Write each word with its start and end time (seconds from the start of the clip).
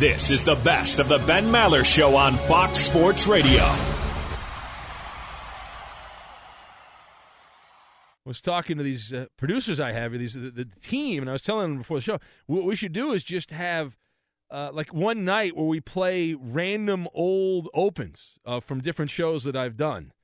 This 0.00 0.30
is 0.30 0.42
the 0.42 0.54
best 0.54 0.98
of 0.98 1.10
the 1.10 1.18
Ben 1.18 1.44
Maller 1.44 1.84
Show 1.84 2.16
on 2.16 2.32
Fox 2.32 2.78
Sports 2.78 3.26
Radio. 3.26 3.60
I 3.60 3.76
was 8.24 8.40
talking 8.40 8.78
to 8.78 8.82
these 8.82 9.12
uh, 9.12 9.26
producers 9.36 9.78
I 9.78 9.92
have, 9.92 10.12
these 10.12 10.32
the, 10.32 10.50
the, 10.50 10.64
team, 10.64 11.22
and 11.22 11.28
I 11.28 11.34
was 11.34 11.42
telling 11.42 11.68
them 11.68 11.76
before 11.76 11.98
the 11.98 12.02
show, 12.02 12.18
what 12.46 12.64
we 12.64 12.76
should 12.76 12.94
do 12.94 13.12
is 13.12 13.22
just 13.22 13.50
have 13.50 13.98
uh, 14.50 14.70
like 14.72 14.94
one 14.94 15.26
night 15.26 15.54
where 15.54 15.66
we 15.66 15.80
play 15.80 16.32
random 16.32 17.06
old 17.12 17.68
opens 17.74 18.38
uh, 18.46 18.60
from 18.60 18.80
different 18.80 19.10
shows 19.10 19.44
that 19.44 19.54
I've 19.54 19.76
done, 19.76 20.14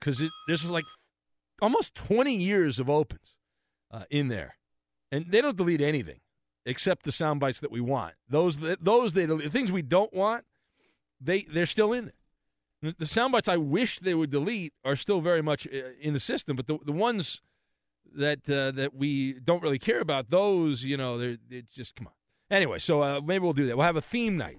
because 0.00 0.18
this 0.48 0.64
is 0.64 0.70
like 0.70 0.82
almost 1.62 1.94
20 1.94 2.34
years 2.34 2.80
of 2.80 2.90
opens 2.90 3.36
uh, 3.92 4.06
in 4.10 4.26
there, 4.26 4.56
and 5.12 5.26
they 5.30 5.40
don't 5.40 5.56
delete 5.56 5.80
anything 5.80 6.18
except 6.64 7.04
the 7.04 7.12
sound 7.12 7.40
bites 7.40 7.60
that 7.60 7.70
we 7.70 7.80
want. 7.80 8.14
Those 8.28 8.58
that 8.58 8.84
those 8.84 9.12
they, 9.12 9.26
the 9.26 9.50
things 9.50 9.72
we 9.72 9.82
don't 9.82 10.12
want, 10.12 10.44
they 11.20 11.46
they're 11.52 11.66
still 11.66 11.92
in 11.92 12.06
there. 12.06 12.94
The 12.98 13.06
sound 13.06 13.32
bites 13.32 13.48
I 13.48 13.58
wish 13.58 14.00
they 14.00 14.14
would 14.14 14.30
delete 14.30 14.72
are 14.84 14.96
still 14.96 15.20
very 15.20 15.42
much 15.42 15.66
uh, 15.66 15.90
in 16.00 16.14
the 16.14 16.20
system, 16.20 16.56
but 16.56 16.66
the 16.66 16.78
the 16.84 16.92
ones 16.92 17.42
that 18.16 18.48
uh, 18.48 18.70
that 18.72 18.94
we 18.94 19.34
don't 19.34 19.62
really 19.62 19.78
care 19.78 20.00
about, 20.00 20.30
those 20.30 20.82
you 20.82 20.96
know, 20.96 21.18
they're, 21.18 21.36
they're 21.48 21.62
just 21.74 21.94
come 21.94 22.06
on. 22.06 22.12
Anyway, 22.50 22.78
so 22.78 23.02
uh, 23.02 23.20
maybe 23.24 23.42
we'll 23.42 23.52
do 23.52 23.66
that. 23.66 23.76
We'll 23.76 23.86
have 23.86 23.96
a 23.96 24.02
theme 24.02 24.36
night 24.36 24.58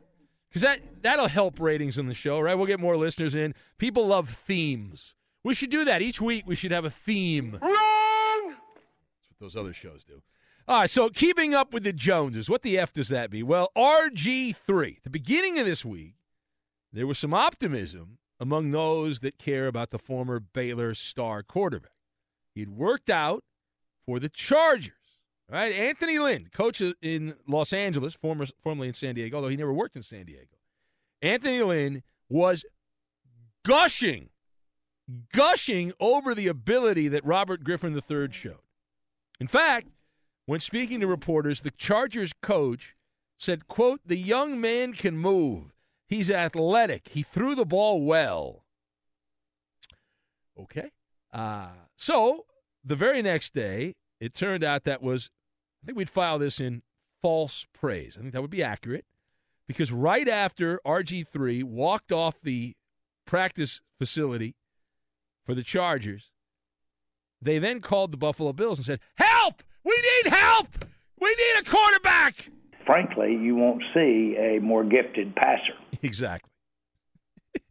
because 0.49 0.61
that 0.61 0.79
that'll 1.01 1.27
help 1.27 1.59
ratings 1.59 1.97
in 1.97 2.07
the 2.07 2.13
show, 2.13 2.39
right? 2.39 2.55
We'll 2.55 2.67
get 2.67 2.79
more 2.79 2.97
listeners 2.97 3.35
in. 3.35 3.53
People 3.77 4.07
love 4.07 4.29
themes. 4.29 5.15
We 5.43 5.55
should 5.55 5.71
do 5.71 5.83
that 5.85 6.01
each 6.01 6.21
week. 6.21 6.45
We 6.45 6.55
should 6.55 6.71
have 6.71 6.85
a 6.85 6.89
theme. 6.89 7.57
Wrong. 7.61 8.49
That's 8.49 9.29
what 9.29 9.39
those 9.39 9.55
other 9.55 9.73
shows 9.73 10.03
do. 10.03 10.21
All 10.71 10.79
right, 10.79 10.89
so 10.89 11.09
keeping 11.09 11.53
up 11.53 11.73
with 11.73 11.83
the 11.83 11.91
Joneses, 11.91 12.49
what 12.49 12.61
the 12.61 12.79
F 12.79 12.93
does 12.93 13.09
that 13.09 13.29
mean? 13.29 13.45
Well, 13.45 13.73
RG3, 13.75 15.03
the 15.03 15.09
beginning 15.09 15.59
of 15.59 15.65
this 15.65 15.83
week, 15.83 16.15
there 16.93 17.05
was 17.05 17.19
some 17.19 17.33
optimism 17.33 18.19
among 18.39 18.71
those 18.71 19.19
that 19.19 19.37
care 19.37 19.67
about 19.67 19.91
the 19.91 19.99
former 19.99 20.39
Baylor 20.39 20.95
star 20.95 21.43
quarterback. 21.43 21.91
He'd 22.55 22.69
worked 22.69 23.09
out 23.09 23.43
for 24.05 24.17
the 24.17 24.29
Chargers, 24.29 24.93
right? 25.49 25.73
Anthony 25.73 26.19
Lynn, 26.19 26.47
coach 26.53 26.81
in 27.01 27.33
Los 27.45 27.73
Angeles, 27.73 28.13
former, 28.13 28.45
formerly 28.63 28.87
in 28.87 28.93
San 28.93 29.15
Diego, 29.15 29.35
although 29.35 29.49
he 29.49 29.57
never 29.57 29.73
worked 29.73 29.97
in 29.97 30.03
San 30.03 30.25
Diego. 30.25 30.55
Anthony 31.21 31.61
Lynn 31.61 32.01
was 32.29 32.63
gushing, 33.65 34.29
gushing 35.33 35.91
over 35.99 36.33
the 36.33 36.47
ability 36.47 37.09
that 37.09 37.25
Robert 37.25 37.61
Griffin 37.61 37.93
III 37.93 38.29
showed. 38.31 38.63
In 39.37 39.49
fact, 39.49 39.87
when 40.45 40.59
speaking 40.59 40.99
to 40.99 41.07
reporters, 41.07 41.61
the 41.61 41.71
Chargers 41.71 42.31
coach 42.41 42.95
said, 43.37 43.67
quote, 43.67 44.01
the 44.05 44.17
young 44.17 44.59
man 44.59 44.93
can 44.93 45.17
move. 45.17 45.73
He's 46.07 46.29
athletic. 46.29 47.09
He 47.09 47.23
threw 47.23 47.55
the 47.55 47.65
ball 47.65 48.01
well. 48.01 48.65
Okay. 50.59 50.91
Uh, 51.33 51.69
so 51.95 52.45
the 52.83 52.95
very 52.95 53.21
next 53.21 53.53
day, 53.53 53.95
it 54.19 54.33
turned 54.33 54.63
out 54.63 54.83
that 54.83 55.01
was, 55.01 55.29
I 55.81 55.85
think 55.85 55.97
we'd 55.97 56.09
file 56.09 56.37
this 56.37 56.59
in 56.59 56.83
false 57.21 57.65
praise. 57.73 58.15
I 58.17 58.21
think 58.21 58.33
that 58.33 58.41
would 58.41 58.51
be 58.51 58.63
accurate 58.63 59.05
because 59.67 59.91
right 59.91 60.27
after 60.27 60.79
RG3 60.85 61.63
walked 61.63 62.11
off 62.11 62.41
the 62.41 62.75
practice 63.25 63.81
facility 63.97 64.55
for 65.45 65.55
the 65.55 65.63
Chargers, 65.63 66.31
they 67.41 67.57
then 67.57 67.79
called 67.79 68.11
the 68.11 68.17
Buffalo 68.17 68.53
Bills 68.53 68.77
and 68.77 68.85
said, 68.85 68.99
Help! 69.15 69.63
We 69.83 69.91
need 69.91 70.31
help! 70.31 70.67
We 71.19 71.29
need 71.29 71.59
a 71.59 71.69
quarterback! 71.69 72.49
Frankly, 72.85 73.37
you 73.41 73.55
won't 73.55 73.83
see 73.93 74.35
a 74.37 74.59
more 74.59 74.83
gifted 74.83 75.35
passer. 75.35 75.73
Exactly. 76.03 76.49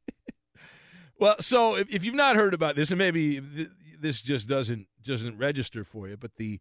well, 1.18 1.34
so 1.40 1.74
if, 1.74 1.92
if, 1.92 2.04
you've 2.04 2.14
not 2.14 2.36
heard 2.36 2.54
about 2.54 2.76
this, 2.76 2.90
and 2.90 2.98
maybe 2.98 3.40
th- 3.40 3.68
this 4.00 4.22
just 4.22 4.46
doesn't 4.46 4.86
doesn't 5.04 5.36
register 5.36 5.82
for 5.82 6.06
you, 6.06 6.16
but 6.16 6.36
the 6.36 6.60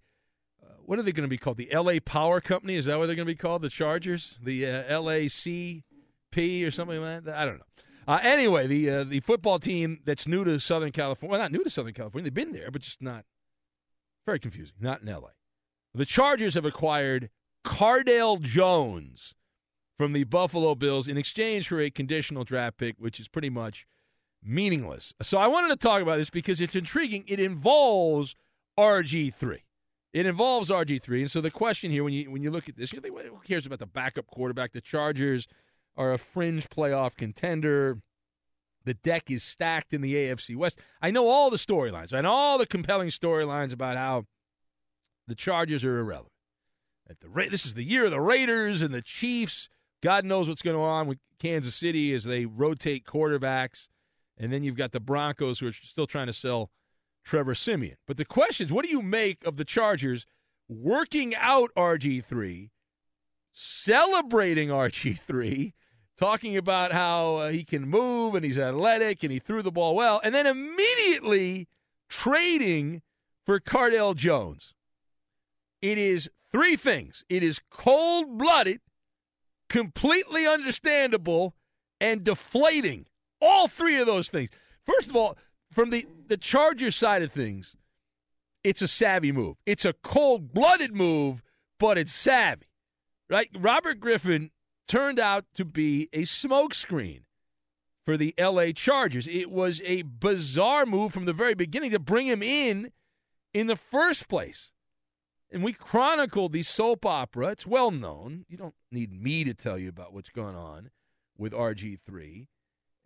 uh, 0.64 0.74
what 0.84 0.98
are 0.98 1.04
they 1.04 1.12
going 1.12 1.28
to 1.28 1.30
be 1.30 1.38
called? 1.38 1.58
The 1.58 1.72
L.A. 1.72 2.00
Power 2.00 2.42
Company? 2.42 2.76
Is 2.76 2.86
that 2.86 2.98
what 2.98 3.06
they're 3.06 3.16
going 3.16 3.28
to 3.28 3.32
be 3.32 3.38
called? 3.38 3.62
The 3.62 3.70
Chargers? 3.70 4.40
The 4.42 4.66
uh, 4.66 5.00
LACP 5.00 5.84
or 6.66 6.72
something 6.72 7.00
like 7.00 7.26
that? 7.26 7.38
I 7.38 7.46
don't 7.46 7.60
know. 7.60 7.66
Uh, 8.08 8.20
anyway, 8.24 8.66
the 8.66 8.90
uh, 8.90 9.04
the 9.04 9.20
football 9.20 9.60
team 9.60 10.00
that's 10.06 10.28
new 10.28 10.44
to 10.44 10.60
Southern 10.60 10.92
California, 10.92 11.34
well, 11.34 11.40
not 11.40 11.52
new 11.52 11.64
to 11.64 11.70
Southern 11.70 11.94
California, 11.94 12.24
they've 12.32 12.34
been 12.34 12.52
there, 12.52 12.72
but 12.72 12.82
just 12.82 13.00
not 13.00 13.26
very 14.30 14.40
confusing. 14.40 14.76
Not 14.80 15.02
in 15.02 15.10
L.A. 15.10 15.32
The 15.98 16.06
Chargers 16.06 16.54
have 16.54 16.66
acquired 16.66 17.32
Cardale 17.66 18.40
Jones 18.40 19.34
from 19.98 20.14
the 20.14 20.24
Buffalo 20.24 20.76
Bills 20.76 21.08
in 21.08 21.18
exchange 21.18 21.68
for 21.68 21.82
a 21.82 21.90
conditional 21.90 22.44
draft 22.44 22.78
pick, 22.78 22.96
which 23.00 23.20
is 23.20 23.28
pretty 23.28 23.50
much 23.50 23.88
meaningless. 24.44 25.16
So 25.24 25.40
I 25.40 25.48
wanted 25.48 25.70
to 25.70 25.76
talk 25.78 26.04
about 26.04 26.18
this 26.18 26.30
because 26.30 26.62
it's 26.62 26.76
intriguing. 26.76 27.24
It 27.28 27.40
involves 27.40 28.36
RG3. 28.80 29.62
It 30.14 30.28
involves 30.28 30.70
RG3, 30.70 31.22
and 31.22 31.32
so 31.32 31.42
the 31.42 31.50
question 31.50 31.90
here, 31.92 32.04
when 32.04 32.14
you 32.14 32.30
when 32.30 32.44
you 32.44 32.52
look 32.52 32.70
at 32.70 32.78
this, 32.78 32.94
you 32.94 33.02
think, 33.02 33.16
well, 33.16 33.24
who 33.24 33.40
cares 33.48 33.66
about 33.66 33.80
the 33.80 33.88
backup 33.88 34.28
quarterback? 34.28 34.74
The 34.74 34.82
Chargers 34.82 35.48
are 35.98 36.14
a 36.14 36.20
fringe 36.20 36.70
playoff 36.70 37.16
contender. 37.16 38.02
The 38.86 38.94
deck 38.94 39.30
is 39.30 39.44
stacked 39.44 39.94
in 39.94 40.02
the 40.02 40.16
AFC 40.16 40.56
West. 40.56 40.80
I 41.02 41.12
know 41.12 41.28
all 41.28 41.50
the 41.50 41.58
storylines. 41.58 42.14
I 42.14 42.22
know 42.22 42.32
all 42.32 42.58
the 42.58 42.66
compelling 42.66 43.10
storylines 43.10 43.74
about 43.74 43.98
how 43.98 44.26
the 45.28 45.36
Chargers 45.36 45.84
are 45.84 46.00
irrelevant. 46.00 46.34
At 47.10 47.20
the 47.22 47.48
this 47.50 47.66
is 47.66 47.74
the 47.74 47.84
year 47.84 48.06
of 48.06 48.12
the 48.12 48.22
Raiders 48.22 48.82
and 48.82 48.94
the 48.94 49.02
Chiefs. 49.02 49.68
God 50.02 50.26
knows 50.26 50.48
what's 50.48 50.62
going 50.62 50.78
on 50.78 51.08
with 51.08 51.18
Kansas 51.40 51.76
City 51.76 52.14
as 52.14 52.24
they 52.24 52.46
rotate 52.46 53.06
quarterbacks, 53.06 53.88
and 54.38 54.54
then 54.54 54.64
you've 54.64 54.78
got 54.78 54.92
the 54.92 55.00
Broncos 55.00 55.60
who 55.60 55.68
are 55.68 55.74
still 55.74 56.08
trying 56.08 56.28
to 56.28 56.34
sell 56.34 56.70
Trevor 57.26 57.56
Siemian. 57.56 57.98
But 58.08 58.18
the 58.18 58.26
question 58.26 58.68
is, 58.68 58.72
what 58.72 58.86
do 58.86 58.92
you 58.92 59.02
make 59.02 59.44
of 59.44 59.58
the 59.58 59.66
Chargers 59.66 60.26
working 60.68 61.36
out 61.36 61.72
RG3, 61.76 62.70
celebrating 63.52 64.70
RG3, 64.70 65.74
talking 66.20 66.58
about 66.58 66.92
how 66.92 67.38
uh, 67.38 67.50
he 67.50 67.64
can 67.64 67.88
move 67.88 68.36
and 68.36 68.44
he's 68.44 68.58
athletic 68.58 69.24
and 69.24 69.32
he 69.32 69.40
threw 69.40 69.64
the 69.64 69.72
ball 69.72 69.96
well, 69.96 70.20
and 70.24 70.36
then 70.36 70.46
immediately 70.46 71.68
trading 72.10 73.02
for 73.46 73.60
Cardale 73.60 74.16
Jones? 74.16 74.74
It 75.82 75.98
is 75.98 76.30
three 76.52 76.76
things. 76.76 77.24
It 77.30 77.42
is 77.42 77.62
cold 77.72 78.38
blooded, 78.38 78.82
completely 79.70 80.46
understandable, 80.46 81.56
and 82.02 82.24
deflating. 82.24 83.06
All 83.42 83.70
three 83.70 83.98
of 83.98 84.06
those 84.06 84.28
things. 84.28 84.50
First 84.86 85.10
of 85.10 85.16
all, 85.16 85.38
from 85.72 85.90
the, 85.90 86.06
the 86.28 86.36
Chargers 86.36 86.98
side 86.98 87.22
of 87.22 87.32
things, 87.32 87.78
it's 88.62 88.82
a 88.82 88.88
savvy 88.90 89.32
move. 89.32 89.56
It's 89.66 89.86
a 89.86 89.94
cold 89.94 90.54
blooded 90.54 90.94
move, 90.94 91.42
but 91.80 91.98
it's 91.98 92.14
savvy. 92.14 92.66
Right? 93.30 93.50
Robert 93.58 94.02
Griffin 94.02 94.52
turned 94.90 95.20
out 95.20 95.46
to 95.54 95.64
be 95.64 96.10
a 96.12 96.24
smokescreen 96.24 97.22
for 98.06 98.18
the 98.18 98.34
LA 98.38 98.72
Chargers. 98.76 99.28
It 99.28 99.52
was 99.52 99.82
a 99.86 100.02
bizarre 100.02 100.86
move 100.86 101.14
from 101.14 101.26
the 101.26 101.32
very 101.32 101.54
beginning 101.54 101.92
to 101.92 102.00
bring 102.00 102.26
him 102.26 102.42
in 102.44 102.92
in 103.54 103.68
the 103.68 103.76
first 103.76 104.28
place. 104.28 104.72
And 105.52 105.64
we 105.64 105.74
chronicled 105.74 106.52
the 106.52 106.64
soap 106.64 107.06
opera. 107.06 107.50
It's 107.50 107.68
well 107.68 107.92
known. 107.92 108.46
You 108.50 108.58
don't 108.58 108.76
need 108.92 109.12
me 109.12 109.44
to 109.44 109.54
tell 109.54 109.78
you 109.78 109.90
about 109.90 110.14
what's 110.14 110.30
going 110.30 110.56
on 110.56 110.90
with 111.38 111.54
RG3 111.54 112.48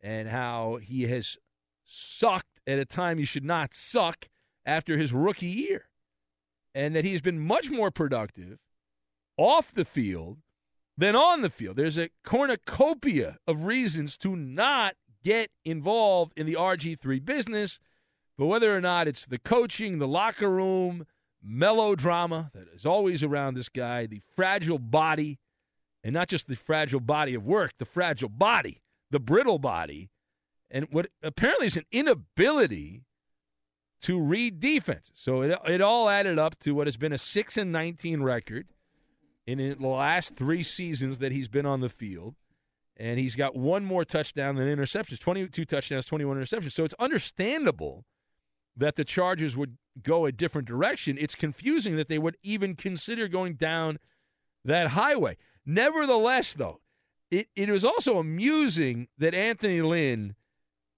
and 0.01 0.29
how 0.29 0.79
he 0.81 1.03
has 1.03 1.37
sucked 1.85 2.59
at 2.65 2.79
a 2.79 2.85
time 2.85 3.17
he 3.17 3.25
should 3.25 3.45
not 3.45 3.73
suck 3.73 4.27
after 4.65 4.97
his 4.97 5.13
rookie 5.13 5.47
year. 5.47 5.89
And 6.73 6.95
that 6.95 7.05
he's 7.05 7.21
been 7.21 7.39
much 7.39 7.69
more 7.69 7.91
productive 7.91 8.59
off 9.37 9.73
the 9.73 9.85
field 9.85 10.39
than 10.97 11.15
on 11.15 11.41
the 11.41 11.49
field. 11.49 11.75
There's 11.75 11.97
a 11.97 12.09
cornucopia 12.23 13.37
of 13.47 13.65
reasons 13.65 14.17
to 14.19 14.35
not 14.35 14.95
get 15.23 15.49
involved 15.65 16.33
in 16.35 16.45
the 16.45 16.55
RG3 16.55 17.23
business, 17.23 17.79
but 18.37 18.47
whether 18.47 18.75
or 18.75 18.81
not 18.81 19.07
it's 19.07 19.25
the 19.25 19.39
coaching, 19.39 19.99
the 19.99 20.07
locker 20.07 20.49
room, 20.49 21.05
melodrama 21.41 22.51
that 22.53 22.67
is 22.73 22.85
always 22.85 23.23
around 23.23 23.55
this 23.55 23.69
guy, 23.69 24.05
the 24.05 24.21
fragile 24.35 24.79
body, 24.79 25.39
and 26.03 26.13
not 26.13 26.27
just 26.27 26.47
the 26.47 26.55
fragile 26.55 26.99
body 26.99 27.33
of 27.33 27.45
work, 27.45 27.71
the 27.79 27.85
fragile 27.85 28.29
body, 28.29 28.81
the 29.11 29.19
brittle 29.19 29.59
body, 29.59 30.09
and 30.69 30.87
what 30.91 31.07
apparently 31.21 31.67
is 31.67 31.77
an 31.77 31.85
inability 31.91 33.03
to 34.01 34.19
read 34.19 34.59
defenses. 34.59 35.13
So 35.15 35.41
it, 35.41 35.57
it 35.67 35.81
all 35.81 36.09
added 36.09 36.37
up 36.39 36.59
to 36.59 36.73
what 36.73 36.87
has 36.87 36.97
been 36.97 37.13
a 37.13 37.17
6 37.17 37.57
and 37.57 37.71
19 37.71 38.21
record 38.21 38.67
in 39.45 39.57
the 39.79 39.87
last 39.87 40.35
three 40.35 40.63
seasons 40.63 41.17
that 41.19 41.31
he's 41.31 41.47
been 41.47 41.65
on 41.65 41.81
the 41.81 41.89
field. 41.89 42.35
And 42.95 43.19
he's 43.19 43.35
got 43.35 43.55
one 43.55 43.83
more 43.83 44.05
touchdown 44.05 44.55
than 44.55 44.67
interceptions 44.67 45.19
22 45.19 45.65
touchdowns, 45.65 46.05
21 46.05 46.37
interceptions. 46.37 46.73
So 46.73 46.83
it's 46.83 46.93
understandable 46.99 48.05
that 48.77 48.95
the 48.95 49.03
Chargers 49.03 49.55
would 49.55 49.77
go 50.01 50.25
a 50.25 50.31
different 50.31 50.67
direction. 50.67 51.17
It's 51.19 51.35
confusing 51.35 51.95
that 51.97 52.07
they 52.07 52.19
would 52.19 52.37
even 52.43 52.75
consider 52.75 53.27
going 53.27 53.55
down 53.55 53.97
that 54.63 54.89
highway. 54.89 55.37
Nevertheless, 55.65 56.53
though, 56.53 56.81
it, 57.31 57.47
it 57.55 57.69
was 57.69 57.83
also 57.83 58.19
amusing 58.19 59.07
that 59.17 59.33
Anthony 59.33 59.81
Lynn 59.81 60.35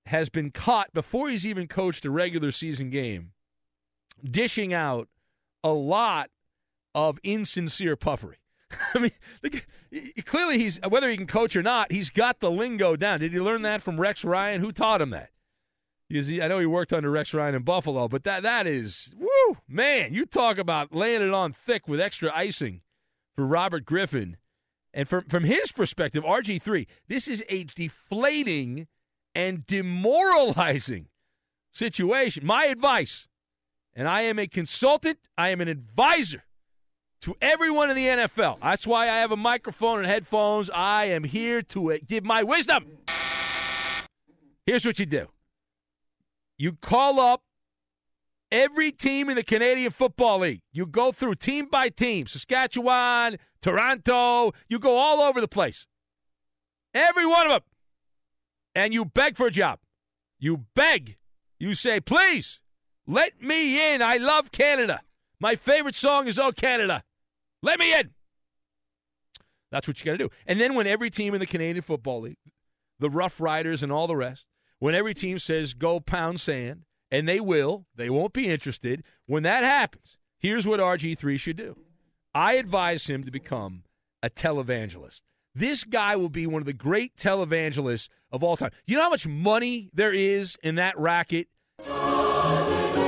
has 0.08 0.30
been 0.30 0.52
caught 0.52 0.94
before 0.94 1.30
he's 1.30 1.46
even 1.46 1.68
coached 1.68 2.06
a 2.06 2.12
regular 2.12 2.52
season 2.52 2.90
game, 2.90 3.32
dishing 4.24 4.74
out 4.74 5.08
a 5.64 5.72
lot 5.72 6.30
of 6.96 7.20
insincere 7.24 7.98
puffery. 7.98 8.38
I 8.96 9.00
mean, 9.00 9.62
clearly 10.26 10.58
he's 10.58 10.80
whether 10.88 11.10
he 11.10 11.18
can 11.18 11.28
coach 11.28 11.56
or 11.56 11.62
not, 11.62 11.92
he's 11.92 12.10
got 12.10 12.40
the 12.40 12.50
lingo 12.50 12.96
down. 12.96 13.20
Did 13.20 13.34
he 13.34 13.40
learn 13.40 13.62
that 13.64 13.84
from 13.84 14.00
Rex 14.00 14.24
Ryan? 14.24 14.62
Who 14.62 14.72
taught 14.72 15.02
him 15.02 15.12
that? 15.12 15.30
Because 16.10 16.28
he, 16.28 16.42
I 16.42 16.48
know 16.48 16.60
he 16.60 16.66
worked 16.66 16.94
under 16.94 17.12
Rex 17.12 17.34
Ryan 17.34 17.56
in 17.56 17.64
Buffalo, 17.64 18.08
but 18.08 18.24
that 18.24 18.44
that 18.44 18.66
is 18.66 19.10
woo 19.18 19.58
man. 19.68 20.14
You 20.14 20.26
talk 20.26 20.58
about 20.58 20.96
laying 20.96 21.22
it 21.22 21.34
on 21.34 21.52
thick 21.52 21.88
with 21.88 22.00
extra 22.00 22.32
icing 22.34 22.82
for 23.36 23.46
Robert 23.46 23.86
Griffin, 23.86 24.38
and 24.94 25.08
from 25.08 25.26
from 25.26 25.44
his 25.44 25.72
perspective, 25.72 26.24
RG 26.24 26.62
three. 26.62 26.88
This 27.08 27.28
is 27.28 27.44
a 27.50 27.66
deflating 27.66 28.88
and 29.36 29.68
demoralizing 29.68 31.08
situation. 31.72 32.46
My 32.46 32.66
advice, 32.66 33.28
and 33.94 34.08
I 34.08 34.22
am 34.22 34.40
a 34.40 34.48
consultant, 34.48 35.20
I 35.38 35.50
am 35.50 35.60
an 35.60 35.68
advisor 35.68 36.45
to 37.26 37.36
everyone 37.42 37.90
in 37.90 37.96
the 37.96 38.06
NFL. 38.06 38.60
That's 38.62 38.86
why 38.86 39.06
I 39.06 39.18
have 39.18 39.32
a 39.32 39.36
microphone 39.36 39.98
and 39.98 40.08
headphones. 40.08 40.70
I 40.70 41.06
am 41.06 41.24
here 41.24 41.64
to 41.64 41.94
uh, 41.94 41.98
give 42.08 42.24
my 42.24 42.44
wisdom. 42.44 42.86
Here's 44.68 44.86
what 44.86 45.00
you 45.00 45.08
do 45.08 45.28
you 46.56 46.74
call 46.74 47.20
up 47.20 47.42
every 48.52 48.92
team 48.92 49.28
in 49.28 49.36
the 49.36 49.44
Canadian 49.44 49.90
Football 49.90 50.42
League. 50.42 50.62
You 50.72 50.86
go 50.86 51.12
through 51.12 51.36
team 51.36 51.68
by 51.68 51.90
team 51.90 52.28
Saskatchewan, 52.28 53.38
Toronto, 53.60 54.54
you 54.70 54.78
go 54.78 54.96
all 54.96 55.20
over 55.20 55.42
the 55.42 55.48
place. 55.48 55.88
Every 56.94 57.26
one 57.26 57.48
of 57.48 57.54
them 57.54 57.62
and 58.76 58.94
you 58.94 59.04
beg 59.04 59.36
for 59.36 59.48
a 59.48 59.52
job. 59.52 59.80
You 60.38 60.66
beg. 60.76 61.18
You 61.58 61.74
say, 61.74 62.00
please, 62.00 62.60
let 63.08 63.42
me 63.42 63.94
in. 63.94 64.04
I 64.04 64.18
love 64.18 64.52
Canada. 64.52 65.02
My 65.40 65.56
favorite 65.56 65.96
song 65.96 66.28
is 66.28 66.38
Oh 66.38 66.52
Canada. 66.52 67.04
Let 67.62 67.80
me 67.80 67.98
in. 67.98 68.12
That's 69.72 69.88
what 69.88 70.00
you 70.00 70.06
got 70.06 70.14
to 70.14 70.18
do. 70.18 70.30
And 70.46 70.60
then 70.60 70.76
when 70.76 70.88
every 70.88 71.10
team 71.10 71.34
in 71.34 71.40
the 71.40 71.46
Canadian 71.46 71.82
Football 71.82 72.22
League, 72.22 72.38
the 73.00 73.10
Rough 73.10 73.42
Riders 73.42 73.84
and 73.84 73.92
all 73.92 74.08
the 74.08 74.16
rest, 74.16 74.46
when 74.80 74.96
every 74.96 75.14
team 75.14 75.40
says 75.40 75.74
go 75.74 76.00
pound 76.00 76.40
sand, 76.40 76.84
and 77.12 77.28
they 77.28 77.40
will, 77.40 77.86
they 77.96 78.10
won't 78.10 78.34
be 78.34 78.48
interested. 78.48 79.04
When 79.26 79.44
that 79.44 79.64
happens, 79.64 80.18
here's 80.40 80.68
what 80.68 80.80
RG3 80.80 81.40
should 81.40 81.58
do. 81.58 81.78
I 82.34 82.54
advise 82.54 83.08
him 83.08 83.24
to 83.24 83.32
become 83.32 83.84
a 84.22 84.30
televangelist. 84.30 85.22
This 85.54 85.86
guy 85.86 86.18
will 86.18 86.30
be 86.30 86.46
one 86.46 86.62
of 86.62 86.66
the 86.66 86.74
great 86.74 87.16
televangelists 87.16 88.10
of 88.32 88.44
all 88.44 88.58
time. 88.58 88.72
You 88.86 88.98
know 88.98 89.04
how 89.04 89.10
much 89.10 89.26
money 89.26 89.90
there 89.94 90.14
is 90.14 90.58
in 90.62 90.76
that 90.76 91.00
racket? 91.00 91.48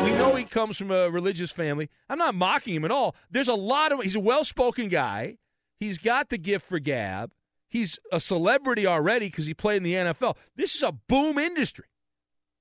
We 0.07 0.13
know 0.13 0.35
he 0.35 0.45
comes 0.45 0.77
from 0.77 0.89
a 0.89 1.09
religious 1.09 1.51
family. 1.51 1.89
I'm 2.09 2.17
not 2.17 2.33
mocking 2.33 2.73
him 2.73 2.85
at 2.85 2.91
all. 2.91 3.13
There's 3.29 3.49
a 3.49 3.55
lot 3.55 3.91
of 3.91 3.99
he's 3.99 4.15
a 4.15 4.21
well-spoken 4.21 4.87
guy. 4.87 5.37
He's 5.81 5.97
got 5.97 6.29
the 6.29 6.37
gift 6.37 6.65
for 6.65 6.79
gab. 6.79 7.33
He's 7.67 7.99
a 8.09 8.21
celebrity 8.21 8.87
already 8.87 9.27
because 9.27 9.47
he 9.47 9.53
played 9.53 9.77
in 9.77 9.83
the 9.83 9.95
NFL. 9.95 10.37
This 10.55 10.75
is 10.75 10.81
a 10.81 10.93
boom 10.93 11.37
industry. 11.37 11.87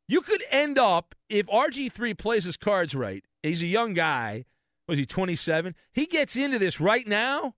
You 0.09 0.23
could 0.23 0.43
end 0.51 0.77
up 0.77 1.15
if 1.29 1.47
RG3 1.47 2.19
plays 2.19 2.43
his 2.43 2.57
cards 2.57 2.97
right. 2.97 3.25
He's 3.45 3.63
a 3.63 3.67
young 3.67 3.95
guy. 3.95 4.47
Was 4.89 4.99
he 4.99 5.07
27? 5.07 5.77
He 5.93 6.07
gets 6.07 6.35
into 6.35 6.59
this 6.59 6.81
right 6.81 7.07
now. 7.07 7.55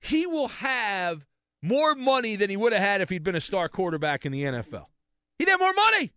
He 0.00 0.26
will 0.26 0.48
have 0.48 1.26
more 1.60 1.96
money 1.96 2.36
than 2.36 2.50
he 2.50 2.56
would 2.56 2.72
have 2.72 2.82
had 2.82 3.00
if 3.00 3.08
he'd 3.08 3.24
been 3.24 3.34
a 3.34 3.40
star 3.40 3.68
quarterback 3.68 4.24
in 4.24 4.30
the 4.30 4.44
NFL. 4.44 4.86
He'd 5.40 5.48
have 5.48 5.58
more 5.58 5.74
money. 5.74 6.12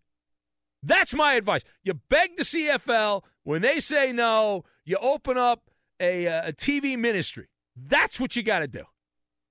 That's 0.83 1.13
my 1.13 1.35
advice. 1.35 1.61
You 1.83 1.95
beg 2.09 2.37
the 2.37 2.43
CFL. 2.43 3.23
When 3.43 3.61
they 3.61 3.79
say 3.79 4.11
no, 4.11 4.63
you 4.85 4.97
open 4.97 5.37
up 5.37 5.69
a, 5.99 6.27
uh, 6.27 6.49
a 6.49 6.53
TV 6.53 6.97
ministry. 6.97 7.47
That's 7.75 8.19
what 8.19 8.35
you 8.35 8.43
got 8.43 8.59
to 8.59 8.67
do. 8.67 8.83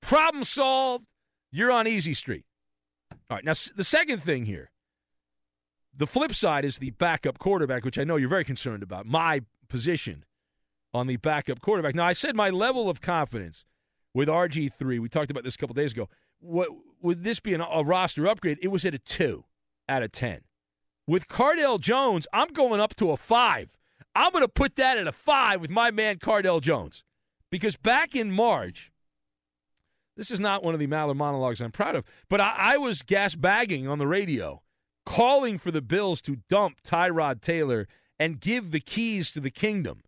Problem 0.00 0.44
solved. 0.44 1.06
You're 1.52 1.72
on 1.72 1.86
easy 1.86 2.14
street. 2.14 2.44
All 3.28 3.36
right. 3.36 3.44
Now, 3.44 3.52
the 3.76 3.84
second 3.84 4.22
thing 4.22 4.46
here, 4.46 4.70
the 5.96 6.06
flip 6.06 6.34
side 6.34 6.64
is 6.64 6.78
the 6.78 6.90
backup 6.90 7.38
quarterback, 7.38 7.84
which 7.84 7.98
I 7.98 8.04
know 8.04 8.16
you're 8.16 8.28
very 8.28 8.44
concerned 8.44 8.82
about. 8.82 9.06
My 9.06 9.42
position 9.68 10.24
on 10.92 11.06
the 11.06 11.16
backup 11.16 11.60
quarterback. 11.60 11.94
Now, 11.94 12.06
I 12.06 12.12
said 12.12 12.34
my 12.34 12.50
level 12.50 12.88
of 12.88 13.00
confidence 13.00 13.64
with 14.14 14.28
RG3, 14.28 15.00
we 15.00 15.08
talked 15.08 15.30
about 15.30 15.44
this 15.44 15.54
a 15.54 15.58
couple 15.58 15.74
days 15.74 15.92
ago. 15.92 16.08
What 16.40 16.68
would 17.00 17.22
this 17.22 17.40
be 17.40 17.54
an, 17.54 17.60
a 17.60 17.84
roster 17.84 18.26
upgrade? 18.26 18.58
It 18.60 18.68
was 18.68 18.84
at 18.84 18.94
a 18.94 18.98
2 18.98 19.44
out 19.88 20.02
of 20.02 20.12
10. 20.12 20.40
With 21.10 21.26
Cardale 21.26 21.80
Jones, 21.80 22.28
I'm 22.32 22.52
going 22.52 22.80
up 22.80 22.94
to 22.94 23.10
a 23.10 23.16
5. 23.16 23.70
I'm 24.14 24.30
going 24.30 24.44
to 24.44 24.48
put 24.48 24.76
that 24.76 24.96
at 24.96 25.08
a 25.08 25.12
5 25.12 25.60
with 25.60 25.68
my 25.68 25.90
man 25.90 26.18
Cardale 26.18 26.60
Jones. 26.60 27.02
Because 27.50 27.74
back 27.74 28.14
in 28.14 28.30
March, 28.30 28.92
this 30.16 30.30
is 30.30 30.38
not 30.38 30.62
one 30.62 30.72
of 30.72 30.78
the 30.78 30.86
Maller 30.86 31.16
monologues 31.16 31.60
I'm 31.60 31.72
proud 31.72 31.96
of, 31.96 32.04
but 32.28 32.40
I, 32.40 32.54
I 32.56 32.76
was 32.76 33.02
gas 33.02 33.34
bagging 33.34 33.88
on 33.88 33.98
the 33.98 34.06
radio, 34.06 34.62
calling 35.04 35.58
for 35.58 35.72
the 35.72 35.82
Bills 35.82 36.20
to 36.20 36.36
dump 36.48 36.80
Tyrod 36.86 37.40
Taylor 37.40 37.88
and 38.16 38.38
give 38.38 38.70
the 38.70 38.78
keys 38.78 39.32
to 39.32 39.40
the 39.40 39.50
kingdom 39.50 40.04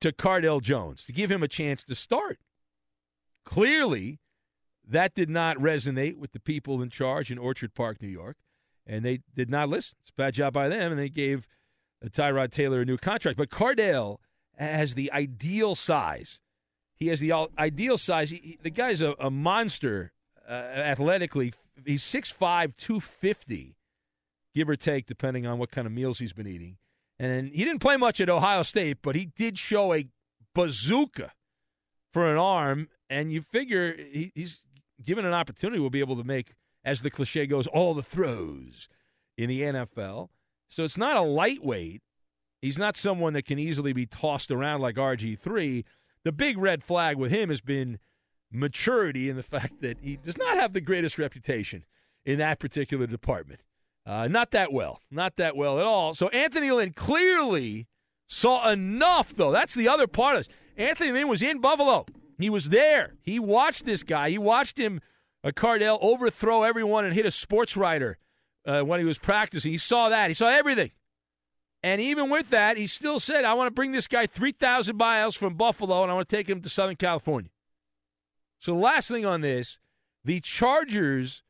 to 0.00 0.10
Cardale 0.10 0.60
Jones 0.60 1.04
to 1.04 1.12
give 1.12 1.30
him 1.30 1.44
a 1.44 1.48
chance 1.48 1.84
to 1.84 1.94
start. 1.94 2.40
Clearly, 3.44 4.18
that 4.84 5.14
did 5.14 5.30
not 5.30 5.58
resonate 5.58 6.16
with 6.16 6.32
the 6.32 6.40
people 6.40 6.82
in 6.82 6.90
charge 6.90 7.30
in 7.30 7.38
Orchard 7.38 7.72
Park, 7.72 8.02
New 8.02 8.08
York, 8.08 8.36
and 8.86 9.04
they 9.04 9.20
did 9.34 9.50
not 9.50 9.68
listen. 9.68 9.96
It's 10.02 10.10
a 10.10 10.14
bad 10.14 10.34
job 10.34 10.52
by 10.52 10.68
them, 10.68 10.92
and 10.92 11.00
they 11.00 11.08
gave 11.08 11.46
Tyrod 12.04 12.52
Taylor 12.52 12.82
a 12.82 12.84
new 12.84 12.98
contract. 12.98 13.38
But 13.38 13.50
Cardale 13.50 14.18
has 14.56 14.94
the 14.94 15.10
ideal 15.12 15.74
size 15.74 16.40
he 16.96 17.08
has 17.08 17.20
the 17.20 17.32
ideal 17.58 17.98
size. 17.98 18.30
He, 18.30 18.58
the 18.62 18.70
guy's 18.70 19.02
a, 19.02 19.14
a 19.18 19.30
monster 19.30 20.12
uh, 20.48 20.52
athletically. 20.52 21.52
He's 21.84 22.02
6'5", 22.02 22.76
250, 22.76 23.76
give 24.54 24.68
or 24.68 24.76
take, 24.76 25.06
depending 25.06 25.46
on 25.46 25.58
what 25.58 25.70
kind 25.70 25.86
of 25.86 25.92
meals 25.92 26.18
he's 26.18 26.32
been 26.32 26.46
eating. 26.46 26.78
And 27.18 27.48
he 27.52 27.64
didn't 27.64 27.80
play 27.80 27.96
much 27.96 28.20
at 28.20 28.28
Ohio 28.28 28.62
State, 28.62 28.98
but 29.02 29.16
he 29.16 29.26
did 29.26 29.58
show 29.58 29.92
a 29.92 30.06
bazooka 30.54 31.32
for 32.12 32.30
an 32.30 32.38
arm. 32.38 32.88
And 33.10 33.32
you 33.32 33.42
figure 33.42 33.94
he, 33.96 34.32
he's 34.34 34.60
given 35.04 35.24
an 35.24 35.32
opportunity, 35.32 35.80
will 35.80 35.90
be 35.90 36.00
able 36.00 36.16
to 36.16 36.24
make, 36.24 36.54
as 36.84 37.02
the 37.02 37.10
cliche 37.10 37.46
goes, 37.46 37.66
all 37.66 37.94
the 37.94 38.02
throws 38.02 38.88
in 39.36 39.48
the 39.48 39.62
NFL. 39.62 40.28
So 40.68 40.84
it's 40.84 40.98
not 40.98 41.16
a 41.16 41.22
lightweight. 41.22 42.02
He's 42.60 42.78
not 42.78 42.96
someone 42.96 43.34
that 43.34 43.46
can 43.46 43.58
easily 43.58 43.92
be 43.92 44.06
tossed 44.06 44.50
around 44.50 44.80
like 44.80 44.96
RG3 44.96 45.84
the 46.24 46.32
big 46.32 46.58
red 46.58 46.82
flag 46.82 47.16
with 47.16 47.30
him 47.30 47.50
has 47.50 47.60
been 47.60 47.98
maturity 48.50 49.28
and 49.28 49.38
the 49.38 49.42
fact 49.42 49.80
that 49.82 49.98
he 50.00 50.16
does 50.16 50.36
not 50.36 50.56
have 50.56 50.72
the 50.72 50.80
greatest 50.80 51.18
reputation 51.18 51.84
in 52.24 52.38
that 52.38 52.58
particular 52.58 53.06
department. 53.06 53.60
Uh, 54.06 54.26
not 54.28 54.50
that 54.50 54.72
well. 54.72 55.00
Not 55.10 55.36
that 55.36 55.56
well 55.56 55.78
at 55.78 55.84
all. 55.84 56.14
So 56.14 56.28
Anthony 56.28 56.70
Lynn 56.70 56.92
clearly 56.92 57.86
saw 58.26 58.68
enough, 58.68 59.34
though. 59.34 59.52
That's 59.52 59.74
the 59.74 59.88
other 59.88 60.06
part 60.06 60.36
of 60.36 60.46
this. 60.46 60.56
Anthony 60.76 61.12
Lynn 61.12 61.28
was 61.28 61.42
in 61.42 61.60
Buffalo. 61.60 62.06
He 62.38 62.50
was 62.50 62.70
there. 62.70 63.14
He 63.22 63.38
watched 63.38 63.84
this 63.84 64.02
guy. 64.02 64.30
He 64.30 64.38
watched 64.38 64.78
him, 64.78 65.00
uh, 65.44 65.50
Cardale, 65.50 65.98
overthrow 66.00 66.62
everyone 66.62 67.04
and 67.04 67.14
hit 67.14 67.26
a 67.26 67.30
sports 67.30 67.76
writer 67.76 68.18
uh, 68.66 68.80
when 68.80 68.98
he 68.98 69.04
was 69.04 69.18
practicing. 69.18 69.70
He 69.70 69.78
saw 69.78 70.08
that. 70.08 70.30
He 70.30 70.34
saw 70.34 70.46
everything. 70.46 70.90
And 71.82 72.00
even 72.00 72.30
with 72.30 72.48
that, 72.48 72.78
he 72.78 72.86
still 72.86 73.20
said, 73.20 73.44
I 73.44 73.52
want 73.52 73.66
to 73.66 73.70
bring 73.70 73.92
this 73.92 74.06
guy 74.06 74.26
3,000 74.26 74.96
miles 74.96 75.36
from 75.36 75.54
Buffalo 75.54 76.02
and 76.02 76.10
I 76.10 76.14
want 76.14 76.28
to 76.28 76.34
take 76.36 76.48
him 76.48 76.62
to 76.62 76.68
Southern 76.70 76.96
California. 76.96 77.50
So, 78.58 78.72
the 78.72 78.78
last 78.78 79.08
thing 79.08 79.26
on 79.26 79.42
this 79.42 79.78
the 80.24 80.40
Chargers 80.40 81.42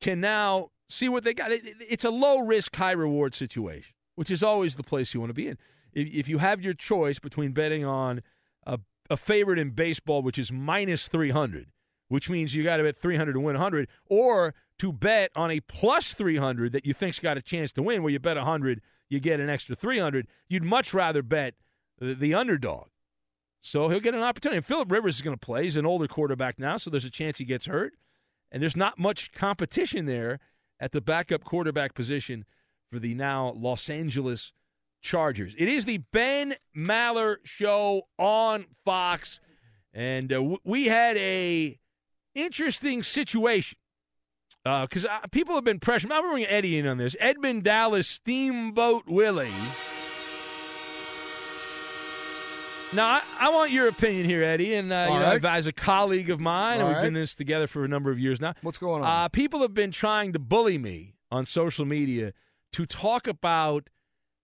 can 0.00 0.20
now 0.20 0.70
see 0.88 1.10
what 1.10 1.24
they 1.24 1.34
got. 1.34 1.50
It's 1.52 2.04
a 2.04 2.10
low 2.10 2.38
risk, 2.38 2.74
high 2.74 2.92
reward 2.92 3.34
situation, 3.34 3.94
which 4.14 4.30
is 4.30 4.42
always 4.42 4.76
the 4.76 4.82
place 4.82 5.12
you 5.12 5.20
want 5.20 5.30
to 5.30 5.34
be 5.34 5.48
in. 5.48 5.58
If 5.92 6.28
you 6.28 6.38
have 6.38 6.62
your 6.62 6.72
choice 6.72 7.18
between 7.18 7.52
betting 7.52 7.84
on 7.84 8.22
a, 8.66 8.78
a 9.10 9.18
favorite 9.18 9.58
in 9.58 9.70
baseball, 9.70 10.22
which 10.22 10.38
is 10.38 10.50
minus 10.50 11.08
300, 11.08 11.66
which 12.08 12.28
means 12.28 12.54
you 12.54 12.62
got 12.62 12.78
to 12.78 12.82
bet 12.82 12.98
300 12.98 13.32
to 13.32 13.40
win 13.40 13.54
100, 13.54 13.88
or 14.08 14.54
to 14.78 14.92
bet 14.92 15.30
on 15.34 15.50
a 15.50 15.60
plus 15.60 16.14
300 16.14 16.72
that 16.72 16.84
you 16.84 16.94
think's 16.94 17.18
got 17.18 17.36
a 17.36 17.42
chance 17.42 17.72
to 17.72 17.82
win, 17.82 18.02
where 18.02 18.12
you 18.12 18.18
bet 18.18 18.36
100 18.36 18.80
you 19.08 19.20
get 19.20 19.40
an 19.40 19.48
extra 19.48 19.76
300. 19.76 20.26
You'd 20.48 20.64
much 20.64 20.92
rather 20.94 21.22
bet 21.22 21.54
the, 22.00 22.34
underdog. 22.34 22.88
So 23.60 23.88
he'll 23.88 24.00
get 24.00 24.14
an 24.14 24.22
opportunity. 24.22 24.58
And 24.58 24.66
Philip 24.66 24.90
Rivers 24.90 25.16
is 25.16 25.22
going 25.22 25.36
to 25.36 25.46
play. 25.46 25.64
He's 25.64 25.76
an 25.76 25.86
older 25.86 26.08
quarterback 26.08 26.58
now, 26.58 26.76
so 26.76 26.90
there's 26.90 27.04
a 27.04 27.10
chance 27.10 27.38
he 27.38 27.44
gets 27.44 27.66
hurt. 27.66 27.94
And 28.50 28.62
there's 28.62 28.76
not 28.76 28.98
much 28.98 29.32
competition 29.32 30.06
there 30.06 30.40
at 30.78 30.92
the 30.92 31.00
backup 31.00 31.44
quarterback 31.44 31.94
position 31.94 32.44
for 32.90 32.98
the 32.98 33.14
now 33.14 33.52
Los 33.56 33.88
Angeles 33.88 34.52
Chargers. 35.00 35.54
It 35.58 35.68
is 35.68 35.84
the 35.84 35.98
Ben 36.12 36.54
Maller 36.76 37.36
Show 37.44 38.02
on 38.18 38.66
Fox, 38.84 39.40
and 39.92 40.32
uh, 40.32 40.56
we 40.64 40.86
had 40.86 41.16
a 41.16 41.78
interesting 42.34 43.02
situation 43.02 43.78
because 44.64 45.04
uh, 45.04 45.08
uh, 45.22 45.26
people 45.30 45.54
have 45.54 45.64
been 45.64 45.78
pressuring. 45.78 46.10
I'm 46.12 46.30
bring 46.30 46.46
Eddie 46.46 46.78
in 46.78 46.86
on 46.86 46.96
this. 46.96 47.14
Edmund 47.20 47.64
Dallas 47.64 48.08
Steamboat 48.08 49.06
Willie. 49.06 49.50
Now, 52.94 53.08
I, 53.08 53.22
I, 53.40 53.48
want 53.50 53.72
your 53.72 53.88
opinion 53.88 54.24
here, 54.24 54.44
Eddie, 54.44 54.74
and 54.74 54.92
uh, 54.92 55.08
you 55.10 55.18
know, 55.18 55.26
right. 55.26 55.44
as 55.44 55.66
a 55.66 55.72
colleague 55.72 56.30
of 56.30 56.38
mine, 56.38 56.78
and 56.78 56.88
we've 56.88 56.96
right. 56.96 57.02
been 57.02 57.16
in 57.16 57.22
this 57.22 57.34
together 57.34 57.66
for 57.66 57.84
a 57.84 57.88
number 57.88 58.10
of 58.10 58.20
years 58.20 58.40
now. 58.40 58.54
What's 58.62 58.78
going 58.78 59.02
on? 59.02 59.24
Uh, 59.24 59.28
people 59.28 59.60
have 59.62 59.74
been 59.74 59.90
trying 59.90 60.32
to 60.32 60.38
bully 60.38 60.78
me 60.78 61.14
on 61.30 61.44
social 61.44 61.84
media 61.84 62.32
to 62.72 62.86
talk 62.86 63.26
about 63.26 63.90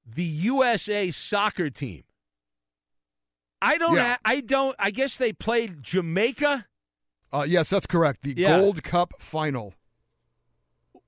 the 0.05 0.25
USA 0.25 1.11
soccer 1.13 1.71
team. 1.71 2.03
I 3.63 3.79
don't. 3.79 3.95
Yeah. 3.95 4.17
I 4.25 4.41
don't. 4.41 4.75
I 4.79 4.91
guess 4.91 5.17
they 5.17 5.33
played 5.33 5.83
Jamaica. 5.83 6.67
Uh, 7.33 7.45
yes, 7.47 7.71
that's 7.71 7.87
correct. 7.87 8.23
The 8.23 8.35
yeah. 8.37 8.59
Gold 8.59 8.83
Cup 8.83 9.15
final. 9.19 9.75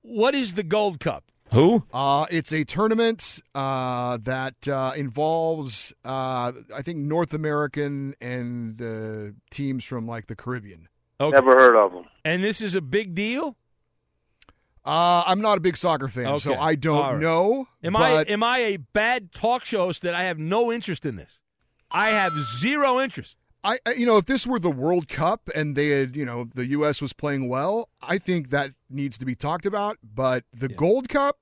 What 0.01 0.35
is 0.35 0.53
the 0.53 0.63
Gold 0.63 0.99
Cup? 0.99 1.25
Who? 1.51 1.83
Uh, 1.93 2.25
it's 2.31 2.51
a 2.51 2.63
tournament 2.63 3.39
uh, 3.53 4.17
that 4.23 4.67
uh, 4.67 4.93
involves, 4.95 5.93
uh, 6.03 6.51
I 6.73 6.81
think, 6.81 6.99
North 6.99 7.33
American 7.33 8.15
and 8.19 8.81
uh, 8.81 9.33
teams 9.51 9.83
from 9.83 10.07
like 10.07 10.27
the 10.27 10.35
Caribbean. 10.35 10.87
Okay. 11.19 11.35
Never 11.35 11.51
heard 11.51 11.75
of 11.75 11.91
them. 11.91 12.05
And 12.25 12.43
this 12.43 12.59
is 12.59 12.73
a 12.73 12.81
big 12.81 13.13
deal. 13.13 13.55
Uh, 14.85 15.23
I'm 15.25 15.41
not 15.41 15.57
a 15.57 15.61
big 15.61 15.77
soccer 15.77 16.09
fan, 16.09 16.27
okay. 16.27 16.37
so 16.39 16.55
I 16.55 16.75
don't 16.75 16.99
right. 16.99 17.19
know. 17.19 17.67
Am 17.83 17.95
I 17.95 18.23
am 18.23 18.43
I 18.43 18.57
a 18.57 18.77
bad 18.77 19.31
talk 19.31 19.63
show 19.63 19.85
host 19.85 20.01
that 20.01 20.13
I 20.13 20.23
have 20.23 20.37
no 20.37 20.73
interest 20.73 21.05
in 21.05 21.15
this? 21.15 21.39
I 21.89 22.09
have 22.09 22.33
zero 22.59 22.99
interest. 22.99 23.37
I, 23.63 23.79
you 23.95 24.05
know, 24.05 24.17
if 24.17 24.25
this 24.25 24.45
were 24.45 24.59
the 24.59 24.69
World 24.69 25.07
Cup 25.07 25.49
and 25.55 25.75
they 25.75 25.89
had, 25.89 26.15
you 26.15 26.25
know, 26.25 26.43
the 26.43 26.65
U.S. 26.67 27.01
was 27.01 27.13
playing 27.13 27.47
well, 27.47 27.89
I 28.01 28.17
think 28.17 28.49
that 28.49 28.71
needs 28.89 29.17
to 29.17 29.25
be 29.25 29.35
talked 29.35 29.65
about. 29.65 29.97
But 30.03 30.43
the 30.53 30.69
yeah. 30.69 30.75
Gold 30.75 31.07
Cup, 31.07 31.37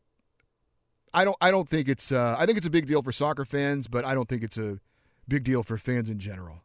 I 1.13 1.25
don't, 1.25 1.37
I 1.41 1.49
don't 1.49 1.67
think 1.67 1.89
it's. 1.89 2.11
Uh, 2.11 2.35
I 2.37 2.45
think 2.45 2.57
it's 2.57 2.67
a 2.67 2.71
big 2.71 2.85
deal 2.85 3.01
for 3.01 3.11
soccer 3.11 3.43
fans, 3.43 3.87
but 3.87 4.05
I 4.05 4.13
don't 4.13 4.29
think 4.29 4.43
it's 4.43 4.57
a 4.57 4.79
big 5.27 5.43
deal 5.43 5.63
for 5.63 5.77
fans 5.77 6.09
in 6.09 6.19
general. 6.19 6.63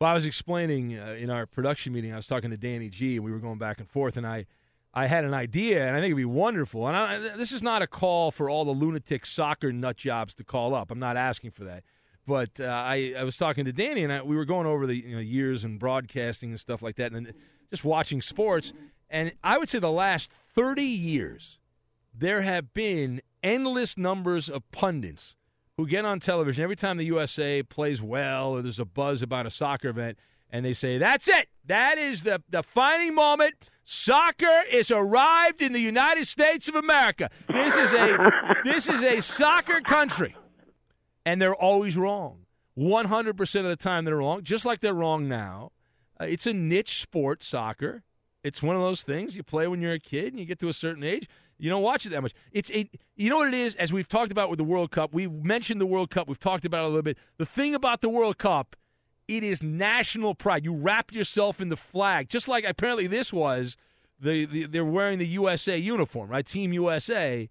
Well, 0.00 0.10
I 0.10 0.14
was 0.14 0.26
explaining 0.26 0.98
uh, 0.98 1.16
in 1.18 1.30
our 1.30 1.46
production 1.46 1.92
meeting. 1.92 2.12
I 2.12 2.16
was 2.16 2.26
talking 2.26 2.50
to 2.50 2.56
Danny 2.56 2.90
G, 2.90 3.16
and 3.16 3.24
we 3.24 3.30
were 3.30 3.38
going 3.38 3.58
back 3.58 3.78
and 3.78 3.88
forth, 3.88 4.16
and 4.16 4.26
I, 4.26 4.46
I 4.92 5.06
had 5.06 5.24
an 5.24 5.32
idea, 5.32 5.86
and 5.86 5.96
I 5.96 6.00
think 6.00 6.06
it'd 6.06 6.16
be 6.16 6.24
wonderful. 6.26 6.86
And 6.86 6.96
I, 6.96 7.36
this 7.36 7.52
is 7.52 7.62
not 7.62 7.80
a 7.80 7.86
call 7.86 8.30
for 8.30 8.50
all 8.50 8.64
the 8.64 8.72
lunatic 8.72 9.24
soccer 9.24 9.72
nut 9.72 9.96
jobs 9.96 10.34
to 10.34 10.44
call 10.44 10.74
up. 10.74 10.90
I'm 10.90 10.98
not 10.98 11.16
asking 11.16 11.52
for 11.52 11.64
that. 11.64 11.84
But 12.26 12.60
uh, 12.60 12.64
I, 12.64 13.14
I 13.16 13.24
was 13.24 13.36
talking 13.36 13.64
to 13.66 13.72
Danny, 13.72 14.02
and 14.02 14.12
I, 14.12 14.22
we 14.22 14.36
were 14.36 14.44
going 14.44 14.66
over 14.66 14.86
the 14.86 14.96
you 14.96 15.14
know, 15.14 15.20
years 15.20 15.62
and 15.62 15.78
broadcasting 15.78 16.50
and 16.50 16.60
stuff 16.60 16.82
like 16.82 16.96
that, 16.96 17.12
and 17.12 17.32
just 17.70 17.84
watching 17.84 18.20
sports. 18.20 18.72
And 19.08 19.32
I 19.44 19.58
would 19.58 19.68
say 19.68 19.78
the 19.78 19.90
last 19.90 20.28
30 20.54 20.82
years, 20.82 21.58
there 22.12 22.42
have 22.42 22.74
been 22.74 23.22
endless 23.42 23.96
numbers 23.96 24.48
of 24.48 24.68
pundits 24.72 25.36
who 25.76 25.86
get 25.86 26.04
on 26.04 26.18
television 26.18 26.64
every 26.64 26.76
time 26.76 26.96
the 26.96 27.04
USA 27.04 27.62
plays 27.62 28.02
well 28.02 28.50
or 28.50 28.62
there's 28.62 28.80
a 28.80 28.84
buzz 28.84 29.22
about 29.22 29.46
a 29.46 29.50
soccer 29.50 29.88
event, 29.88 30.18
and 30.50 30.64
they 30.64 30.72
say, 30.72 30.98
That's 30.98 31.28
it. 31.28 31.48
That 31.64 31.98
is 31.98 32.22
the 32.22 32.42
defining 32.50 33.14
moment. 33.14 33.54
Soccer 33.84 34.62
is 34.72 34.90
arrived 34.90 35.62
in 35.62 35.72
the 35.72 35.80
United 35.80 36.26
States 36.26 36.68
of 36.68 36.74
America. 36.74 37.30
This 37.46 37.76
is 37.76 37.92
a 37.92 38.32
this 38.64 38.88
is 38.88 39.00
a 39.00 39.20
soccer 39.20 39.80
country 39.80 40.34
and 41.26 41.42
they're 41.42 41.54
always 41.54 41.96
wrong. 41.96 42.46
100% 42.78 43.60
of 43.60 43.64
the 43.66 43.76
time 43.76 44.04
they're 44.04 44.16
wrong, 44.16 44.42
just 44.42 44.64
like 44.64 44.80
they're 44.80 44.94
wrong 44.94 45.28
now. 45.28 45.72
Uh, 46.18 46.24
it's 46.24 46.46
a 46.46 46.52
niche 46.52 47.02
sport, 47.02 47.42
soccer. 47.42 48.04
It's 48.44 48.62
one 48.62 48.76
of 48.76 48.82
those 48.82 49.02
things 49.02 49.34
you 49.34 49.42
play 49.42 49.66
when 49.66 49.82
you're 49.82 49.92
a 49.92 49.98
kid 49.98 50.32
and 50.32 50.38
you 50.38 50.46
get 50.46 50.60
to 50.60 50.68
a 50.68 50.72
certain 50.72 51.02
age. 51.02 51.28
You 51.58 51.68
don't 51.68 51.82
watch 51.82 52.06
it 52.06 52.10
that 52.10 52.22
much. 52.22 52.32
It's 52.52 52.70
a, 52.70 52.88
you 53.16 53.28
know 53.28 53.38
what 53.38 53.48
it 53.48 53.54
is. 53.54 53.74
As 53.74 53.92
we've 53.92 54.08
talked 54.08 54.30
about 54.30 54.50
with 54.50 54.58
the 54.58 54.64
World 54.64 54.90
Cup, 54.90 55.12
we 55.12 55.26
mentioned 55.26 55.80
the 55.80 55.86
World 55.86 56.10
Cup. 56.10 56.28
We've 56.28 56.38
talked 56.38 56.64
about 56.64 56.84
it 56.84 56.84
a 56.84 56.88
little 56.88 57.02
bit. 57.02 57.18
The 57.38 57.46
thing 57.46 57.74
about 57.74 58.02
the 58.02 58.08
World 58.08 58.38
Cup 58.38 58.76
It 59.26 59.42
is 59.42 59.62
national 59.62 60.36
pride. 60.36 60.64
You 60.64 60.74
wrap 60.74 61.12
yourself 61.12 61.60
in 61.60 61.70
the 61.70 61.76
flag, 61.76 62.28
just 62.28 62.46
like 62.46 62.64
apparently 62.64 63.08
this 63.08 63.32
was. 63.32 63.76
The, 64.20 64.46
the 64.46 64.66
they're 64.66 64.84
wearing 64.84 65.18
the 65.18 65.26
USA 65.26 65.76
uniform, 65.76 66.30
right? 66.30 66.46
Team 66.46 66.72
USA. 66.72 67.50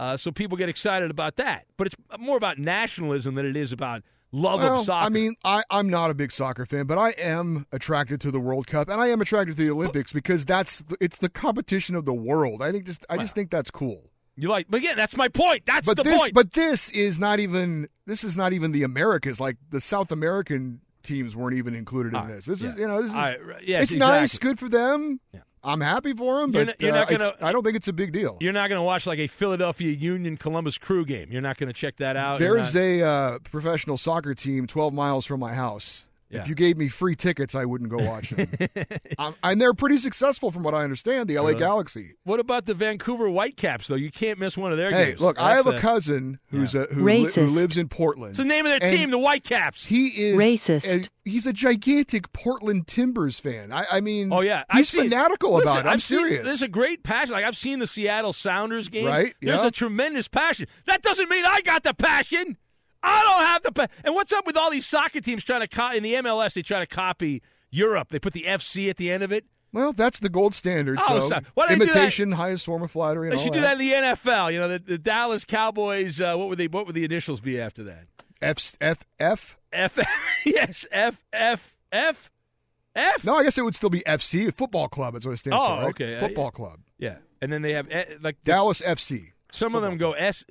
Uh, 0.00 0.16
so 0.16 0.32
people 0.32 0.56
get 0.56 0.70
excited 0.70 1.10
about 1.10 1.36
that. 1.36 1.66
But 1.76 1.88
it's 1.88 1.96
more 2.18 2.38
about 2.38 2.58
nationalism 2.58 3.34
than 3.34 3.44
it 3.44 3.54
is 3.54 3.70
about 3.70 4.02
love 4.32 4.62
well, 4.62 4.80
of 4.80 4.86
soccer. 4.86 5.04
I 5.04 5.10
mean, 5.10 5.34
I, 5.44 5.62
I'm 5.68 5.90
not 5.90 6.10
a 6.10 6.14
big 6.14 6.32
soccer 6.32 6.64
fan, 6.64 6.86
but 6.86 6.96
I 6.96 7.10
am 7.10 7.66
attracted 7.70 8.18
to 8.22 8.30
the 8.30 8.40
World 8.40 8.66
Cup 8.66 8.88
and 8.88 8.98
I 8.98 9.08
am 9.08 9.20
attracted 9.20 9.58
to 9.58 9.62
the 9.62 9.70
Olympics 9.70 10.10
because 10.10 10.46
that's 10.46 10.82
it's 11.02 11.18
the 11.18 11.28
competition 11.28 11.94
of 11.94 12.06
the 12.06 12.14
world. 12.14 12.62
I 12.62 12.72
think 12.72 12.86
just 12.86 13.04
I 13.10 13.18
just 13.18 13.34
think 13.34 13.50
that's 13.50 13.70
cool. 13.70 14.10
you 14.36 14.48
like, 14.48 14.68
but 14.70 14.78
again, 14.78 14.96
that's 14.96 15.18
my 15.18 15.28
point. 15.28 15.64
That's 15.66 15.84
But 15.84 15.98
the 15.98 16.04
this 16.04 16.18
point. 16.18 16.32
but 16.32 16.54
this 16.54 16.90
is 16.92 17.18
not 17.18 17.38
even 17.38 17.86
this 18.06 18.24
is 18.24 18.38
not 18.38 18.54
even 18.54 18.72
the 18.72 18.84
Americas. 18.84 19.38
Like 19.38 19.58
the 19.68 19.82
South 19.82 20.10
American 20.10 20.80
teams 21.02 21.36
weren't 21.36 21.58
even 21.58 21.74
included 21.74 22.14
in 22.14 22.20
right, 22.20 22.28
this. 22.28 22.46
This 22.46 22.64
is 22.64 22.74
you 22.78 22.88
know 22.88 23.02
this 23.02 23.10
is 23.10 23.18
right, 23.18 23.38
yes, 23.66 23.82
it's 23.82 23.92
nice, 23.92 24.38
good 24.38 24.58
for 24.58 24.70
them. 24.70 25.20
Yeah. 25.34 25.40
I'm 25.62 25.80
happy 25.80 26.14
for 26.14 26.38
You're 26.40 26.48
but 26.48 26.66
not- 26.68 26.82
you're 26.82 26.92
uh, 26.92 26.94
not 27.00 27.08
gonna- 27.08 27.34
I 27.40 27.52
don't 27.52 27.62
think 27.62 27.76
it's 27.76 27.88
a 27.88 27.92
big 27.92 28.12
deal. 28.12 28.38
You're 28.40 28.52
not 28.52 28.68
going 28.68 28.78
to 28.78 28.82
watch 28.82 29.06
like 29.06 29.18
a 29.18 29.26
Philadelphia 29.26 29.90
Union 29.92 30.36
Columbus 30.36 30.78
Crew 30.78 31.04
game. 31.04 31.28
You're 31.30 31.42
not 31.42 31.58
going 31.58 31.66
to 31.68 31.72
check 31.74 31.98
that 31.98 32.16
out. 32.16 32.38
There's 32.38 32.74
not- 32.74 32.80
a 32.82 33.02
uh, 33.02 33.38
professional 33.40 33.96
soccer 33.98 34.32
team 34.34 34.66
12 34.66 34.94
miles 34.94 35.26
from 35.26 35.40
my 35.40 35.52
house. 35.54 36.06
Yeah. 36.30 36.40
If 36.42 36.48
you 36.48 36.54
gave 36.54 36.76
me 36.76 36.88
free 36.88 37.16
tickets, 37.16 37.54
I 37.56 37.64
wouldn't 37.64 37.90
go 37.90 37.96
watch 37.98 38.30
them. 38.30 38.48
um, 39.18 39.34
and 39.42 39.60
they're 39.60 39.74
pretty 39.74 39.98
successful, 39.98 40.50
from 40.52 40.62
what 40.62 40.74
I 40.74 40.84
understand. 40.84 41.28
The 41.28 41.38
LA 41.38 41.48
Really? 41.48 41.58
Galaxy. 41.58 42.14
What 42.22 42.38
about 42.38 42.66
the 42.66 42.74
Vancouver 42.74 43.28
Whitecaps 43.28 43.88
though? 43.88 43.96
You 43.96 44.12
can't 44.12 44.38
miss 44.38 44.56
one 44.56 44.70
of 44.70 44.78
their 44.78 44.90
Hey, 44.92 45.06
games. 45.06 45.18
Hey, 45.18 45.24
look, 45.24 45.38
I 45.40 45.56
have 45.56 45.64
That's 45.64 45.78
a 45.78 45.80
cousin 45.80 46.38
who's 46.50 46.74
a, 46.76 46.84
who, 46.84 47.04
li- 47.04 47.32
who 47.32 47.46
lives 47.46 47.76
in 47.76 47.88
Portland. 47.88 48.30
It's 48.30 48.38
the 48.38 48.44
name 48.44 48.64
of 48.64 48.78
their 48.80 48.90
team, 48.90 49.10
the 49.10 49.18
Whitecaps. 49.18 49.84
He 49.84 50.06
is 50.08 50.36
Racist. 50.40 50.84
a- 50.84 51.08
he's 51.28 51.46
a 51.46 51.52
gigantic 51.52 52.32
Portland 52.32 52.86
Timbers 52.86 53.40
fan. 53.40 53.72
I, 53.72 53.86
I 53.90 54.00
mean, 54.00 54.32
Oh 54.32 54.40
yeah, 54.42 54.62
I've 54.70 54.78
he's 54.78 54.88
seen- 54.90 55.10
fanatical 55.10 55.52
Listen, 55.54 55.68
about 55.68 55.78
it. 55.80 55.88
I'm 55.88 55.94
I've 55.94 56.02
seen- 56.02 56.18
serious. 56.20 56.44
there's 56.44 56.62
a 56.62 56.68
great 56.68 57.02
passion. 57.02 57.32
Like 57.32 57.44
I've 57.44 57.56
seen 57.56 57.80
the 57.80 57.86
Seattle 57.88 58.32
Sounders 58.32 58.88
game. 58.88 59.06
Right, 59.06 59.34
There's 59.42 59.62
yeah. 59.62 59.66
a 59.68 59.70
tremendous 59.72 60.28
passion. 60.28 60.68
That 60.86 61.02
doesn't 61.02 61.28
mean 61.28 61.44
I 61.44 61.60
got 61.62 61.82
the 61.82 61.92
passion. 61.94 62.56
I 63.02 63.22
don't 63.22 63.44
have 63.46 63.62
the. 63.62 63.72
Pa- 63.72 63.86
and 64.04 64.14
what's 64.14 64.32
up 64.32 64.46
with 64.46 64.56
all 64.56 64.70
these 64.70 64.86
soccer 64.86 65.20
teams 65.20 65.44
trying 65.44 65.60
to 65.60 65.68
co- 65.68 65.92
in 65.92 66.02
the 66.02 66.14
MLS? 66.14 66.54
They 66.54 66.62
try 66.62 66.78
to 66.80 66.86
copy 66.86 67.42
Europe. 67.70 68.08
They 68.10 68.18
put 68.18 68.32
the 68.32 68.44
FC 68.44 68.90
at 68.90 68.96
the 68.96 69.10
end 69.10 69.22
of 69.22 69.32
it. 69.32 69.44
well, 69.72 69.92
that's 69.92 70.18
the 70.20 70.28
gold 70.28 70.54
standard. 70.54 70.98
Oh, 71.02 71.20
so 71.20 71.28
so- 71.28 71.40
why 71.54 71.68
do 71.68 71.76
that- 71.76 71.82
imitation, 71.82 72.32
highest 72.32 72.66
form 72.66 72.82
of 72.82 72.90
flattery. 72.90 73.30
And 73.30 73.38
They 73.38 73.42
should 73.44 73.52
do 73.52 73.60
that 73.60 73.80
in 73.80 73.88
the 73.88 73.92
NFL. 73.92 74.52
You 74.52 74.58
know, 74.60 74.68
the, 74.68 74.78
the 74.80 74.98
Dallas 74.98 75.44
Cowboys. 75.44 76.20
Uh, 76.20 76.34
what 76.36 76.48
would 76.48 76.58
they? 76.58 76.68
What 76.68 76.86
would 76.86 76.94
the 76.94 77.04
initials 77.04 77.40
be 77.40 77.60
after 77.60 77.84
that? 77.84 78.04
F 78.42 78.74
F 78.80 79.04
F. 79.18 79.56
F. 79.72 79.98
yes, 80.44 80.86
F 80.90 81.22
F 81.32 81.74
F 81.92 82.30
F. 82.96 83.24
No, 83.24 83.36
I 83.36 83.44
guess 83.44 83.56
it 83.56 83.62
would 83.64 83.74
still 83.74 83.90
be 83.90 84.00
FC, 84.00 84.52
football 84.54 84.88
club. 84.88 85.14
Is 85.14 85.24
what 85.26 85.32
it 85.32 85.38
stands 85.38 85.58
Oh, 85.60 85.66
for. 85.66 85.72
Right? 85.82 85.88
okay, 85.90 86.16
uh, 86.16 86.20
Football 86.20 86.50
club. 86.50 86.80
Yeah, 86.98 87.16
and 87.40 87.52
then 87.52 87.62
they 87.62 87.72
have 87.74 87.86
eh, 87.90 88.04
like 88.20 88.42
Dallas 88.44 88.80
FC. 88.82 89.28
some 89.52 89.74
of 89.74 89.82
them 89.82 89.96
go 89.96 90.12
S. 90.12 90.44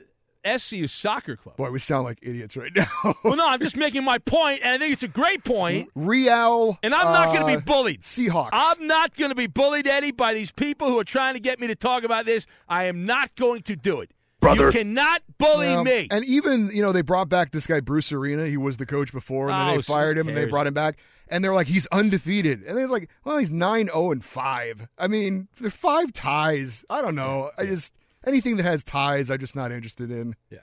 SC 0.45 0.87
soccer 0.87 1.35
club. 1.35 1.57
Boy, 1.57 1.69
we 1.71 1.79
sound 1.79 2.05
like 2.05 2.19
idiots 2.21 2.55
right 2.55 2.71
now. 2.75 2.85
Well, 3.23 3.35
no, 3.35 3.47
I'm 3.47 3.59
just 3.59 3.75
making 3.75 4.03
my 4.03 4.17
point, 4.17 4.61
and 4.63 4.75
I 4.75 4.77
think 4.77 4.93
it's 4.93 5.03
a 5.03 5.07
great 5.07 5.43
point. 5.43 5.89
Real. 5.95 6.77
And 6.83 6.93
I'm 6.93 7.05
not 7.05 7.27
going 7.27 7.45
to 7.47 7.53
uh, 7.53 7.57
be 7.57 7.61
bullied. 7.61 8.01
Seahawks. 8.01 8.49
I'm 8.53 8.87
not 8.87 9.15
going 9.15 9.29
to 9.29 9.35
be 9.35 9.47
bullied, 9.47 9.87
Eddie, 9.87 10.11
by 10.11 10.33
these 10.33 10.51
people 10.51 10.87
who 10.87 10.97
are 10.99 11.03
trying 11.03 11.33
to 11.33 11.39
get 11.39 11.59
me 11.59 11.67
to 11.67 11.75
talk 11.75 12.03
about 12.03 12.25
this. 12.25 12.45
I 12.67 12.85
am 12.85 13.05
not 13.05 13.35
going 13.35 13.63
to 13.63 13.75
do 13.75 14.01
it. 14.01 14.11
Brother. 14.39 14.67
You 14.67 14.71
cannot 14.71 15.21
bully 15.37 15.67
Well, 15.67 15.83
me. 15.83 16.07
And 16.11 16.23
even, 16.25 16.69
you 16.71 16.81
know, 16.81 16.91
they 16.93 17.01
brought 17.01 17.27
back 17.27 17.51
this 17.51 17.67
guy, 17.67 17.81
Bruce 17.81 18.11
Arena. 18.13 18.47
He 18.47 18.55
was 18.57 18.77
the 18.77 18.85
coach 18.85 19.11
before, 19.11 19.49
and 19.49 19.59
then 19.59 19.67
Oh, 19.67 19.75
they 19.77 19.81
so 19.81 19.93
fired 19.93 20.15
who 20.15 20.21
him 20.21 20.29
and 20.29 20.37
they 20.37 20.45
brought 20.45 20.65
him 20.67 20.73
back. 20.73 20.97
And 21.27 21.43
they're 21.43 21.53
like, 21.53 21.67
he's 21.67 21.87
undefeated. 21.87 22.63
And 22.63 22.77
they're 22.77 22.87
like, 22.87 23.09
well, 23.25 23.37
he's 23.37 23.51
9 23.51 23.87
0 23.87 24.11
and 24.11 24.23
5. 24.23 24.87
I 24.97 25.07
mean, 25.07 25.47
they're 25.59 25.69
five 25.69 26.13
ties. 26.13 26.85
I 26.89 27.01
don't 27.01 27.15
know. 27.15 27.51
I 27.57 27.65
just, 27.65 27.93
anything 28.25 28.57
that 28.57 28.63
has 28.63 28.83
ties, 28.83 29.29
I'm 29.29 29.39
just 29.39 29.55
not 29.55 29.71
interested 29.71 30.11
in. 30.11 30.35
Yeah, 30.49 30.59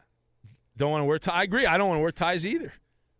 don't 0.77 0.91
want 0.91 1.03
to 1.03 1.07
wear 1.07 1.19
ties. 1.19 1.41
I 1.41 1.43
agree. 1.45 1.67
I 1.67 1.79
don't 1.79 1.89
want 1.89 1.99
to 1.99 2.03
wear 2.03 2.13
ties 2.13 2.45
either. 2.45 2.73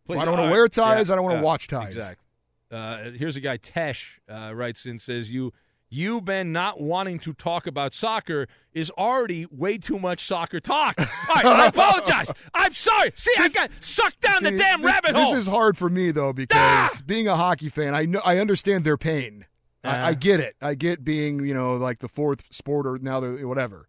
Please, 0.07 0.19
I 0.19 0.25
don't 0.25 0.39
wanna 0.39 0.53
wear 0.53 0.69
ties. 0.69 1.09
Yeah, 1.09 1.15
I 1.15 1.17
don't 1.17 1.25
wanna 1.25 1.37
yeah, 1.37 1.43
watch 1.43 1.69
ties. 1.69 1.95
Exactly. 1.95 2.25
Uh, 2.71 3.11
here's 3.17 3.37
a 3.37 3.41
guy, 3.41 3.59
Tesh, 3.59 4.03
uh, 4.31 4.55
writes 4.55 4.87
in, 4.87 4.99
says, 4.99 5.31
you, 5.31 5.53
you, 5.89 6.21
Ben, 6.21 6.51
not 6.53 6.81
wanting 6.81 7.19
to 7.21 7.33
talk 7.33 7.67
about 7.67 7.95
soccer 7.95 8.49
is 8.73 8.91
already 8.91 9.47
way 9.51 9.79
too 9.79 9.99
much 9.99 10.27
soccer 10.27 10.59
talk. 10.59 10.95
All 10.99 11.07
right, 11.35 11.47
I 11.47 11.67
apologize. 11.67 12.31
I'm 12.55 12.73
sorry. 12.73 13.13
See, 13.15 13.33
I 13.39 13.49
got 13.49 13.71
sucked 13.81 14.21
down 14.21 14.43
the 14.43 14.51
damn 14.51 14.83
this, 14.83 14.91
rabbit 14.91 15.15
hole. 15.15 15.31
this 15.31 15.43
is 15.43 15.47
hard 15.47 15.79
for 15.79 15.89
me, 15.89 16.11
though, 16.11 16.33
because 16.33 16.59
Ah! 16.61 17.01
being 17.07 17.29
a 17.29 17.37
hockey 17.37 17.69
fan, 17.69 17.95
I 17.95 18.05
know 18.05 18.21
I 18.25 18.39
understand 18.39 18.85
their 18.85 18.97
pain. 18.97 19.47
Uh-huh. 19.85 19.95
I, 19.95 20.09
I 20.09 20.15
get 20.15 20.41
it. 20.41 20.57
I 20.61 20.75
get 20.75 21.05
being, 21.05 21.45
you 21.45 21.55
know, 21.55 21.75
like 21.77 22.01
the 22.01 22.09
fourth 22.09 22.43
sport 22.51 22.87
or 22.87 22.99
now 22.99 23.21
the 23.21 23.45
whatever. 23.47 23.89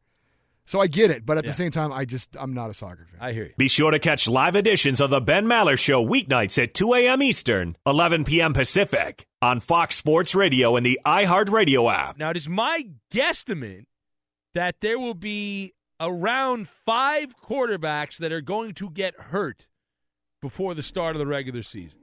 So 0.67 0.80
I 0.82 0.88
get 0.88 1.10
it, 1.12 1.25
but 1.25 1.38
at 1.38 1.45
Yeah. 1.45 1.51
the 1.51 1.56
same 1.56 1.71
time, 1.71 1.91
I 1.93 2.03
just 2.06 2.36
I'm 2.38 2.53
not 2.53 2.69
a 2.69 2.73
soccer 2.73 3.08
fan. 3.10 3.19
I 3.21 3.32
hear 3.32 3.45
you. 3.45 3.53
Be 3.58 3.67
sure 3.69 3.89
to 3.89 3.99
catch 3.99 4.27
live 4.27 4.56
editions 4.56 4.99
of 5.01 5.10
the 5.10 5.21
Ben 5.21 5.45
Maller 5.45 5.80
Show 5.80 6.06
weeknights 6.06 6.62
at 6.62 6.73
2 6.73 6.93
a.m. 6.93 7.23
Eastern, 7.23 7.77
11 7.86 8.25
p.m. 8.25 8.51
Pacific 8.53 9.25
on 9.41 9.62
Fox 9.62 9.95
Sports 9.95 10.36
Radio 10.36 10.75
and 10.75 10.86
the 10.86 10.99
iHeartRadio 11.06 11.91
app. 11.91 12.17
Now, 12.17 12.32
it 12.32 12.38
is 12.38 12.49
my 12.49 12.89
guesstimate 13.13 13.86
that 14.53 14.75
there 14.82 14.99
will 14.99 15.13
be 15.13 15.73
around 16.01 16.67
five 16.67 17.34
quarterbacks 17.41 18.17
that 18.17 18.32
are 18.34 18.41
going 18.41 18.73
to 18.73 18.89
get 18.89 19.15
hurt 19.15 19.67
before 20.41 20.75
the 20.75 20.84
start 20.84 21.15
of 21.15 21.19
the 21.19 21.25
regular 21.25 21.63
season. 21.63 21.99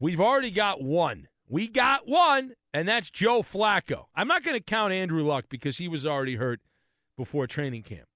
We've 0.00 0.20
already 0.20 0.50
got 0.50 0.82
one. 0.82 1.28
We 1.46 1.68
got 1.68 2.08
one, 2.08 2.54
and 2.72 2.88
that's 2.88 3.10
Joe 3.10 3.42
Flacco. 3.42 4.06
I'm 4.16 4.26
not 4.28 4.42
going 4.42 4.56
to 4.56 4.62
count 4.64 4.92
Andrew 4.94 5.22
Luck 5.22 5.44
because 5.50 5.76
he 5.78 5.86
was 5.88 6.06
already 6.06 6.36
hurt 6.36 6.60
before 7.16 7.46
training 7.46 7.82
camp. 7.82 8.06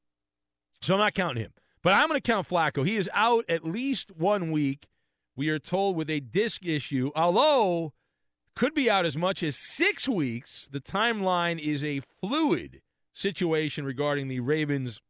So 0.83 0.95
I'm 0.95 1.01
not 1.01 1.15
counting 1.15 1.45
him. 1.45 1.53
But 1.87 1.93
I'm 1.93 2.09
going 2.09 2.21
to 2.21 2.33
count 2.33 2.49
Flacco. 2.49 2.85
He 2.85 2.97
is 2.97 3.09
out 3.15 3.45
at 3.49 3.65
least 3.65 4.11
one 4.11 4.51
week, 4.51 4.89
we 5.37 5.49
are 5.51 5.61
told, 5.61 5.95
with 5.95 6.11
a 6.11 6.19
disc 6.19 6.67
issue, 6.67 7.13
although 7.15 7.93
could 8.57 8.75
be 8.75 8.91
out 8.91 9.07
as 9.07 9.17
much 9.17 9.41
as 9.43 9.57
six 9.57 10.09
weeks. 10.09 10.69
The 10.69 10.81
timeline 10.81 11.61
is 11.61 11.85
a 11.85 12.01
fluid 12.21 12.81
situation 13.13 13.85
regarding 13.85 14.27
the 14.27 14.41
Ravens 14.41 15.01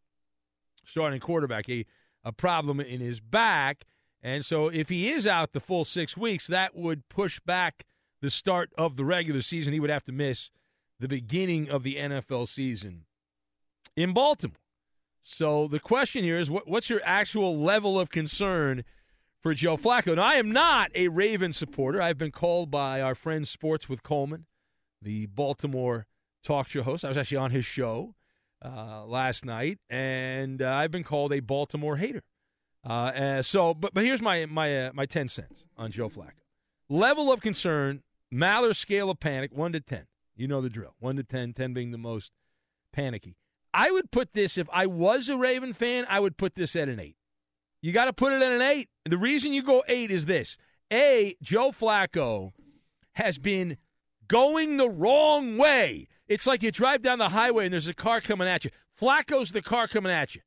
starting 0.85 1.19
quarterback, 1.19 1.67
a, 1.71 1.87
a 2.23 2.33
problem 2.33 2.79
in 2.79 3.01
his 3.01 3.21
back. 3.21 3.85
And 4.23 4.45
so 4.45 4.69
if 4.69 4.91
he 4.91 5.11
is 5.11 5.27
out 5.27 5.55
the 5.55 5.61
full 5.61 5.87
six 5.87 6.15
weeks, 6.15 6.47
that 6.47 6.77
would 6.77 7.09
push 7.09 7.41
back 7.41 7.87
the 8.21 8.29
start 8.29 8.69
of 8.77 8.97
the 8.97 9.05
regular 9.07 9.41
season. 9.41 9.73
He 9.73 9.81
would 9.81 9.89
have 9.89 10.05
to 10.05 10.13
miss 10.13 10.51
the 11.01 11.09
beginning 11.09 11.71
of 11.71 11.85
the 11.85 11.97
NFL 11.97 12.49
season 12.49 13.06
in 13.97 14.13
Baltimore. 14.13 14.57
So 15.23 15.67
the 15.67 15.81
question 15.81 16.23
here 16.23 16.39
is 16.39 16.49
what, 16.49 16.69
what's 16.69 16.89
your 16.89 17.01
actual 17.05 17.59
level 17.61 17.99
of 17.99 18.11
concern 18.11 18.85
for 19.43 19.55
Joe 19.55 19.77
Flacco? 19.77 20.15
Now, 20.17 20.25
I 20.25 20.35
am 20.35 20.53
not 20.53 20.91
a 20.95 21.09
Raven 21.09 21.53
supporter. 21.53 22.01
I've 22.01 22.19
been 22.19 22.31
called 22.31 22.71
by 22.71 23.01
our 23.01 23.15
friend 23.15 23.47
Sports 23.47 23.89
with 23.89 24.03
Coleman, 24.03 24.47
the 25.03 25.27
Baltimore 25.27 26.07
talk 26.45 26.69
show 26.69 26.83
host. 26.83 27.05
I 27.05 27.09
was 27.09 27.19
actually 27.19 27.39
on 27.39 27.51
his 27.51 27.65
show 27.65 28.15
uh, 28.65 29.05
last 29.05 29.45
night, 29.45 29.79
and 29.91 30.63
uh, 30.63 30.71
I've 30.71 30.93
been 30.93 31.05
called 31.05 31.33
a 31.33 31.41
Baltimore 31.41 31.97
hater. 31.97 32.23
Uh, 32.85 33.43
so, 33.43 33.75
but 33.75 33.93
but 33.93 34.05
here's 34.05 34.23
my 34.23 34.47
my 34.47 34.87
uh, 34.87 34.91
my 34.95 35.07
ten 35.07 35.29
cents 35.29 35.67
on 35.77 35.91
Joe 35.91 36.09
Flacco. 36.09 36.45
Level 36.89 37.33
of 37.33 37.41
concern, 37.41 38.05
Maller 38.33 38.77
scale 38.77 39.11
of 39.11 39.19
panic, 39.19 39.51
one 39.53 39.73
to 39.73 39.81
ten. 39.81 40.07
You 40.37 40.47
know 40.47 40.61
the 40.61 40.69
drill. 40.69 40.95
One 41.01 41.17
to 41.17 41.25
10, 41.25 41.55
10 41.55 41.73
being 41.73 41.91
the 41.93 41.99
most 41.99 42.31
panicky. 42.93 43.37
I 43.77 43.91
would 43.91 44.11
put 44.11 44.33
this 44.33 44.57
if 44.57 44.67
I 44.73 44.87
was 44.87 45.29
a 45.29 45.37
Raven 45.37 45.75
fan, 45.75 46.07
I 46.09 46.19
would 46.19 46.39
put 46.39 46.55
this 46.55 46.75
at 46.75 46.89
an 46.89 46.99
eight. 46.99 47.17
You 47.83 47.93
got 47.93 48.07
to 48.07 48.13
put 48.15 48.33
it 48.33 48.41
at 48.41 48.51
an 48.51 48.63
eight. 48.63 48.89
The 49.05 49.19
reason 49.19 49.53
you 49.53 49.63
go 49.63 49.85
eight 49.87 50.11
is 50.11 50.25
this: 50.25 50.57
a 50.91 51.37
Joe 51.43 51.73
Flacco 51.73 52.53
has 53.13 53.37
been 53.37 53.77
going 54.29 54.79
the 54.79 54.89
wrong 54.89 55.59
way. 55.59 56.09
It's 56.27 56.47
like 56.47 56.63
you 56.63 56.73
drive 56.73 57.03
down 57.03 57.19
the 57.19 57.29
highway 57.29 57.67
and 57.67 57.75
there's 57.75 57.87
a 57.87 57.95
car 57.95 58.23
coming 58.23 58.49
at 58.49 58.65
you. 58.65 58.71
Flacco's 58.99 59.53
the 59.53 59.61
car 59.61 59.87
coming 59.87 60.11
at 60.11 60.35
you. 60.35 60.41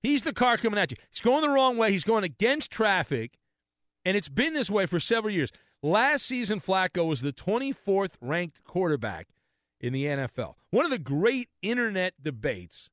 He's 0.00 0.22
the 0.22 0.32
car 0.32 0.56
coming 0.56 0.78
at 0.78 0.92
you. 0.92 0.96
He's 1.10 1.20
going 1.20 1.42
the 1.42 1.48
wrong 1.48 1.76
way. 1.76 1.90
He's 1.90 2.04
going 2.04 2.22
against 2.22 2.70
traffic, 2.70 3.38
and 4.04 4.16
it's 4.16 4.28
been 4.28 4.54
this 4.54 4.70
way 4.70 4.86
for 4.86 5.00
several 5.00 5.34
years. 5.34 5.50
Last 5.82 6.26
season, 6.26 6.60
Flacco 6.60 7.08
was 7.08 7.22
the 7.22 7.32
24th 7.32 8.12
ranked 8.20 8.62
quarterback 8.62 9.26
in 9.80 9.92
the 9.92 10.04
NFL. 10.04 10.54
One 10.70 10.84
of 10.84 10.90
the 10.90 10.98
great 10.98 11.48
internet 11.62 12.14
debates 12.22 12.90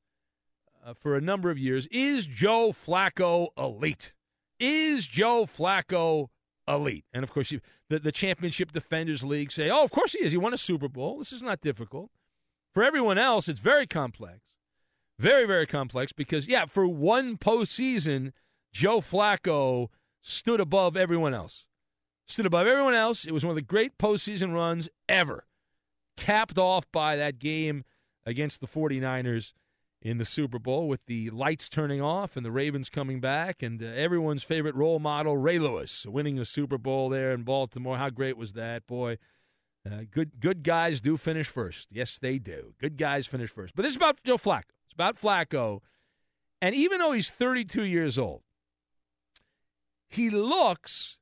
uh, 0.84 0.94
for 0.94 1.16
a 1.16 1.20
number 1.20 1.50
of 1.50 1.58
years 1.58 1.88
is 1.90 2.26
Joe 2.26 2.72
Flacco 2.72 3.48
elite? 3.58 4.12
Is 4.58 5.06
Joe 5.06 5.46
Flacco 5.46 6.28
elite? 6.68 7.04
And 7.12 7.22
of 7.22 7.32
course, 7.32 7.50
you, 7.50 7.60
the, 7.88 7.98
the 7.98 8.12
Championship 8.12 8.72
Defenders 8.72 9.24
League 9.24 9.52
say, 9.52 9.70
oh, 9.70 9.82
of 9.82 9.90
course 9.90 10.12
he 10.12 10.24
is. 10.24 10.32
He 10.32 10.38
won 10.38 10.54
a 10.54 10.58
Super 10.58 10.88
Bowl. 10.88 11.18
This 11.18 11.32
is 11.32 11.42
not 11.42 11.60
difficult. 11.60 12.10
For 12.72 12.82
everyone 12.82 13.18
else, 13.18 13.48
it's 13.48 13.60
very 13.60 13.86
complex. 13.86 14.40
Very, 15.18 15.46
very 15.46 15.66
complex 15.66 16.12
because, 16.12 16.46
yeah, 16.46 16.66
for 16.66 16.86
one 16.86 17.38
postseason, 17.38 18.32
Joe 18.72 19.00
Flacco 19.00 19.88
stood 20.20 20.60
above 20.60 20.96
everyone 20.96 21.32
else. 21.32 21.66
stood 22.26 22.44
above 22.44 22.66
everyone 22.66 22.94
else. 22.94 23.24
It 23.24 23.32
was 23.32 23.44
one 23.44 23.50
of 23.50 23.56
the 23.56 23.62
great 23.62 23.96
postseason 23.98 24.52
runs 24.52 24.88
ever, 25.08 25.46
capped 26.16 26.58
off 26.58 26.84
by 26.92 27.16
that 27.16 27.38
game 27.38 27.84
against 28.24 28.60
the 28.60 28.66
49ers 28.66 29.52
in 30.02 30.18
the 30.18 30.24
Super 30.24 30.58
Bowl 30.58 30.88
with 30.88 31.00
the 31.06 31.30
lights 31.30 31.68
turning 31.68 32.00
off 32.00 32.36
and 32.36 32.44
the 32.44 32.50
Ravens 32.50 32.88
coming 32.88 33.20
back 33.20 33.62
and 33.62 33.82
uh, 33.82 33.86
everyone's 33.86 34.42
favorite 34.42 34.74
role 34.74 34.98
model, 34.98 35.36
Ray 35.36 35.58
Lewis, 35.58 36.06
winning 36.06 36.36
the 36.36 36.44
Super 36.44 36.78
Bowl 36.78 37.08
there 37.08 37.32
in 37.32 37.42
Baltimore. 37.42 37.96
How 37.96 38.10
great 38.10 38.36
was 38.36 38.52
that, 38.52 38.86
boy? 38.86 39.18
Uh, 39.84 40.02
good, 40.10 40.40
good 40.40 40.62
guys 40.62 41.00
do 41.00 41.16
finish 41.16 41.46
first. 41.48 41.88
Yes, 41.90 42.18
they 42.20 42.38
do. 42.38 42.74
Good 42.80 42.96
guys 42.96 43.26
finish 43.26 43.50
first. 43.50 43.74
But 43.74 43.82
this 43.82 43.90
is 43.90 43.96
about 43.96 44.22
Joe 44.24 44.38
Flacco. 44.38 44.74
It's 44.84 44.94
about 44.94 45.20
Flacco. 45.20 45.80
And 46.60 46.74
even 46.74 46.98
though 46.98 47.12
he's 47.12 47.30
32 47.30 47.84
years 47.84 48.18
old, 48.18 48.42
he 50.08 50.30
looks 50.30 51.18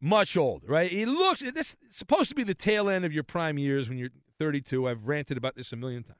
much 0.00 0.36
older, 0.36 0.66
right? 0.66 0.90
He 0.90 1.04
looks, 1.04 1.40
this 1.40 1.74
is 1.88 1.96
supposed 1.96 2.28
to 2.30 2.34
be 2.34 2.44
the 2.44 2.54
tail 2.54 2.88
end 2.88 3.04
of 3.04 3.12
your 3.12 3.24
prime 3.24 3.58
years 3.58 3.88
when 3.88 3.98
you're 3.98 4.10
32. 4.38 4.88
I've 4.88 5.06
ranted 5.06 5.36
about 5.36 5.56
this 5.56 5.72
a 5.72 5.76
million 5.76 6.02
times. 6.02 6.18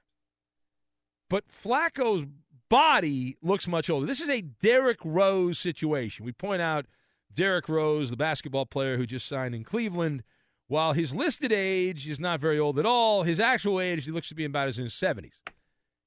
But 1.29 1.45
Flacco's 1.49 2.27
body 2.69 3.37
looks 3.43 3.67
much 3.67 3.91
older. 3.91 4.07
This 4.07 4.21
is 4.21 4.31
a 4.31 4.41
Derrick 4.41 4.99
Rose 5.05 5.59
situation. 5.59 6.25
We 6.25 6.33
point 6.33 6.63
out 6.63 6.87
Derrick 7.33 7.69
Rose, 7.69 8.11
the 8.11 8.17
basketball 8.17 8.67
player 8.67 8.97
who 8.97 9.07
just 9.07 9.29
signed 9.29 9.55
in 9.55 9.65
Cleveland. 9.65 10.23
While 10.69 10.95
his 10.95 11.15
listed 11.15 11.53
age 11.53 12.09
is 12.09 12.19
not 12.19 12.41
very 12.41 12.59
old 12.59 12.79
at 12.79 12.87
all, 12.87 13.23
his 13.23 13.39
actual 13.39 13.81
age, 13.81 14.05
he 14.05 14.11
looks 14.11 14.29
to 14.31 14.35
be 14.35 14.45
about 14.45 14.77
in 14.77 14.85
his 14.85 14.95
70s. 14.95 15.35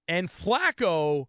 And 0.08 0.30
Flacco, 0.30 1.28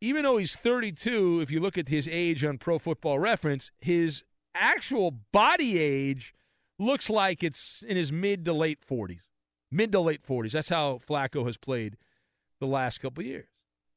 even 0.00 0.22
though 0.22 0.36
he's 0.36 0.54
32, 0.54 1.40
if 1.40 1.50
you 1.50 1.58
look 1.58 1.76
at 1.76 1.88
his 1.88 2.06
age 2.06 2.44
on 2.44 2.58
Pro 2.58 2.78
Football 2.78 3.18
Reference, 3.18 3.72
his 3.80 4.22
actual 4.54 5.10
body 5.32 5.78
age 5.78 6.32
looks 6.78 7.10
like 7.10 7.42
it's 7.42 7.82
in 7.86 7.96
his 7.96 8.12
mid 8.12 8.44
to 8.44 8.52
late 8.52 8.78
40s. 8.88 9.22
Mid 9.70 9.92
to 9.92 10.00
late 10.00 10.26
40s. 10.26 10.52
That's 10.52 10.68
how 10.68 11.00
Flacco 11.06 11.46
has 11.46 11.56
played 11.56 11.96
the 12.60 12.66
last 12.66 13.00
couple 13.00 13.24
years. 13.24 13.48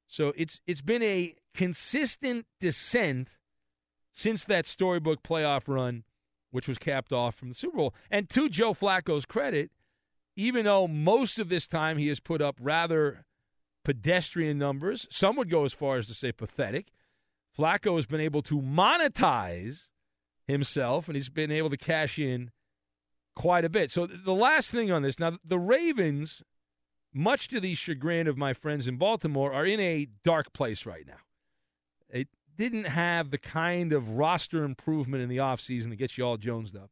So 0.07 0.33
it's 0.35 0.61
it's 0.65 0.81
been 0.81 1.03
a 1.03 1.35
consistent 1.53 2.45
descent 2.59 3.37
since 4.13 4.45
that 4.45 4.65
storybook 4.65 5.21
playoff 5.21 5.67
run, 5.67 6.03
which 6.51 6.67
was 6.67 6.77
capped 6.77 7.11
off 7.11 7.35
from 7.35 7.49
the 7.49 7.55
Super 7.55 7.77
Bowl. 7.77 7.93
And 8.09 8.29
to 8.29 8.49
Joe 8.49 8.73
Flacco's 8.73 9.25
credit, 9.25 9.71
even 10.35 10.65
though 10.65 10.87
most 10.87 11.39
of 11.39 11.49
this 11.49 11.67
time 11.67 11.97
he 11.97 12.07
has 12.07 12.19
put 12.19 12.41
up 12.41 12.57
rather 12.61 13.25
pedestrian 13.83 14.57
numbers, 14.57 15.07
some 15.09 15.35
would 15.35 15.49
go 15.49 15.65
as 15.65 15.73
far 15.73 15.97
as 15.97 16.07
to 16.07 16.13
say 16.13 16.31
pathetic. 16.31 16.87
Flacco 17.57 17.95
has 17.95 18.05
been 18.05 18.21
able 18.21 18.41
to 18.43 18.61
monetize 18.61 19.87
himself, 20.47 21.07
and 21.07 21.15
he's 21.15 21.29
been 21.29 21.51
able 21.51 21.69
to 21.69 21.77
cash 21.77 22.19
in 22.19 22.51
quite 23.37 23.63
a 23.63 23.69
bit. 23.69 23.91
So 23.91 24.07
the 24.07 24.33
last 24.33 24.71
thing 24.71 24.91
on 24.91 25.03
this, 25.03 25.19
now 25.19 25.37
the 25.45 25.59
Ravens 25.59 26.43
much 27.13 27.47
to 27.49 27.59
the 27.59 27.75
chagrin 27.75 28.27
of 28.27 28.37
my 28.37 28.53
friends 28.53 28.87
in 28.87 28.97
Baltimore, 28.97 29.51
are 29.51 29.65
in 29.65 29.79
a 29.79 30.07
dark 30.23 30.53
place 30.53 30.85
right 30.85 31.05
now. 31.05 31.19
It 32.09 32.27
didn't 32.57 32.85
have 32.85 33.31
the 33.31 33.37
kind 33.37 33.91
of 33.91 34.09
roster 34.11 34.63
improvement 34.63 35.23
in 35.23 35.29
the 35.29 35.37
offseason 35.37 35.89
that 35.89 35.97
gets 35.97 36.17
you 36.17 36.25
all 36.25 36.37
jonesed 36.37 36.75
up. 36.75 36.91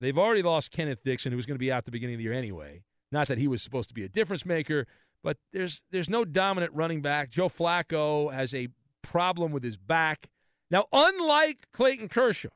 They've 0.00 0.18
already 0.18 0.42
lost 0.42 0.70
Kenneth 0.70 1.02
Dixon, 1.04 1.32
who 1.32 1.36
was 1.36 1.46
going 1.46 1.56
to 1.56 1.60
be 1.60 1.72
out 1.72 1.84
the 1.84 1.90
beginning 1.90 2.16
of 2.16 2.18
the 2.18 2.24
year 2.24 2.32
anyway. 2.32 2.82
Not 3.10 3.28
that 3.28 3.38
he 3.38 3.48
was 3.48 3.62
supposed 3.62 3.88
to 3.88 3.94
be 3.94 4.04
a 4.04 4.08
difference 4.08 4.44
maker, 4.44 4.86
but 5.22 5.38
there's 5.52 5.82
there's 5.90 6.10
no 6.10 6.24
dominant 6.24 6.72
running 6.74 7.00
back. 7.00 7.30
Joe 7.30 7.48
Flacco 7.48 8.32
has 8.32 8.52
a 8.54 8.68
problem 9.02 9.52
with 9.52 9.62
his 9.62 9.76
back. 9.76 10.28
Now, 10.70 10.86
unlike 10.92 11.68
Clayton 11.72 12.08
Kershaw, 12.08 12.48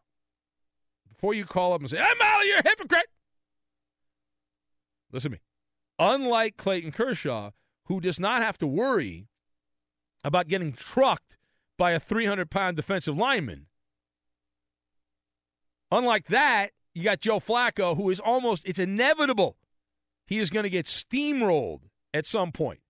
before 1.19 1.35
you 1.35 1.45
call 1.45 1.73
up 1.73 1.81
and 1.81 1.91
say, 1.91 1.99
"Hey, 1.99 2.13
Molly, 2.19 2.47
you're 2.47 2.59
a 2.59 2.69
hypocrite," 2.69 3.11
listen 5.13 5.33
to 5.33 5.37
me. 5.37 5.43
Unlike 5.99 6.57
Clayton 6.57 6.93
Kershaw, 6.93 7.51
who 7.87 8.01
does 8.01 8.21
not 8.21 8.41
have 8.41 8.57
to 8.59 8.67
worry 8.67 9.27
about 10.23 10.49
getting 10.49 10.73
trucked 10.73 11.37
by 11.77 11.93
a 11.93 12.01
300 12.01 12.51
pound 12.51 12.77
defensive 12.77 13.17
lineman. 13.17 13.67
Unlike 15.91 16.27
that, 16.29 16.71
you 16.95 17.05
got 17.05 17.21
Joe 17.21 17.41
Flacco, 17.41 17.97
who 17.97 18.11
is 18.11 18.21
almost, 18.21 18.63
it's 18.67 18.79
inevitable 18.79 19.57
he 20.27 20.39
is 20.39 20.51
going 20.51 20.65
to 20.65 20.71
get 20.71 20.87
steamrolled 20.87 21.81
at 22.13 22.27
some 22.27 22.53
point. 22.53 22.81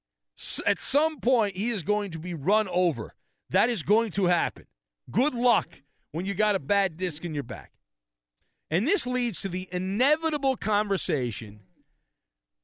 At 0.67 0.81
some 0.81 1.21
point, 1.21 1.57
he 1.57 1.71
is 1.71 1.83
going 1.83 2.11
to 2.11 2.19
be 2.19 2.35
run 2.35 2.69
over. 2.69 3.15
That 3.51 3.71
is 3.71 3.83
going 3.83 4.11
to 4.13 4.27
happen. 4.27 4.67
Good 5.11 5.35
luck 5.35 5.83
when 6.11 6.27
you 6.27 6.35
got 6.35 6.57
a 6.57 6.61
bad 6.61 6.97
disc 6.97 7.25
in 7.25 7.35
your 7.35 7.45
back. 7.45 7.73
And 8.71 8.87
this 8.87 9.07
leads 9.07 9.41
to 9.43 9.49
the 9.49 9.69
inevitable 9.73 10.57
conversation 10.57 11.61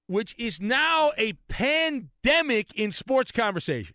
which 0.06 0.34
is 0.38 0.60
now 0.60 1.12
a 1.16 1.32
pandemic 1.48 2.74
in 2.74 2.92
sports 2.92 3.30
conversation. 3.30 3.94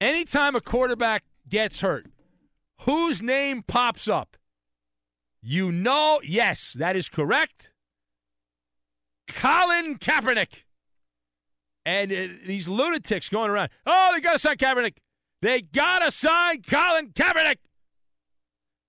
Anytime 0.00 0.54
a 0.54 0.60
quarterback 0.60 1.24
gets 1.48 1.80
hurt, 1.80 2.06
whose 2.82 3.22
name 3.22 3.62
pops 3.62 4.08
up? 4.08 4.36
You 5.42 5.72
know, 5.72 6.20
yes, 6.22 6.74
that 6.78 6.96
is 6.96 7.08
correct. 7.08 7.70
Colin 9.28 9.98
Kaepernick. 9.98 10.64
And 11.84 12.12
uh, 12.12 12.26
these 12.46 12.68
lunatics 12.68 13.28
going 13.28 13.50
around, 13.50 13.70
oh, 13.86 14.10
they 14.12 14.20
got 14.20 14.32
to 14.32 14.38
sign 14.38 14.56
Kaepernick. 14.56 14.96
They 15.40 15.60
got 15.62 16.00
to 16.00 16.10
sign 16.10 16.62
Colin 16.62 17.10
Kaepernick. 17.10 17.56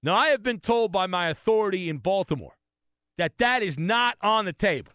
Now, 0.04 0.16
I 0.16 0.28
have 0.28 0.44
been 0.44 0.60
told 0.60 0.92
by 0.92 1.08
my 1.08 1.30
authority 1.30 1.90
in 1.90 1.98
Baltimore 1.98 2.58
that 3.18 3.38
that 3.40 3.64
is 3.64 3.78
not 3.78 4.18
on 4.22 4.46
the 4.46 4.54
table. 4.54 4.92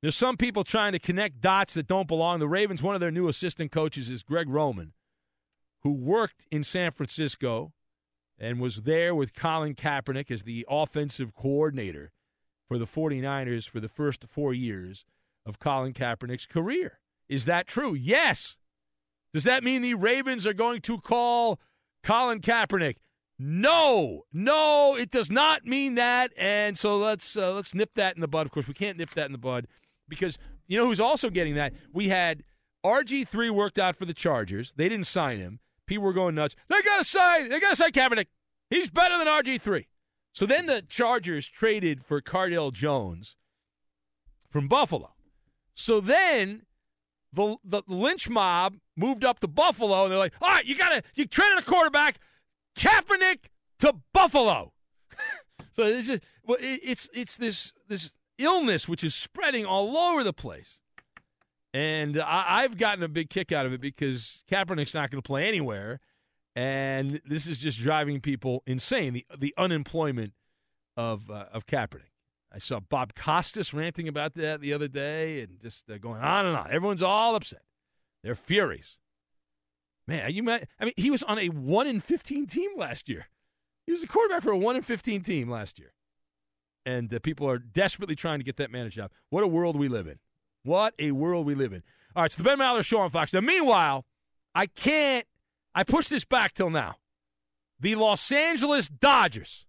There's 0.00 0.16
some 0.16 0.36
people 0.36 0.64
trying 0.64 0.92
to 0.92 0.98
connect 0.98 1.40
dots 1.40 1.74
that 1.74 1.86
don't 1.86 2.06
belong. 2.06 2.38
The 2.38 2.46
Ravens, 2.46 2.82
one 2.82 2.94
of 2.94 3.00
their 3.00 3.10
new 3.10 3.26
assistant 3.28 3.72
coaches 3.72 4.10
is 4.10 4.22
Greg 4.22 4.48
Roman, 4.48 4.92
who 5.82 5.92
worked 5.92 6.46
in 6.50 6.62
San 6.62 6.92
Francisco 6.92 7.72
and 8.38 8.60
was 8.60 8.82
there 8.82 9.14
with 9.14 9.34
Colin 9.34 9.74
Kaepernick 9.74 10.30
as 10.30 10.42
the 10.42 10.66
offensive 10.68 11.34
coordinator 11.34 12.12
for 12.68 12.78
the 12.78 12.86
49ers 12.86 13.68
for 13.68 13.80
the 13.80 13.88
first 13.88 14.24
four 14.28 14.52
years 14.52 15.04
of 15.46 15.58
Colin 15.58 15.92
Kaepernick's 15.92 16.46
career. 16.46 16.98
Is 17.28 17.44
that 17.46 17.66
true? 17.66 17.94
Yes. 17.94 18.56
Does 19.32 19.44
that 19.44 19.64
mean 19.64 19.82
the 19.82 19.94
Ravens 19.94 20.46
are 20.46 20.52
going 20.52 20.80
to 20.82 20.98
call 20.98 21.60
Colin 22.02 22.40
Kaepernick? 22.40 22.96
No, 23.38 24.22
no, 24.32 24.96
it 24.96 25.10
does 25.10 25.30
not 25.30 25.64
mean 25.66 25.96
that. 25.96 26.32
And 26.36 26.78
so 26.78 26.96
let's 26.96 27.36
uh, 27.36 27.52
let's 27.52 27.74
nip 27.74 27.90
that 27.96 28.14
in 28.14 28.20
the 28.20 28.28
bud. 28.28 28.46
Of 28.46 28.52
course, 28.52 28.68
we 28.68 28.74
can't 28.74 28.98
nip 28.98 29.10
that 29.10 29.26
in 29.26 29.32
the 29.32 29.38
bud 29.38 29.66
because 30.08 30.38
you 30.66 30.78
know 30.78 30.86
who's 30.86 31.00
also 31.00 31.30
getting 31.30 31.54
that? 31.56 31.72
We 31.92 32.08
had 32.08 32.44
RG3 32.84 33.50
worked 33.50 33.78
out 33.78 33.96
for 33.96 34.04
the 34.04 34.14
Chargers. 34.14 34.72
They 34.76 34.88
didn't 34.88 35.06
sign 35.06 35.38
him. 35.38 35.60
People 35.86 36.04
were 36.04 36.12
going 36.12 36.34
nuts. 36.34 36.54
They 36.68 36.80
got 36.82 36.98
to 36.98 37.04
sign. 37.04 37.48
They 37.48 37.60
got 37.60 37.70
to 37.70 37.76
sign 37.76 37.90
Kaepernick. 37.90 38.26
He's 38.70 38.88
better 38.88 39.18
than 39.18 39.26
RG3. 39.26 39.86
So 40.32 40.46
then 40.46 40.66
the 40.66 40.82
Chargers 40.82 41.46
traded 41.46 42.04
for 42.04 42.20
Cardale 42.20 42.72
Jones 42.72 43.36
from 44.50 44.68
Buffalo. 44.68 45.14
So 45.74 46.00
then 46.00 46.62
the 47.32 47.56
the 47.64 47.82
lynch 47.88 48.28
mob 48.28 48.76
moved 48.96 49.24
up 49.24 49.40
to 49.40 49.48
Buffalo, 49.48 50.04
and 50.04 50.12
they're 50.12 50.18
like, 50.18 50.34
"All 50.40 50.48
right, 50.48 50.64
you 50.64 50.76
got 50.76 50.90
to 50.90 51.02
you 51.14 51.26
traded 51.26 51.58
a 51.58 51.62
quarterback, 51.62 52.18
Kaepernick 52.76 53.46
to 53.80 53.94
Buffalo." 54.12 54.72
so 55.72 55.84
it's 55.84 56.08
just, 56.08 56.22
it's 56.48 57.08
it's 57.12 57.36
this 57.36 57.72
this 57.88 58.12
illness 58.38 58.88
which 58.88 59.04
is 59.04 59.14
spreading 59.14 59.64
all 59.64 59.96
over 59.96 60.24
the 60.24 60.32
place. 60.32 60.80
And 61.72 62.20
I, 62.20 62.62
have 62.62 62.78
gotten 62.78 63.02
a 63.02 63.08
big 63.08 63.30
kick 63.30 63.50
out 63.50 63.66
of 63.66 63.72
it 63.72 63.80
because 63.80 64.44
Kaepernick's 64.48 64.94
not 64.94 65.10
going 65.10 65.20
to 65.20 65.26
play 65.26 65.48
anywhere, 65.48 65.98
and 66.54 67.20
this 67.26 67.48
is 67.48 67.58
just 67.58 67.80
driving 67.80 68.20
people 68.20 68.62
insane. 68.64 69.12
The 69.12 69.26
the 69.36 69.54
unemployment 69.58 70.34
of 70.96 71.30
uh, 71.30 71.46
of 71.52 71.66
Kaepernick. 71.66 72.12
I 72.52 72.58
saw 72.58 72.78
Bob 72.78 73.14
Costas 73.16 73.74
ranting 73.74 74.06
about 74.06 74.34
that 74.34 74.60
the 74.60 74.72
other 74.72 74.86
day, 74.86 75.40
and 75.40 75.60
just 75.60 75.90
uh, 75.90 75.98
going 75.98 76.22
on 76.22 76.46
and 76.46 76.56
on. 76.56 76.70
Everyone's 76.70 77.02
all 77.02 77.34
upset. 77.34 77.62
They're 78.22 78.36
furious. 78.36 78.98
Man, 80.06 80.30
you 80.32 80.42
met, 80.42 80.68
I 80.78 80.84
mean, 80.84 80.94
he 80.96 81.10
was 81.10 81.22
on 81.22 81.38
a 81.38 81.48
one 81.48 81.86
in 81.86 82.00
fifteen 82.00 82.46
team 82.46 82.70
last 82.76 83.08
year. 83.08 83.26
He 83.86 83.92
was 83.92 84.02
a 84.02 84.06
quarterback 84.06 84.42
for 84.42 84.52
a 84.52 84.58
one 84.58 84.76
in 84.76 84.82
fifteen 84.82 85.22
team 85.22 85.50
last 85.50 85.78
year 85.78 85.94
and 86.86 87.12
uh, 87.12 87.18
people 87.20 87.48
are 87.48 87.58
desperately 87.58 88.14
trying 88.14 88.38
to 88.38 88.44
get 88.44 88.56
that 88.56 88.70
manager 88.70 89.02
job. 89.02 89.10
What 89.30 89.42
a 89.42 89.46
world 89.46 89.76
we 89.76 89.88
live 89.88 90.06
in. 90.06 90.18
What 90.62 90.94
a 90.98 91.12
world 91.12 91.46
we 91.46 91.54
live 91.54 91.72
in. 91.72 91.82
All 92.16 92.22
right, 92.22 92.32
so 92.32 92.42
the 92.42 92.44
Ben 92.44 92.58
Maller 92.58 92.84
Show 92.84 92.98
on 92.98 93.10
Fox. 93.10 93.32
Now, 93.32 93.40
meanwhile, 93.40 94.04
I 94.54 94.66
can't, 94.66 95.26
I 95.74 95.84
push 95.84 96.08
this 96.08 96.24
back 96.24 96.54
till 96.54 96.70
now. 96.70 96.96
The 97.80 97.96
Los 97.96 98.30
Angeles 98.30 98.88
Dodgers, 98.88 99.66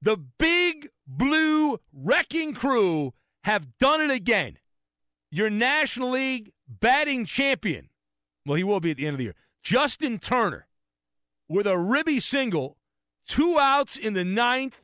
the 0.00 0.16
big 0.16 0.88
blue 1.06 1.78
wrecking 1.92 2.54
crew, 2.54 3.14
have 3.44 3.78
done 3.78 4.00
it 4.00 4.10
again. 4.10 4.58
Your 5.30 5.48
National 5.48 6.10
League 6.10 6.52
batting 6.68 7.24
champion, 7.24 7.88
well, 8.46 8.56
he 8.56 8.64
will 8.64 8.80
be 8.80 8.90
at 8.90 8.96
the 8.96 9.06
end 9.06 9.14
of 9.14 9.18
the 9.18 9.24
year, 9.24 9.34
Justin 9.62 10.18
Turner, 10.18 10.66
with 11.48 11.66
a 11.66 11.78
ribby 11.78 12.20
single, 12.20 12.76
two 13.26 13.58
outs 13.58 13.96
in 13.96 14.14
the 14.14 14.24
ninth 14.24 14.82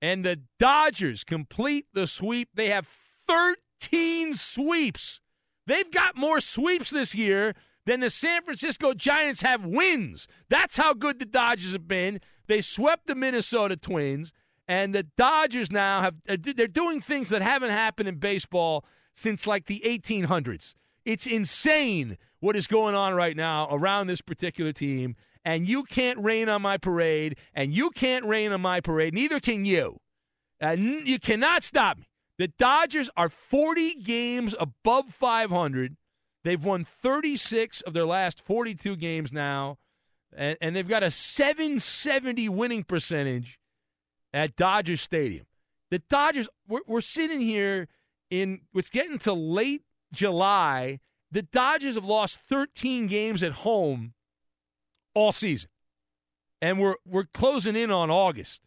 and 0.00 0.24
the 0.24 0.40
Dodgers 0.58 1.24
complete 1.24 1.86
the 1.92 2.06
sweep. 2.06 2.50
They 2.54 2.68
have 2.70 2.86
13 3.26 4.34
sweeps. 4.34 5.20
They've 5.66 5.90
got 5.90 6.16
more 6.16 6.40
sweeps 6.40 6.90
this 6.90 7.14
year 7.14 7.54
than 7.84 8.00
the 8.00 8.10
San 8.10 8.42
Francisco 8.42 8.94
Giants 8.94 9.42
have 9.42 9.64
wins. 9.64 10.26
That's 10.48 10.76
how 10.76 10.94
good 10.94 11.18
the 11.18 11.26
Dodgers 11.26 11.72
have 11.72 11.88
been. 11.88 12.20
They 12.46 12.60
swept 12.60 13.06
the 13.06 13.14
Minnesota 13.14 13.76
Twins, 13.76 14.32
and 14.66 14.94
the 14.94 15.02
Dodgers 15.02 15.70
now 15.70 16.02
have 16.02 16.14
uh, 16.28 16.36
they're 16.40 16.66
doing 16.66 17.00
things 17.00 17.30
that 17.30 17.42
haven't 17.42 17.70
happened 17.70 18.08
in 18.08 18.16
baseball 18.16 18.84
since 19.14 19.46
like 19.46 19.66
the 19.66 19.82
1800s. 19.84 20.74
It's 21.04 21.26
insane 21.26 22.18
what 22.40 22.56
is 22.56 22.66
going 22.66 22.94
on 22.94 23.14
right 23.14 23.36
now 23.36 23.68
around 23.70 24.06
this 24.06 24.20
particular 24.20 24.72
team, 24.72 25.16
and 25.44 25.68
you 25.68 25.82
can't 25.84 26.18
rain 26.22 26.48
on 26.48 26.62
my 26.62 26.76
parade, 26.76 27.36
and 27.54 27.72
you 27.72 27.90
can't 27.90 28.24
rain 28.24 28.52
on 28.52 28.60
my 28.60 28.80
parade. 28.80 29.14
Neither 29.14 29.40
can 29.40 29.64
you. 29.64 30.00
And 30.60 31.06
you 31.06 31.18
cannot 31.18 31.62
stop 31.62 31.98
me. 31.98 32.04
The 32.38 32.48
Dodgers 32.58 33.10
are 33.16 33.28
40 33.28 33.94
games 33.96 34.54
above 34.58 35.06
500. 35.12 35.96
They've 36.44 36.64
won 36.64 36.84
36 36.84 37.80
of 37.82 37.94
their 37.94 38.06
last 38.06 38.40
42 38.40 38.96
games 38.96 39.32
now, 39.32 39.78
and, 40.36 40.56
and 40.60 40.74
they've 40.74 40.88
got 40.88 41.02
a 41.02 41.10
770 41.10 42.48
winning 42.48 42.84
percentage 42.84 43.58
at 44.32 44.56
Dodger 44.56 44.96
Stadium. 44.96 45.46
The 45.90 46.00
Dodgers, 46.10 46.48
we're, 46.68 46.80
we're 46.86 47.00
sitting 47.00 47.40
here 47.40 47.88
in 48.30 48.60
what's 48.72 48.90
getting 48.90 49.18
to 49.20 49.32
late 49.32 49.82
July. 50.12 51.00
The 51.30 51.42
Dodgers 51.42 51.94
have 51.94 52.04
lost 52.04 52.40
13 52.48 53.06
games 53.06 53.42
at 53.42 53.52
home 53.52 54.14
all 55.14 55.32
season, 55.32 55.68
and 56.62 56.80
we're 56.80 56.94
we're 57.06 57.24
closing 57.24 57.76
in 57.76 57.90
on 57.90 58.10
August. 58.10 58.60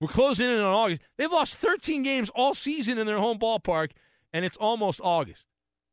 We're 0.00 0.08
closing 0.08 0.46
in 0.46 0.58
on 0.58 0.74
August. 0.74 1.00
They've 1.16 1.30
lost 1.30 1.56
13 1.56 2.02
games 2.02 2.30
all 2.34 2.54
season 2.54 2.98
in 2.98 3.06
their 3.06 3.18
home 3.18 3.38
ballpark, 3.38 3.92
and 4.32 4.44
it's 4.44 4.56
almost 4.58 5.00
August. 5.02 5.46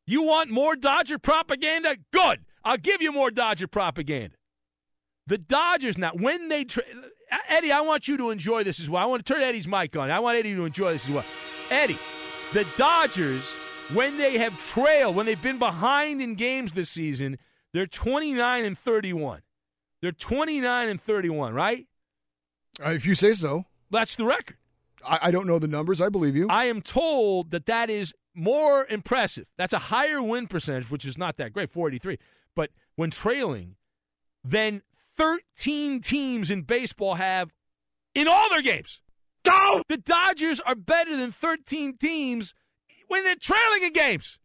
You 0.06 0.22
want 0.22 0.50
more 0.50 0.76
Dodger 0.76 1.18
propaganda? 1.18 1.96
Good. 2.12 2.40
I'll 2.64 2.76
give 2.76 3.00
you 3.00 3.12
more 3.12 3.30
Dodger 3.30 3.66
propaganda. 3.66 4.36
The 5.26 5.38
Dodgers 5.38 5.96
now, 5.96 6.10
when 6.12 6.50
they 6.50 6.64
tra- 6.64 6.82
Eddie, 7.48 7.72
I 7.72 7.80
want 7.80 8.06
you 8.06 8.18
to 8.18 8.30
enjoy 8.30 8.62
this 8.62 8.78
as 8.78 8.90
well. 8.90 9.02
I 9.02 9.06
want 9.06 9.24
to 9.24 9.32
turn 9.32 9.42
Eddie's 9.42 9.66
mic 9.66 9.96
on. 9.96 10.10
I 10.10 10.20
want 10.20 10.36
Eddie 10.36 10.54
to 10.54 10.66
enjoy 10.66 10.92
this 10.92 11.08
as 11.08 11.14
well. 11.14 11.24
Eddie, 11.70 11.98
the 12.52 12.66
Dodgers, 12.76 13.42
when 13.92 14.16
they 14.16 14.38
have 14.38 14.58
trailed, 14.70 15.16
when 15.16 15.26
they've 15.26 15.40
been 15.40 15.58
behind 15.58 16.22
in 16.22 16.34
games 16.34 16.72
this 16.72 16.90
season, 16.90 17.38
they're 17.72 17.86
29 17.86 18.64
and 18.64 18.78
31. 18.78 19.42
They're 20.00 20.12
29 20.12 20.88
and 20.88 21.02
31, 21.02 21.54
right? 21.54 21.86
Uh, 22.84 22.90
if 22.90 23.06
you 23.06 23.14
say 23.14 23.34
so. 23.34 23.64
That's 23.90 24.16
the 24.16 24.24
record. 24.24 24.56
I, 25.06 25.18
I 25.22 25.30
don't 25.30 25.46
know 25.46 25.58
the 25.58 25.68
numbers. 25.68 26.00
I 26.00 26.08
believe 26.08 26.36
you. 26.36 26.46
I 26.48 26.64
am 26.64 26.82
told 26.82 27.50
that 27.50 27.66
that 27.66 27.90
is 27.90 28.14
more 28.34 28.86
impressive. 28.86 29.46
That's 29.56 29.72
a 29.72 29.78
higher 29.78 30.22
win 30.22 30.46
percentage, 30.46 30.90
which 30.90 31.04
is 31.04 31.16
not 31.16 31.36
that 31.36 31.52
great, 31.52 31.70
483. 31.70 32.18
But 32.54 32.70
when 32.96 33.10
trailing, 33.10 33.76
then 34.42 34.82
13 35.16 36.00
teams 36.00 36.50
in 36.50 36.62
baseball 36.62 37.14
have 37.14 37.52
in 38.14 38.28
all 38.28 38.48
their 38.50 38.62
games. 38.62 39.00
Go! 39.44 39.82
The 39.88 39.98
Dodgers 39.98 40.60
are 40.60 40.74
better 40.74 41.16
than 41.16 41.30
13 41.30 41.98
teams 41.98 42.54
when 43.08 43.24
they're 43.24 43.36
trailing 43.36 43.82
in 43.82 43.92
games. 43.92 44.38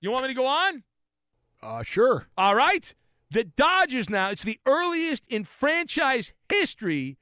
You 0.00 0.10
want 0.10 0.22
me 0.22 0.28
to 0.28 0.34
go 0.34 0.46
on? 0.46 0.84
Uh, 1.62 1.82
sure. 1.82 2.28
All 2.36 2.54
right. 2.54 2.94
The 3.30 3.44
Dodgers 3.44 4.08
now, 4.08 4.30
it's 4.30 4.44
the 4.44 4.60
earliest 4.64 5.24
in 5.28 5.44
franchise 5.44 6.32
history 6.48 7.18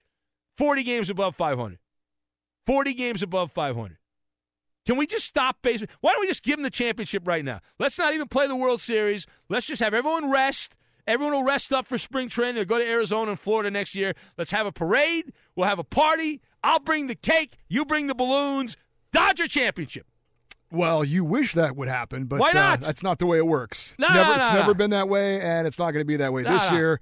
40 0.56 0.82
games 0.82 1.10
above 1.10 1.36
500. 1.36 1.78
40 2.66 2.94
games 2.94 3.22
above 3.22 3.50
500. 3.52 3.98
Can 4.86 4.96
we 4.96 5.06
just 5.06 5.24
stop 5.24 5.56
baseball? 5.62 5.88
Why 6.00 6.12
don't 6.12 6.20
we 6.20 6.28
just 6.28 6.44
give 6.44 6.56
them 6.56 6.62
the 6.62 6.70
championship 6.70 7.26
right 7.26 7.44
now? 7.44 7.60
Let's 7.78 7.98
not 7.98 8.14
even 8.14 8.28
play 8.28 8.46
the 8.46 8.54
World 8.54 8.80
Series. 8.80 9.26
Let's 9.48 9.66
just 9.66 9.82
have 9.82 9.94
everyone 9.94 10.30
rest. 10.30 10.76
Everyone 11.08 11.34
will 11.34 11.44
rest 11.44 11.72
up 11.72 11.86
for 11.86 11.98
spring 11.98 12.28
training. 12.28 12.56
They'll 12.56 12.64
go 12.64 12.78
to 12.78 12.88
Arizona 12.88 13.32
and 13.32 13.40
Florida 13.40 13.70
next 13.70 13.94
year. 13.94 14.14
Let's 14.38 14.50
have 14.52 14.66
a 14.66 14.72
parade. 14.72 15.32
We'll 15.54 15.68
have 15.68 15.78
a 15.78 15.84
party. 15.84 16.40
I'll 16.62 16.80
bring 16.80 17.06
the 17.06 17.14
cake. 17.14 17.58
You 17.68 17.84
bring 17.84 18.06
the 18.06 18.14
balloons. 18.14 18.76
Dodger 19.12 19.48
championship. 19.48 20.06
Well, 20.70 21.04
you 21.04 21.24
wish 21.24 21.54
that 21.54 21.76
would 21.76 21.88
happen, 21.88 22.24
but 22.24 22.40
Why 22.40 22.50
not? 22.52 22.82
Uh, 22.82 22.86
that's 22.86 23.02
not 23.02 23.18
the 23.18 23.26
way 23.26 23.38
it 23.38 23.46
works. 23.46 23.94
No, 23.98 24.06
it's 24.06 24.16
never, 24.16 24.28
no, 24.28 24.36
it's 24.36 24.48
no, 24.48 24.54
never 24.54 24.66
no. 24.68 24.74
been 24.74 24.90
that 24.90 25.08
way, 25.08 25.40
and 25.40 25.66
it's 25.66 25.78
not 25.78 25.92
going 25.92 26.00
to 26.00 26.06
be 26.06 26.16
that 26.16 26.32
way 26.32 26.42
this 26.42 26.70
year. 26.72 27.00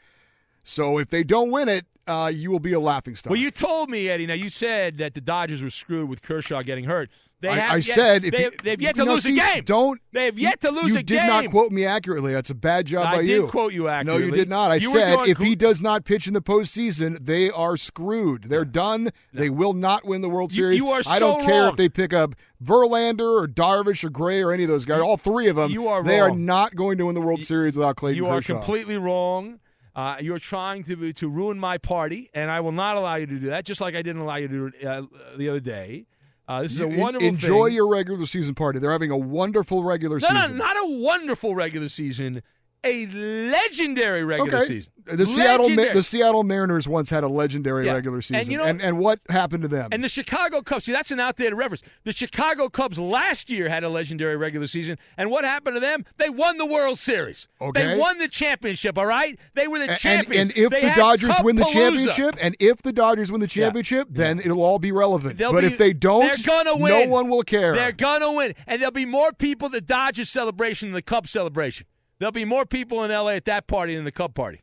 So 0.62 0.98
if 0.98 1.08
they 1.08 1.24
don't 1.24 1.50
win 1.50 1.68
it, 1.68 1.86
uh, 2.06 2.30
you 2.34 2.50
will 2.50 2.60
be 2.60 2.72
a 2.72 2.80
laughing 2.80 3.14
stock. 3.14 3.30
Well, 3.30 3.40
you 3.40 3.50
told 3.50 3.88
me, 3.88 4.08
Eddie. 4.08 4.26
Now 4.26 4.34
you 4.34 4.50
said 4.50 4.98
that 4.98 5.14
the 5.14 5.20
Dodgers 5.20 5.62
were 5.62 5.70
screwed 5.70 6.08
with 6.08 6.22
Kershaw 6.22 6.62
getting 6.62 6.84
hurt. 6.84 7.10
They 7.40 7.48
I, 7.50 7.58
have 7.58 7.72
I 7.72 7.76
yet, 7.76 7.84
said 7.84 8.24
if 8.24 8.32
they, 8.32 8.42
you, 8.44 8.52
they've 8.62 8.80
yet 8.80 8.96
you 8.96 9.02
to 9.02 9.06
know, 9.06 9.12
lose 9.14 9.24
see, 9.24 9.38
a 9.38 9.54
game. 9.54 9.64
Don't 9.64 10.00
They 10.12 10.26
have 10.26 10.38
yet 10.38 10.60
to 10.62 10.70
lose 10.70 10.92
you 10.92 10.98
a 10.98 11.02
game? 11.02 11.16
You 11.16 11.22
did 11.22 11.26
not 11.26 11.50
quote 11.50 11.72
me 11.72 11.84
accurately. 11.84 12.32
That's 12.32 12.48
a 12.48 12.54
bad 12.54 12.86
job 12.86 13.06
I 13.06 13.16
by 13.16 13.22
did 13.22 13.30
you. 13.30 13.46
quote 13.48 13.74
you 13.74 13.88
accurately. 13.88 14.20
No, 14.20 14.26
you 14.26 14.32
did 14.32 14.48
not. 14.48 14.70
I 14.70 14.76
You 14.76 14.92
said 14.92 15.28
if 15.28 15.38
he 15.38 15.54
does 15.54 15.82
not 15.82 16.04
pitch 16.04 16.26
in 16.26 16.32
the 16.32 16.40
postseason, 16.40 17.18
they 17.24 17.50
are 17.50 17.76
screwed. 17.76 18.44
They're 18.44 18.64
done. 18.64 19.10
They 19.32 19.50
will 19.50 19.74
not 19.74 20.06
win 20.06 20.22
the 20.22 20.30
World 20.30 20.52
Series. 20.52 20.80
you 20.80 20.88
are 20.90 21.02
I 21.06 21.18
don't 21.18 21.40
so 21.40 21.46
care 21.46 21.62
wrong. 21.64 21.72
if 21.72 21.76
they 21.76 21.88
pick 21.90 22.14
up 22.14 22.34
Verlander 22.62 23.42
or 23.42 23.46
Darvish 23.46 24.04
or 24.04 24.10
Gray 24.10 24.42
or 24.42 24.50
any 24.52 24.62
of 24.62 24.70
those 24.70 24.84
guys. 24.86 25.00
All 25.00 25.16
three 25.16 25.48
of 25.48 25.56
them. 25.56 25.70
You 25.70 25.88
are 25.88 26.02
they 26.02 26.20
are 26.20 26.30
not 26.30 26.74
going 26.74 26.96
to 26.98 27.06
win 27.06 27.14
the 27.14 27.20
World 27.20 27.42
Series 27.42 27.76
without 27.76 27.96
Clayton 27.96 28.16
You 28.16 28.26
are 28.30 28.40
completely 28.40 28.96
wrong. 28.96 29.60
Uh, 29.94 30.16
you're 30.20 30.38
trying 30.40 30.82
to 30.84 31.12
to 31.12 31.28
ruin 31.28 31.58
my 31.58 31.78
party, 31.78 32.28
and 32.34 32.50
I 32.50 32.60
will 32.60 32.72
not 32.72 32.96
allow 32.96 33.14
you 33.14 33.26
to 33.26 33.38
do 33.38 33.50
that. 33.50 33.64
Just 33.64 33.80
like 33.80 33.94
I 33.94 34.02
didn't 34.02 34.22
allow 34.22 34.36
you 34.36 34.48
to 34.48 34.54
do 34.54 34.66
it 34.66 34.86
uh, 34.86 35.02
the 35.36 35.48
other 35.48 35.60
day. 35.60 36.06
Uh, 36.46 36.62
this 36.62 36.72
is 36.72 36.80
a 36.80 36.86
wonderful 36.86 37.26
enjoy 37.26 37.66
thing. 37.68 37.76
your 37.76 37.88
regular 37.88 38.26
season 38.26 38.54
party. 38.54 38.78
They're 38.78 38.92
having 38.92 39.10
a 39.10 39.16
wonderful 39.16 39.82
regular 39.82 40.18
no, 40.18 40.28
no, 40.28 40.40
season. 40.42 40.58
not 40.58 40.76
a 40.76 40.98
wonderful 40.98 41.54
regular 41.54 41.88
season, 41.88 42.42
a 42.84 43.06
legendary 43.06 44.24
regular 44.24 44.58
okay. 44.60 44.66
season. 44.66 44.90
The 45.06 45.26
Seattle 45.26 45.68
Ma- 45.68 45.92
the 45.92 46.02
Seattle 46.02 46.44
Mariners 46.44 46.88
once 46.88 47.10
had 47.10 47.24
a 47.24 47.28
legendary 47.28 47.84
Yeah. 47.84 47.92
regular 47.92 48.16
And 48.16 48.24
season. 48.24 48.50
you 48.50 48.56
know- 48.56 48.64
and, 48.64 48.80
and 48.80 48.98
what 48.98 49.20
happened 49.28 49.60
to 49.60 49.68
them? 49.68 49.90
And 49.92 50.02
the 50.02 50.08
Chicago 50.08 50.62
Cubs, 50.62 50.86
see, 50.86 50.92
that's 50.92 51.10
an 51.10 51.20
outdated 51.20 51.52
reference. 51.58 51.82
The 52.04 52.12
Chicago 52.12 52.70
Cubs 52.70 52.98
last 52.98 53.50
year 53.50 53.68
had 53.68 53.84
a 53.84 53.90
legendary 53.90 54.38
regular 54.38 54.66
season, 54.66 54.96
and 55.18 55.30
what 55.30 55.44
happened 55.44 55.76
to 55.76 55.80
them? 55.80 56.06
They 56.16 56.30
won 56.30 56.56
the 56.56 56.64
World 56.64 56.98
Series. 56.98 57.48
Okay. 57.60 57.86
They 57.86 57.98
won 57.98 58.16
the 58.16 58.28
championship, 58.28 58.96
all 58.96 59.04
right? 59.04 59.38
They 59.54 59.68
were 59.68 59.78
the 59.78 59.90
and, 59.90 59.98
champions. 60.00 60.40
and 60.54 60.58
if 60.64 60.70
They 60.70 60.80
the 60.88 60.94
Dodgers 60.96 61.34
win 61.42 61.56
the 61.56 61.66
championship, 61.66 62.36
and 62.40 62.56
if 62.58 62.80
the 62.80 62.92
Dodgers 62.92 63.30
win 63.30 63.42
the 63.42 63.46
championship, 63.46 64.08
then 64.10 64.40
it'll 64.40 64.62
all 64.62 64.78
be 64.78 64.90
relevant. 64.90 65.36
They'll 65.36 65.52
but 65.52 65.60
be- 65.62 65.66
if 65.66 65.76
they 65.76 65.92
don't, 65.92 66.26
they're 66.26 66.36
gonna 66.46 66.76
win. 66.78 66.92
no 67.08 67.12
one 67.12 67.28
will 67.28 67.42
care. 67.42 67.74
They're 67.74 67.92
gonna 67.92 68.32
win, 68.32 68.54
and 68.66 68.80
there'll 68.80 68.90
be 68.90 69.04
more 69.04 69.32
people 69.34 69.66
at 69.66 69.72
the 69.72 69.80
Dodgers 69.82 70.30
celebration 70.30 70.88
than 70.88 70.94
the 70.94 71.02
Cubs 71.02 71.30
celebration. 71.30 71.86
There'll 72.18 72.32
be 72.32 72.44
more 72.44 72.64
people 72.64 73.04
in 73.04 73.10
L.A. 73.10 73.34
at 73.36 73.44
that 73.46 73.66
party 73.66 73.96
than 73.96 74.04
the 74.04 74.12
Cub 74.12 74.34
party. 74.34 74.62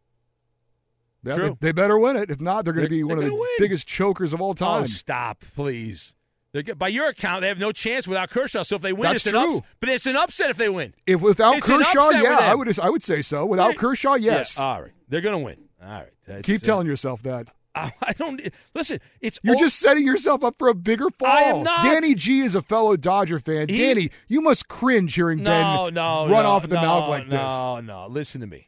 Yeah, 1.23 1.35
True. 1.35 1.57
They, 1.59 1.67
they 1.67 1.71
better 1.71 1.99
win 1.99 2.15
it. 2.15 2.31
If 2.31 2.41
not, 2.41 2.65
they're 2.65 2.73
going 2.73 2.85
to 2.85 2.89
be 2.89 3.03
one 3.03 3.19
of 3.19 3.23
the 3.23 3.33
win. 3.33 3.47
biggest 3.59 3.87
chokers 3.87 4.33
of 4.33 4.41
all 4.41 4.53
time. 4.53 4.83
Oh, 4.83 4.85
stop, 4.85 5.43
please. 5.55 6.13
Good- 6.53 6.77
by 6.77 6.87
your 6.89 7.07
account, 7.07 7.41
they 7.41 7.47
have 7.47 7.59
no 7.59 7.71
chance 7.71 8.07
without 8.07 8.29
Kershaw. 8.29 8.63
So 8.63 8.75
if 8.75 8.81
they 8.81 8.91
win, 8.91 9.03
That's 9.03 9.25
it's 9.25 9.31
true. 9.31 9.57
ups- 9.57 9.67
but 9.79 9.89
it's 9.89 10.05
an 10.05 10.17
upset 10.17 10.49
if 10.49 10.57
they 10.57 10.69
win. 10.69 10.93
if 11.05 11.21
without 11.21 11.57
It's 11.57 11.65
Kershaw, 11.67 12.09
yeah, 12.09 12.37
I 12.39 12.55
would 12.55 12.77
I 12.79 12.89
would 12.89 13.03
say 13.03 13.21
so. 13.21 13.45
Without. 13.45 13.75
Kershaw, 13.75 14.15
yes. 14.15 14.57
Yeah, 14.57 14.63
all 14.65 14.81
right, 14.81 14.91
they're 15.07 15.21
gonna 15.21 15.39
win. 15.39 15.57
All 15.81 15.89
right. 15.89 16.09
That's, 16.27 16.45
Keep 16.45 16.63
uh, 16.63 16.65
telling 16.65 16.87
yourself 16.87 17.23
that. 17.23 17.47
I 17.75 17.93
I 18.01 18.13
don't 18.13 18.41
listen. 18.73 18.99
It's 19.21 19.39
You're 19.43 19.55
all- 19.55 19.61
just 19.61 19.79
setting 19.79 20.05
yourself 20.05 20.43
up 20.43 20.55
for 20.57 20.67
a 20.67 20.73
bigger 20.73 21.09
fall. 21.17 21.29
I 21.29 21.41
am 21.41 21.63
not. 21.63 21.83
Danny 21.83 22.15
G 22.15 22.39
is 22.41 22.55
a 22.55 22.61
fellow 22.61 22.95
Dodger 22.97 23.39
fan. 23.39 23.69
He- 23.69 23.77
Danny, 23.77 24.09
you 24.27 24.41
must 24.41 24.67
cringe 24.67 25.15
hearing 25.15 25.43
no, 25.43 25.85
Ben 25.85 25.93
no, 25.93 26.27
run 26.27 26.43
no, 26.43 26.49
off 26.49 26.63
at 26.63 26.69
the 26.69 26.75
no, 26.75 26.81
mouth 26.81 27.09
like 27.09 27.25
this. 27.29 27.33
No, 27.33 27.79
no. 27.81 28.07
Listen 28.09 28.41
to 28.41 28.47
me. 28.47 28.67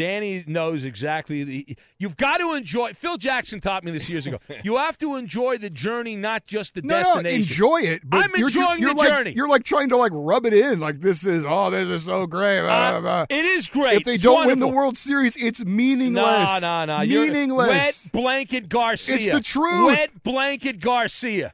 Danny 0.00 0.42
knows 0.46 0.84
exactly. 0.84 1.76
You've 1.98 2.16
got 2.16 2.38
to 2.38 2.54
enjoy. 2.54 2.94
Phil 2.94 3.18
Jackson 3.18 3.60
taught 3.60 3.84
me 3.84 3.90
this 3.92 4.08
years 4.08 4.26
ago. 4.26 4.38
You 4.64 4.76
have 4.78 4.96
to 4.98 5.16
enjoy 5.16 5.58
the 5.58 5.70
journey, 5.70 6.16
not 6.16 6.46
just 6.46 6.74
the 6.74 6.82
No, 6.82 6.96
no, 7.00 7.02
destination. 7.22 7.42
enjoy 7.42 7.80
it. 7.82 8.02
But 8.08 8.24
I'm 8.24 8.30
you're, 8.36 8.48
enjoying 8.48 8.80
you're 8.80 8.94
the 8.94 8.98
like, 8.98 9.08
journey. 9.08 9.32
You're 9.36 9.48
like 9.48 9.64
trying 9.64 9.90
to 9.90 9.96
like 9.96 10.12
rub 10.14 10.46
it 10.46 10.54
in, 10.54 10.80
like 10.80 11.00
this 11.00 11.24
is 11.26 11.44
oh, 11.46 11.70
this 11.70 11.86
is 11.88 12.04
so 12.06 12.26
great. 12.26 12.62
blah, 12.62 12.72
Uh, 12.72 13.00
blah, 13.00 13.26
it 13.28 13.44
is 13.44 13.68
great. 13.68 13.98
If 13.98 14.04
they 14.04 14.14
It's 14.14 14.22
don't 14.22 14.46
win 14.46 14.58
the. 14.58 14.68
World 14.68 14.96
Series, 14.96 15.36
it's 15.36 15.64
meaningless. 15.64 16.62
No, 16.62 16.84
no, 16.86 16.96
no. 16.98 17.02
You're 17.02 17.26
Meaningless. 17.26 17.68
Wet 17.68 18.12
blanket 18.12 18.68
Garcia. 18.68 19.16
It's 19.16 19.26
the 19.26 19.40
truth. 19.40 19.84
Wet 19.86 20.22
blanket 20.22 20.80
Garcia. 20.80 21.52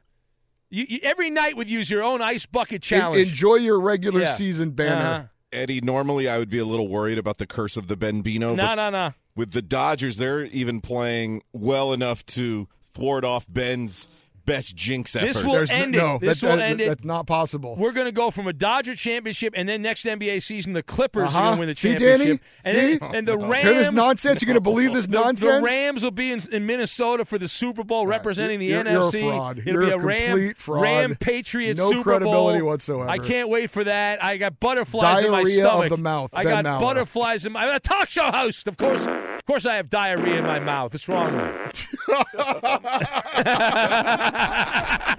You, 0.69 0.85
you, 0.87 0.99
every 1.03 1.29
night 1.29 1.57
would 1.57 1.69
use 1.69 1.89
your 1.89 2.03
own 2.03 2.21
ice 2.21 2.45
bucket 2.45 2.75
En- 2.91 2.99
challenge. 2.99 3.27
enjoy 3.29 3.55
your 3.55 3.79
regular 3.79 4.21
Yeah. 4.21 4.35
season 4.35 4.71
banner. 4.71 4.95
Uh-huh. 5.05 5.23
Eddie, 5.51 5.81
normally 5.81 6.27
I 6.27 6.37
would 6.37 6.49
be 6.49 6.57
a 6.59 6.65
little 6.65 6.87
worried 6.87 7.17
about 7.17 7.37
the 7.37 7.47
curse 7.47 7.77
of 7.77 7.87
the 7.87 7.95
Benbino, 7.95 8.55
No, 8.55 8.75
no, 8.75 8.89
no. 8.89 9.13
with 9.35 9.51
the 9.51 9.61
Dodgers, 9.61 10.17
they're 10.17 10.45
even 10.45 10.81
playing 10.81 11.41
well 11.53 11.93
enough 11.93 12.25
to 12.27 12.67
thwart 12.93 13.23
off 13.23 13.45
Ben's 13.49 14.09
best 14.47 14.75
jinx 14.75 15.13
This 15.13 15.43
will 15.43 15.53
There's 15.53 15.69
end 15.69 15.91
no, 15.91 16.15
it. 16.15 16.21
This 16.21 16.41
that- 16.41 16.49
will 16.49 16.57
that- 16.57 16.69
end 16.71 16.81
it. 16.81 16.87
That's 16.87 17.03
not 17.03 17.27
possible. 17.27 17.75
We're 17.75 17.91
going 17.91 18.07
to 18.07 18.11
go 18.11 18.31
from 18.31 18.47
a 18.47 18.53
Dodger 18.53 18.95
championship, 18.95 19.53
and 19.55 19.69
then 19.69 19.83
next 19.83 20.05
NBA 20.05 20.41
season, 20.41 20.73
the 20.73 20.81
Clippers 20.81 21.25
are 21.25 21.27
Uh-huh. 21.27 21.39
going 21.41 21.53
to 21.53 21.59
win 21.59 21.69
the 21.69 21.75
See, 21.75 21.89
championship. 21.89 22.41
Danny? 22.63 22.65
And, 22.65 22.75
See? 22.93 22.97
then, 22.97 23.15
and 23.15 23.27
the 23.27 23.37
Rams. 23.37 23.63
Hear 23.63 23.73
this 23.75 23.91
nonsense? 23.91 24.41
You're 24.41 24.47
going 24.47 24.55
to 24.55 24.61
believe 24.61 24.93
this 24.93 25.05
the, 25.07 25.11
the 25.11 25.19
nonsense? 25.23 25.63
Rams 25.63 26.03
will 26.03 26.09
be 26.11 26.31
in, 26.31 26.41
in 26.51 26.65
Minnesota 26.65 27.25
for 27.25 27.37
the 27.37 27.47
Super 27.47 27.83
Bowl, 27.83 28.07
representing 28.07 28.57
the 28.59 28.65
You're- 28.65 28.83
NFC. 28.89 29.21
you're 29.21 29.33
a 29.33 29.37
fraud. 29.37 29.59
It'll 29.59 29.71
You're 29.73 29.81
be 29.85 29.91
a 29.91 29.97
a 29.97 29.99
Ram, 29.99 30.29
complete 30.31 30.57
fraud. 30.57 30.81
Ram 30.81 31.15
Patriots 31.15 31.77
No 31.77 31.91
Super 31.91 32.03
credibility 32.03 32.59
Bowl. 32.59 32.69
whatsoever. 32.69 33.09
I 33.09 33.17
can't 33.19 33.49
wait 33.49 33.69
for 33.69 33.83
that. 33.83 34.23
I 34.23 34.37
got 34.37 34.59
butterflies 34.59 35.23
in 35.23 35.29
my 35.31 35.43
Diarrhea 35.43 35.65
of 35.65 35.69
stomach. 35.71 35.89
the 35.89 35.97
mouth, 35.97 36.31
I 36.33 36.43
got 36.43 36.65
Maller. 36.65 36.79
butterflies 36.79 37.45
in 37.45 37.51
my. 37.51 37.65
I'm 37.67 37.75
a 37.75 37.79
talk 37.81 38.07
show 38.09 38.31
host, 38.31 38.65
of 38.67 38.77
course. 38.77 39.05
Of 39.05 39.45
course, 39.45 39.65
I 39.65 39.75
have 39.75 39.89
diarrhea 39.89 40.37
in 40.39 40.45
my 40.45 40.59
mouth. 40.59 40.93
What's 40.93 41.07
wrong 41.09 41.35
with 41.35 41.85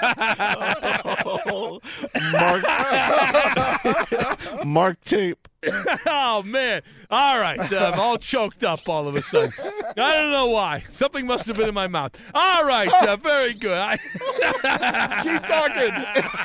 Oh. 1.52 1.80
Mark, 2.32 2.64
Mark 4.64 5.00
tape. 5.02 5.46
oh 6.06 6.42
man! 6.42 6.80
All 7.10 7.38
right, 7.38 7.60
uh, 7.70 7.90
I'm 7.92 8.00
all 8.00 8.16
choked 8.16 8.64
up 8.64 8.88
all 8.88 9.06
of 9.06 9.14
a 9.14 9.20
sudden. 9.20 9.52
I 9.98 10.14
don't 10.14 10.32
know 10.32 10.46
why. 10.46 10.84
Something 10.90 11.26
must 11.26 11.44
have 11.48 11.56
been 11.58 11.68
in 11.68 11.74
my 11.74 11.86
mouth. 11.86 12.12
All 12.32 12.64
right, 12.64 12.90
uh, 12.90 13.16
very 13.16 13.52
good. 13.52 13.76
I- 13.76 13.98
Keep 15.22 15.42
talking. 15.44 15.92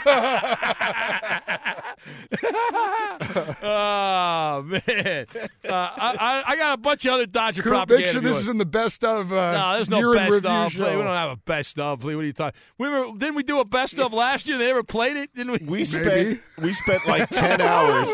oh 3.63 4.63
man! 4.65 5.25
Uh, 5.67 5.73
I, 5.73 6.15
I, 6.19 6.43
I 6.47 6.55
got 6.57 6.73
a 6.73 6.77
bunch 6.77 7.05
of 7.05 7.13
other 7.13 7.25
Dodger 7.25 7.61
Coop, 7.63 7.71
propaganda. 7.71 8.03
make 8.03 8.11
sure 8.11 8.21
this 8.21 8.33
want. 8.33 8.41
is 8.43 8.47
in 8.49 8.57
the 8.57 8.65
best 8.65 9.03
of 9.03 9.31
uh, 9.31 9.51
No, 9.53 9.73
there's 9.75 9.89
no 9.89 10.13
best 10.13 10.31
review 10.31 10.49
of 10.49 10.71
show. 10.71 10.83
play. 10.83 10.95
We 10.95 11.03
don't 11.03 11.15
have 11.15 11.31
a 11.31 11.35
best 11.37 11.79
of 11.79 11.99
play. 12.01 12.15
What 12.15 12.23
are 12.23 12.27
you 12.27 12.33
talking? 12.33 12.59
We 12.77 12.89
were, 12.89 13.05
didn't 13.17 13.35
we 13.35 13.43
do 13.43 13.59
a 13.59 13.65
best 13.65 13.97
of 13.99 14.13
last 14.13 14.47
year? 14.47 14.57
They 14.57 14.67
never 14.67 14.83
played 14.83 15.17
it, 15.17 15.33
didn't 15.35 15.53
we? 15.53 15.59
We 15.65 15.71
Maybe. 15.79 15.85
spent 15.85 16.41
we 16.57 16.73
spent 16.73 17.05
like 17.07 17.29
ten 17.47 17.61
hours 17.61 18.09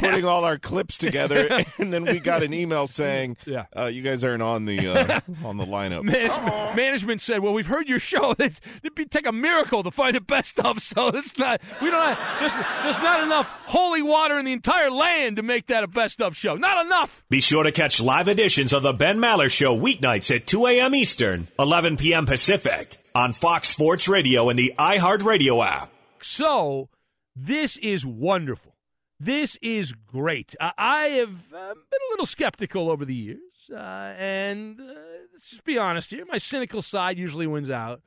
putting 0.00 0.24
all 0.24 0.44
our 0.44 0.58
clips 0.58 0.98
together, 0.98 1.48
and 1.78 1.92
then 1.92 2.04
we 2.04 2.18
got 2.20 2.42
an 2.42 2.52
email 2.52 2.86
saying, 2.86 3.36
Yeah. 3.46 3.66
uh, 3.76 3.86
"You 3.86 4.02
guys 4.02 4.24
aren't 4.24 4.42
on 4.42 4.64
the 4.64 4.88
uh, 4.88 5.20
on 5.44 5.56
the 5.56 5.64
lineup." 5.66 6.02
Management, 6.04 6.76
management 6.76 7.20
said, 7.20 7.40
"Well, 7.40 7.52
we've 7.52 7.66
heard 7.66 7.88
your 7.88 7.98
show. 7.98 8.32
It'd, 8.32 8.60
it'd 8.82 8.94
be 8.94 9.04
take 9.06 9.26
a 9.26 9.32
miracle 9.32 9.82
to 9.82 9.90
find 9.90 10.14
the 10.16 10.20
best 10.20 10.58
of. 10.60 10.82
So 10.82 11.08
it's 11.08 11.36
not. 11.38 11.60
We 11.82 11.90
don't 11.90 12.14
have. 12.14 12.40
There's, 12.40 12.54
there's 12.84 12.98
not 13.02 13.22
enough 13.22 13.46
holy 13.66 14.02
water 14.02 14.38
in 14.38 14.44
the 14.44 14.52
entire 14.52 14.90
land 14.90 15.36
to 15.36 15.42
make 15.42 15.66
that 15.68 15.84
a 15.84 15.86
best 15.86 16.20
of 16.20 16.36
show. 16.36 16.54
Not 16.54 16.84
enough. 16.84 17.22
Be 17.28 17.40
sure 17.40 17.64
to 17.64 17.72
catch 17.72 18.00
live 18.00 18.28
editions 18.28 18.72
of 18.72 18.82
The 18.82 18.92
Ben 18.92 19.18
Maller 19.18 19.50
Show 19.50 19.76
weeknights 19.76 20.34
at 20.34 20.46
2 20.46 20.66
a.m. 20.66 20.94
Eastern, 20.94 21.48
11 21.58 21.96
p.m. 21.96 22.26
Pacific 22.26 22.96
on 23.14 23.32
Fox 23.32 23.68
Sports 23.68 24.08
Radio 24.08 24.48
and 24.48 24.58
the 24.58 24.72
iHeartRadio 24.78 25.64
app. 25.66 25.90
So 26.22 26.88
this 27.36 27.76
is 27.78 28.04
wonderful. 28.06 28.74
This 29.20 29.56
is 29.62 29.92
great. 29.92 30.54
I, 30.60 30.72
I 30.76 31.02
have 31.20 31.30
uh, 31.52 31.74
been 31.74 32.00
a 32.08 32.10
little 32.10 32.26
skeptical 32.26 32.90
over 32.90 33.04
the 33.04 33.14
years, 33.14 33.38
uh, 33.72 33.76
and 33.76 34.80
uh, 34.80 34.84
let's 35.32 35.50
just 35.50 35.64
be 35.64 35.78
honest 35.78 36.10
here. 36.10 36.24
My 36.26 36.38
cynical 36.38 36.82
side 36.82 37.18
usually 37.18 37.46
wins 37.46 37.70
out. 37.70 38.02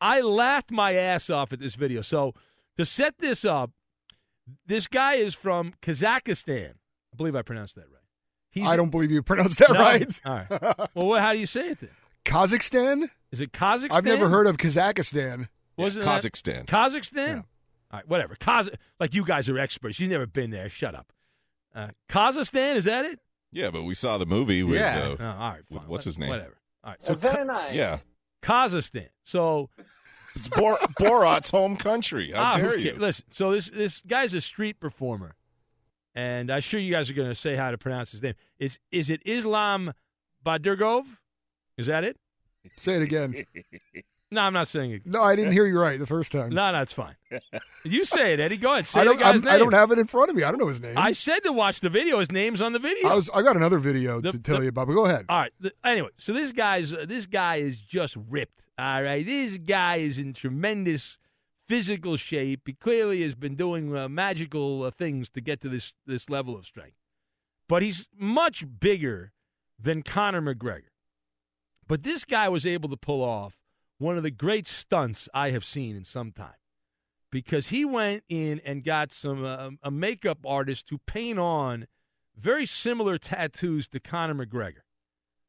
I 0.00 0.20
laughed 0.20 0.70
my 0.70 0.94
ass 0.94 1.30
off 1.30 1.52
at 1.52 1.60
this 1.60 1.74
video. 1.76 2.02
So 2.02 2.34
to 2.76 2.84
set 2.84 3.18
this 3.18 3.44
up, 3.44 3.70
this 4.66 4.86
guy 4.88 5.14
is 5.14 5.34
from 5.34 5.74
Kazakhstan. 5.82 6.70
I 7.12 7.16
believe 7.16 7.36
I 7.36 7.42
pronounced 7.42 7.76
that 7.76 7.82
right. 7.92 8.02
He's 8.50 8.66
I 8.66 8.76
don't 8.76 8.90
believe 8.90 9.10
you 9.10 9.22
pronounced 9.22 9.58
that 9.60 9.72
No? 9.72 9.80
right. 9.80 10.20
All 10.26 10.34
right. 10.50 10.74
Well, 10.94 11.06
what, 11.06 11.22
how 11.22 11.32
do 11.32 11.38
you 11.38 11.46
say 11.46 11.68
it 11.70 11.80
then? 11.80 11.90
Kazakhstan? 12.24 13.08
Is 13.30 13.40
it 13.40 13.52
Kazakhstan? 13.52 13.88
I've 13.92 14.04
never 14.04 14.28
heard 14.28 14.46
of 14.46 14.56
Kazakhstan. 14.58 15.48
Wasn't 15.76 16.04
that- 16.04 16.22
Kazakhstan. 16.22 16.66
Kazakhstan? 16.66 17.14
Yeah. 17.28 17.42
All 17.92 17.98
right, 17.98 18.08
whatever. 18.08 18.34
Kaz- 18.36 18.74
like 18.98 19.14
you 19.14 19.24
guys 19.24 19.48
are 19.48 19.58
experts. 19.58 20.00
You've 20.00 20.10
never 20.10 20.26
been 20.26 20.50
there. 20.50 20.68
Shut 20.68 20.94
up. 20.94 21.12
Uh, 21.74 21.88
Kazakhstan, 22.08 22.76
is 22.76 22.84
that 22.84 23.04
it? 23.04 23.18
Yeah, 23.50 23.70
but 23.70 23.82
we 23.82 23.94
saw 23.94 24.16
the 24.18 24.26
movie 24.26 24.62
with, 24.62 24.80
Yeah. 24.80 25.14
Oh, 25.18 25.22
uh, 25.22 25.34
all 25.34 25.50
right. 25.50 25.60
with 25.70 25.82
fine. 25.82 25.88
what's 25.90 26.04
his 26.04 26.18
name? 26.18 26.30
Whatever. 26.30 26.58
All 26.84 26.90
right. 26.90 27.04
So 27.04 27.14
Ka- 27.14 27.68
Yeah, 27.72 27.98
Kazakhstan. 28.42 29.08
So 29.24 29.68
it's 30.34 30.48
Bor- 30.48 30.78
Borat's 30.98 31.50
home 31.50 31.76
country. 31.76 32.32
How 32.34 32.42
ah, 32.42 32.56
dare 32.56 32.72
ca- 32.72 32.78
you? 32.78 32.96
Listen. 32.98 33.26
So 33.30 33.52
this 33.52 33.70
this 33.70 34.00
guy's 34.00 34.32
a 34.34 34.40
street 34.40 34.80
performer, 34.80 35.34
and 36.14 36.50
I'm 36.50 36.62
sure 36.62 36.80
you 36.80 36.92
guys 36.92 37.10
are 37.10 37.14
going 37.14 37.28
to 37.28 37.34
say 37.34 37.56
how 37.56 37.70
to 37.70 37.78
pronounce 37.78 38.12
his 38.12 38.22
name. 38.22 38.34
Is 38.58 38.78
is 38.90 39.10
it 39.10 39.20
Islam 39.26 39.92
Badirgov? 40.44 41.04
Is 41.76 41.86
that 41.86 42.04
it? 42.04 42.16
Say 42.76 42.94
it 42.94 43.02
again. 43.02 43.44
No, 44.32 44.40
I'm 44.40 44.54
not 44.54 44.66
saying 44.66 44.92
it. 44.92 45.02
No, 45.06 45.22
I 45.22 45.36
didn't 45.36 45.52
hear 45.52 45.66
you 45.66 45.78
right 45.78 45.98
the 45.98 46.06
first 46.06 46.32
time. 46.32 46.48
No, 46.50 46.72
no, 46.72 46.80
it's 46.80 46.92
fine. 46.94 47.14
You 47.84 48.04
say 48.04 48.32
it, 48.32 48.40
Eddie. 48.40 48.56
Go 48.56 48.72
ahead. 48.72 48.86
Say 48.86 49.00
I 49.00 49.04
don't. 49.04 49.18
the 49.18 49.22
guy's 49.24 49.42
name. 49.42 49.52
I 49.54 49.58
don't 49.58 49.74
have 49.74 49.90
it 49.92 49.98
in 49.98 50.06
front 50.06 50.30
of 50.30 50.36
me. 50.36 50.42
I 50.42 50.50
don't 50.50 50.58
know 50.58 50.68
his 50.68 50.80
name. 50.80 50.94
I 50.96 51.12
said 51.12 51.40
to 51.40 51.52
watch 51.52 51.80
the 51.80 51.90
video. 51.90 52.18
His 52.18 52.32
name's 52.32 52.62
on 52.62 52.72
the 52.72 52.78
video. 52.78 53.08
I 53.10 53.14
was. 53.14 53.28
I 53.34 53.42
got 53.42 53.56
another 53.56 53.78
video 53.78 54.22
The- 54.22 54.32
to 54.32 54.38
tell 54.38 54.56
the- 54.56 54.62
you 54.62 54.68
about, 54.70 54.86
but 54.86 54.94
go 54.94 55.04
ahead. 55.04 55.26
All 55.28 55.38
right. 55.40 55.52
The, 55.60 55.72
anyway, 55.84 56.08
so 56.16 56.32
this 56.32 56.50
guy's 56.52 56.94
uh, 56.94 57.04
this 57.06 57.26
guy 57.26 57.56
is 57.56 57.76
just 57.78 58.16
ripped. 58.16 58.62
All 58.78 59.02
right, 59.02 59.24
this 59.24 59.58
guy 59.58 59.96
is 59.96 60.18
in 60.18 60.32
tremendous 60.32 61.18
physical 61.68 62.16
shape. 62.16 62.62
He 62.64 62.72
clearly 62.72 63.20
has 63.22 63.34
been 63.34 63.54
doing 63.54 63.94
uh, 63.94 64.08
magical 64.08 64.84
uh, 64.84 64.90
things 64.90 65.28
to 65.30 65.42
get 65.42 65.60
to 65.60 65.68
this 65.68 65.92
this 66.06 66.30
level 66.30 66.56
of 66.56 66.64
strength. 66.64 66.96
But 67.68 67.82
he's 67.82 68.08
much 68.18 68.64
bigger 68.80 69.32
than 69.78 70.02
Conor 70.02 70.40
McGregor. 70.40 70.88
But 71.86 72.02
this 72.02 72.24
guy 72.24 72.48
was 72.48 72.64
able 72.66 72.88
to 72.88 72.96
pull 72.96 73.22
off 73.22 73.54
one 74.02 74.16
of 74.16 74.22
the 74.22 74.30
great 74.30 74.66
stunts 74.66 75.28
I 75.32 75.50
have 75.50 75.64
seen 75.64 75.96
in 75.96 76.04
some 76.04 76.32
time. 76.32 76.54
Because 77.30 77.68
he 77.68 77.84
went 77.86 78.24
in 78.28 78.60
and 78.64 78.84
got 78.84 79.10
some 79.12 79.42
uh, 79.42 79.70
a 79.82 79.90
makeup 79.90 80.40
artist 80.44 80.86
to 80.88 80.98
paint 81.06 81.38
on 81.38 81.86
very 82.36 82.66
similar 82.66 83.16
tattoos 83.16 83.88
to 83.88 84.00
Conor 84.00 84.34
McGregor. 84.44 84.82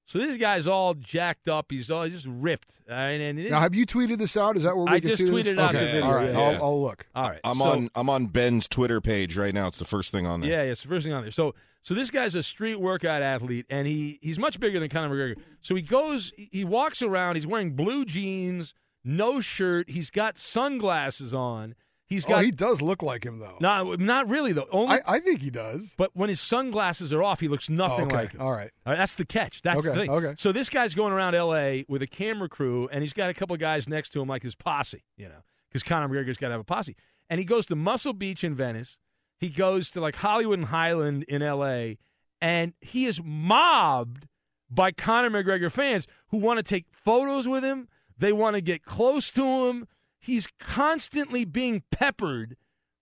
So 0.06 0.20
this 0.20 0.38
guy's 0.38 0.68
all 0.68 0.94
jacked 0.94 1.48
up. 1.50 1.68
He's 1.70 1.90
all 1.90 2.08
just 2.08 2.26
ripped. 2.28 2.70
Uh, 2.90 2.94
and, 2.94 3.38
and 3.40 3.50
Now, 3.50 3.62
have 3.62 3.74
you 3.74 3.86
tweeted 3.86 4.18
this 4.18 4.36
out? 4.38 4.56
Is 4.58 4.64
that 4.64 4.76
where 4.76 4.86
we 4.86 4.92
I 4.92 5.00
can 5.00 5.10
just 5.10 5.18
see 5.20 5.30
this? 5.30 5.48
tweeted 5.48 5.60
out 5.60 5.74
okay. 5.76 5.86
the 5.86 5.92
video, 5.92 6.06
All 6.06 6.14
right, 6.16 6.32
yeah. 6.32 6.40
I'll, 6.40 6.64
I'll 6.64 6.82
look. 6.82 7.06
all 7.16 7.24
right. 7.24 7.40
I'm 7.44 7.58
so- 7.58 7.64
on 7.72 7.90
I'm 7.96 8.10
on 8.10 8.28
Ben's 8.28 8.68
Twitter 8.68 9.02
page 9.02 9.36
right 9.38 9.54
now. 9.54 9.68
It's 9.68 9.80
the 9.80 9.86
first 9.86 10.12
thing 10.12 10.26
on 10.26 10.42
there. 10.42 10.50
Yeah, 10.50 10.64
yeah, 10.64 10.72
it's 10.72 10.84
the 10.84 10.90
first 10.90 11.06
thing 11.06 11.14
on 11.14 11.24
there. 11.24 11.32
So 11.32 11.56
so 11.84 11.94
this 11.94 12.10
guy's 12.10 12.34
a 12.34 12.42
street 12.42 12.80
workout 12.80 13.22
athlete 13.22 13.66
and 13.70 13.86
he 13.88 14.18
he's 14.22 14.40
much 14.40 14.60
bigger 14.60 14.80
than 14.80 14.90
Conor 14.90 15.14
McGregor. 15.16 15.42
So 15.62 15.76
he 15.76 15.82
goes 15.84 16.32
he 16.36 16.66
walks 16.66 17.02
around, 17.04 17.36
he's 17.36 17.46
wearing 17.46 17.76
blue 17.76 18.04
jeans, 18.06 18.74
no 19.04 19.40
shirt, 19.42 19.90
he's 19.90 20.10
got 20.10 20.38
sunglasses 20.38 21.34
on. 21.34 21.76
He's 22.06 22.26
Oh, 22.26 22.30
got 22.30 22.44
he 22.46 22.52
does 22.52 22.82
look 22.82 23.02
like 23.02 23.26
him 23.26 23.40
though. 23.40 23.58
not 23.60 24.00
not 24.00 24.30
really 24.30 24.54
though. 24.54 24.68
Only 24.72 24.98
I, 24.98 25.16
I 25.16 25.20
think 25.20 25.42
he 25.42 25.50
does. 25.50 25.96
but 25.98 26.12
when 26.14 26.30
his 26.30 26.40
sunglasses 26.40 27.12
are 27.12 27.24
off, 27.24 27.40
he 27.40 27.48
looks 27.48 27.70
oh, 27.70 27.74
nothing 27.74 28.02
Oh, 28.04 28.06
okay. 28.08 28.16
like 28.16 28.32
him. 28.34 28.42
All 28.42 28.52
right. 28.52 28.70
All 28.86 28.94
right, 28.94 29.00
that's 29.00 29.16
the 29.16 29.26
catch. 29.26 29.62
That's 29.64 29.84
the 29.84 29.94
thing. 29.94 30.10
okay. 30.12 30.34
So 30.38 30.52
this 30.52 30.70
guy's 30.70 30.94
going 30.96 31.12
around 31.14 31.34
L.A. 31.34 31.86
with 31.88 32.02
a 32.04 32.08
camera 32.08 32.50
crew, 32.50 32.88
and 32.92 33.02
he's 33.02 33.14
got 33.14 33.30
a 33.30 33.34
couple 33.34 33.56
guys 33.58 33.88
next 33.88 34.10
to 34.12 34.22
him, 34.22 34.28
like 34.28 34.44
his 34.44 34.54
posse, 34.54 35.04
you 35.18 35.28
know, 35.28 35.42
because 35.70 35.82
Conor 35.82 36.08
McGregor's 36.10 36.38
got 36.38 36.50
to 36.50 36.54
have 36.54 36.62
a 36.62 36.66
posse. 36.66 36.96
And 37.30 37.40
he 37.40 37.46
goes 37.46 37.66
to 37.68 37.76
Muscle 37.76 38.14
Beach 38.14 38.44
in 38.44 38.54
Venice. 38.54 39.00
He 39.44 39.50
goes 39.50 39.90
to 39.90 40.00
like 40.00 40.16
Hollywood 40.16 40.60
and 40.60 40.70
Highland 40.70 41.24
in 41.24 41.42
L.A. 41.42 41.98
And 42.40 42.72
he 42.80 43.08
is 43.08 43.20
mobbed 43.22 44.26
by 44.70 44.94
Conor 44.94 45.32
McGregor 45.32 45.70
fans 45.70 46.08
who 46.30 46.38
want 46.38 46.60
to 46.60 46.64
take 46.64 46.86
photos 46.94 47.46
with 47.46 47.62
him. 47.62 47.90
They 48.18 48.32
want 48.32 48.54
to 48.54 48.62
get 48.62 48.86
close 48.86 49.30
to 49.32 49.68
him. 49.68 49.90
He's 50.18 50.48
constantly 50.62 51.44
being 51.44 51.84
peppered 51.92 52.56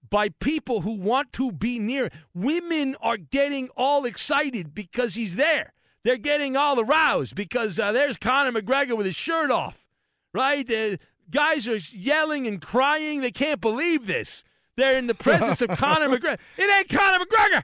by 0.09 0.29
people 0.29 0.81
who 0.81 0.93
want 0.93 1.31
to 1.33 1.51
be 1.51 1.77
near. 1.77 2.09
Women 2.33 2.95
are 3.03 3.17
getting 3.17 3.69
all 3.77 4.05
excited 4.05 4.73
because 4.73 5.13
he's 5.13 5.35
there. 5.35 5.73
They're 6.03 6.17
getting 6.17 6.57
all 6.57 6.79
aroused 6.79 7.35
because 7.35 7.77
uh, 7.77 7.91
there's 7.91 8.17
Conor 8.17 8.59
McGregor 8.59 8.97
with 8.97 9.05
his 9.05 9.15
shirt 9.15 9.51
off, 9.51 9.85
right? 10.33 10.67
The 10.67 10.97
guys 11.29 11.67
are 11.67 11.77
yelling 11.91 12.47
and 12.47 12.59
crying. 12.59 13.21
They 13.21 13.29
can't 13.29 13.61
believe 13.61 14.07
this. 14.07 14.43
They're 14.77 14.97
in 14.97 15.07
the 15.07 15.13
presence 15.15 15.61
of 15.61 15.69
Conor 15.69 16.07
McGregor. 16.17 16.37
It 16.57 16.69
ain't 16.69 16.89
Conor 16.89 17.23
McGregor. 17.25 17.63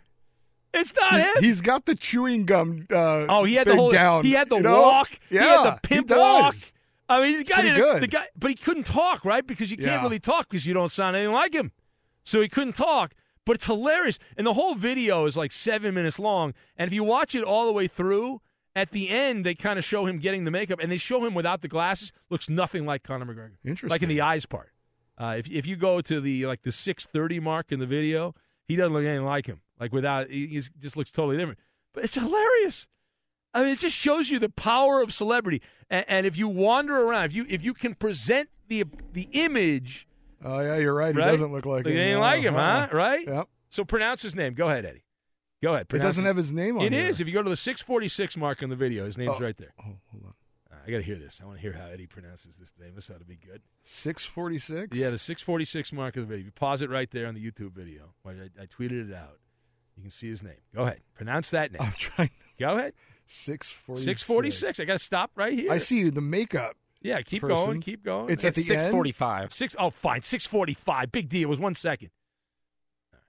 It's 0.73 0.93
not 0.95 1.13
He's- 1.13 1.35
him. 1.37 1.43
he's 1.43 1.61
got 1.61 1.85
the 1.85 1.95
chewing 1.95 2.45
gum. 2.45 2.85
Uh, 2.91 3.25
Oh, 3.29 3.43
he 3.45 3.55
had 3.55 3.67
the 3.67 3.75
whole. 3.75 3.89
down. 3.91 4.23
he 4.25 4.33
had 4.33 4.49
the 4.49 4.57
you 4.57 4.63
know? 4.63 4.81
walk. 4.81 5.09
Yeah, 5.29 5.41
he 5.43 5.47
had 5.47 5.63
the 5.65 5.79
pimp 5.81 6.09
walk. 6.11 6.55
I 7.09 7.21
mean, 7.21 7.37
the 7.37 7.43
guy 7.45 7.61
did 7.61 7.75
good. 7.77 8.03
the 8.03 8.07
guy, 8.07 8.27
but 8.37 8.49
he 8.49 8.55
couldn't 8.55 8.85
talk, 8.85 9.23
right? 9.23 9.45
Because 9.47 9.71
you 9.71 9.77
can't 9.77 9.87
Yeah. 9.89 10.01
really 10.03 10.19
talk 10.19 10.49
because 10.49 10.65
you 10.65 10.73
don't 10.73 10.91
sound 10.91 11.15
anything 11.15 11.33
like 11.33 11.53
him. 11.53 11.71
So 12.25 12.41
he 12.41 12.49
couldn't 12.49 12.73
talk. 12.75 13.13
But 13.45 13.55
it's 13.55 13.65
hilarious, 13.65 14.19
and 14.35 14.45
the 14.45 14.53
whole 14.55 14.75
video 14.75 15.25
is 15.25 15.37
like 15.37 15.53
seven 15.53 15.93
minutes 15.93 16.19
long. 16.19 16.53
And 16.75 16.85
if 16.85 16.93
you 16.93 17.05
watch 17.05 17.33
it 17.33 17.45
all 17.45 17.65
the 17.65 17.71
way 17.71 17.87
through, 17.87 18.41
at 18.75 18.91
the 18.91 19.07
end 19.09 19.45
they 19.45 19.55
kind 19.55 19.79
of 19.79 19.85
show 19.85 20.05
him 20.05 20.19
getting 20.19 20.43
the 20.43 20.51
makeup, 20.51 20.79
and 20.81 20.91
they 20.91 20.97
show 20.97 21.23
him 21.23 21.33
without 21.33 21.61
the 21.61 21.69
glasses. 21.69 22.11
Looks 22.29 22.49
nothing 22.49 22.85
like 22.85 23.03
Conor 23.03 23.25
McGregor. 23.25 23.51
Interesting. 23.63 23.89
Like 23.89 24.03
in 24.03 24.09
the 24.09 24.19
eyes 24.19 24.45
part. 24.45 24.69
Uh, 25.17 25.35
if 25.37 25.47
if 25.49 25.65
you 25.65 25.75
go 25.75 26.01
to 26.01 26.21
the 26.21 26.45
like 26.45 26.61
the 26.63 26.71
six 26.71 27.05
thirty 27.05 27.39
mark 27.39 27.71
in 27.71 27.79
the 27.79 27.85
video, 27.87 28.35
he 28.67 28.75
doesn't 28.75 28.93
look 28.93 29.03
anything 29.05 29.25
like 29.25 29.45
him. 29.47 29.61
Like 29.79 29.91
without, 29.93 30.29
he 30.29 30.61
just 30.79 30.97
looks 30.97 31.11
totally 31.11 31.37
different. 31.37 31.59
But 31.93 32.03
it's 32.03 32.15
hilarious. 32.15 32.87
I 33.53 33.63
mean, 33.63 33.73
it 33.73 33.79
just 33.79 33.95
shows 33.95 34.29
you 34.29 34.37
the 34.39 34.49
power 34.49 35.01
of 35.01 35.13
celebrity. 35.13 35.61
And, 35.89 36.05
and 36.07 36.25
if 36.25 36.37
you 36.37 36.47
wander 36.47 36.95
around, 36.95 37.25
if 37.25 37.33
you 37.33 37.45
if 37.49 37.63
you 37.63 37.73
can 37.73 37.95
present 37.95 38.49
the 38.67 38.83
the 39.13 39.29
image, 39.31 40.07
Oh 40.43 40.59
yeah, 40.59 40.77
you're 40.77 40.93
right. 40.93 41.15
right? 41.15 41.25
He 41.25 41.31
doesn't 41.31 41.51
look 41.51 41.65
like 41.65 41.85
It 41.87 41.93
him. 41.93 41.97
ain't 41.97 42.15
No. 42.19 42.21
like 42.21 42.41
him, 42.41 42.53
huh? 42.53 42.59
Uh-uh. 42.91 42.95
Right? 42.95 43.27
Yep. 43.27 43.47
So 43.69 43.83
pronounce 43.85 44.21
his 44.21 44.35
name. 44.35 44.53
Go 44.53 44.67
ahead, 44.67 44.85
Eddie. 44.85 45.03
Go 45.63 45.73
ahead. 45.73 45.87
It 45.91 45.97
doesn't 45.99 46.25
have 46.25 46.37
his 46.37 46.51
name 46.51 46.77
on 46.77 46.85
It 46.85 46.93
here. 46.93 47.07
is. 47.07 47.19
If 47.19 47.27
you 47.27 47.33
go 47.33 47.41
to 47.41 47.49
the 47.49 47.55
646 47.55 48.37
mark 48.37 48.61
on 48.61 48.69
the 48.69 48.75
video, 48.75 49.05
his 49.05 49.17
name's 49.17 49.33
Oh. 49.37 49.39
right 49.39 49.57
there. 49.57 49.73
Oh, 49.79 49.95
hold 50.11 50.23
on. 50.25 50.33
I 50.87 50.91
got 50.91 50.97
to 50.97 51.03
hear 51.03 51.17
this. 51.17 51.39
I 51.41 51.45
want 51.45 51.57
to 51.57 51.61
hear 51.61 51.73
how 51.73 51.87
Eddie 51.87 52.07
pronounces 52.07 52.55
this 52.55 52.71
name. 52.79 52.93
This 52.95 53.09
ought 53.09 53.19
to 53.19 53.25
be 53.25 53.35
good. 53.35 53.61
Six 53.83 54.23
forty 54.23 54.57
six. 54.57 54.97
Yeah, 54.97 55.09
the 55.09 55.17
646 55.17 55.91
mark 55.91 56.15
of 56.15 56.23
the 56.23 56.27
video. 56.27 56.45
You 56.45 56.51
pause 56.51 56.81
it 56.81 56.89
right 56.89 57.09
there 57.11 57.27
on 57.27 57.35
the 57.35 57.43
YouTube 57.43 57.73
video. 57.73 58.13
I, 58.25 58.29
I 58.29 58.65
tweeted 58.65 59.09
it 59.09 59.13
out. 59.13 59.39
You 59.97 60.03
can 60.03 60.11
see 60.11 60.29
his 60.29 60.41
name. 60.41 60.53
Go 60.73 60.83
ahead. 60.83 61.01
Pronounce 61.15 61.49
that 61.49 61.71
name. 61.73 61.81
I'm 61.81 61.91
trying. 61.97 62.29
Go 62.59 62.77
ahead. 62.77 62.93
646. 63.25 64.19
646. 64.19 64.79
I 64.79 64.85
got 64.85 64.97
to 64.97 65.03
stop 65.03 65.31
right 65.35 65.53
here. 65.53 65.71
I 65.71 65.79
see 65.79 65.97
you. 65.99 66.11
the 66.11 66.21
makeup. 66.21 66.77
Yeah, 67.01 67.21
keep 67.21 67.41
person. 67.41 67.57
going. 67.57 67.81
Keep 67.81 68.03
going. 68.03 68.29
It's 68.29 68.45
at 68.45 68.55
the 68.55 68.61
Six 68.61 68.83
end. 68.83 68.91
forty-five. 68.91 69.53
Six. 69.53 69.75
Oh, 69.77 69.89
fine. 69.89 70.21
Six 70.21 70.47
forty-five. 70.47 71.11
Big 71.11 71.29
deal. 71.29 71.43
It 71.43 71.49
was 71.49 71.59
one 71.59 71.75
second. 71.75 72.09
All 73.11 73.17
right. 73.17 73.23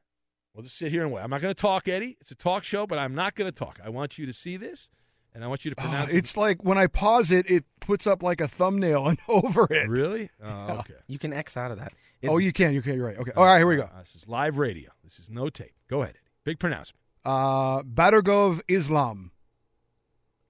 We'll 0.55 0.63
just 0.63 0.79
sit 0.79 0.91
here 0.91 1.03
and 1.03 1.13
wait. 1.13 1.23
I'm 1.23 1.31
not 1.31 1.41
going 1.41 1.55
to 1.55 1.61
talk, 1.61 1.89
Eddie. 1.89 2.17
It's 2.21 2.31
a 2.31 2.35
talk 2.35 2.65
show, 2.65 2.87
but 2.87 2.99
I'm 2.99 3.15
not 3.15 3.35
going 3.35 3.51
to 3.51 3.57
talk. 3.57 3.81
I 3.85 3.89
want 3.89 4.17
you 4.17 4.27
to 4.27 4.33
see 4.33 4.57
this, 4.57 4.89
and 5.35 5.45
I 5.45 5.47
want 5.47 5.64
you 5.64 5.70
to 5.72 5.81
Ah, 5.81 5.83
pronounce 5.83 6.11
it's 6.11 6.37
like 6.37 6.64
when 6.64 6.79
I 6.79 6.87
pause 6.87 7.31
it, 7.33 7.51
it 7.51 7.64
puts 7.81 8.07
up 8.07 8.22
like 8.22 8.41
a 8.41 8.49
thumbnail 8.49 9.07
and 9.09 9.18
over 9.29 9.64
it. 9.64 9.85
it. 9.85 9.89
Really? 9.89 10.31
Oh, 10.43 10.79
okay. 10.81 10.95
You 11.07 11.18
can 11.18 11.33
X 11.33 11.57
out 11.57 11.70
of 11.70 11.79
that. 11.79 11.93
Oh, 12.26 12.39
you 12.39 12.53
can. 12.53 12.74
You 12.74 12.83
can. 12.83 12.95
You're 12.95 13.07
right. 13.07 13.18
Okay. 13.18 13.31
All 13.37 13.45
right. 13.45 13.59
Here 13.59 13.66
we 13.66 13.76
go. 13.76 13.83
Uh, 13.83 14.01
this 14.03 14.20
is 14.22 14.29
live 14.29 14.59
radio. 14.59 14.91
This 15.05 15.18
is 15.20 15.29
no 15.31 15.49
tape. 15.49 15.72
Go 15.89 16.03
ahead, 16.03 16.14
Eddie. 16.16 16.24
Big 16.45 16.59
pronouncement. 16.59 16.99
Uh, 17.24 17.83
Badargov 17.83 18.61
Islam. 18.68 19.31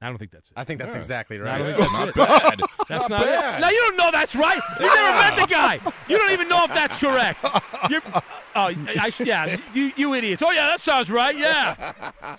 I 0.01 0.07
don't 0.09 0.16
think 0.18 0.31
that's 0.31 0.47
it. 0.49 0.53
I 0.57 0.62
think 0.62 0.79
that's 0.79 0.93
Yeah. 0.93 0.99
exactly 0.99 1.39
right. 1.39 1.59
don't 1.59 1.68
Yeah, 1.70 1.76
think 1.76 1.93
not 1.93 2.09
it. 2.09 2.14
bad. 2.14 2.61
That's 2.89 3.09
Not 3.09 3.11
not, 3.11 3.24
bad. 3.24 3.59
it. 3.59 3.61
Now 3.62 3.70
you 3.70 3.79
don't 3.81 3.97
know 3.97 4.11
that's 4.12 4.37
right. 4.37 4.61
You 4.79 4.87
never 4.95 5.18
met 5.18 5.37
the 5.41 5.47
guy. 5.53 5.81
You 6.09 6.16
don't 6.18 6.31
even 6.31 6.49
know 6.49 6.62
if 6.64 6.68
that's 6.72 6.99
correct. 7.01 7.45
You're, 7.91 8.01
oh, 8.14 8.22
I, 8.55 9.12
yeah, 9.18 9.57
you, 9.74 9.91
you 9.97 10.14
idiots. 10.14 10.41
Oh 10.43 10.53
yeah, 10.53 10.68
that 10.68 10.81
sounds 10.81 11.11
right. 11.11 11.37
Yeah, 11.37 11.74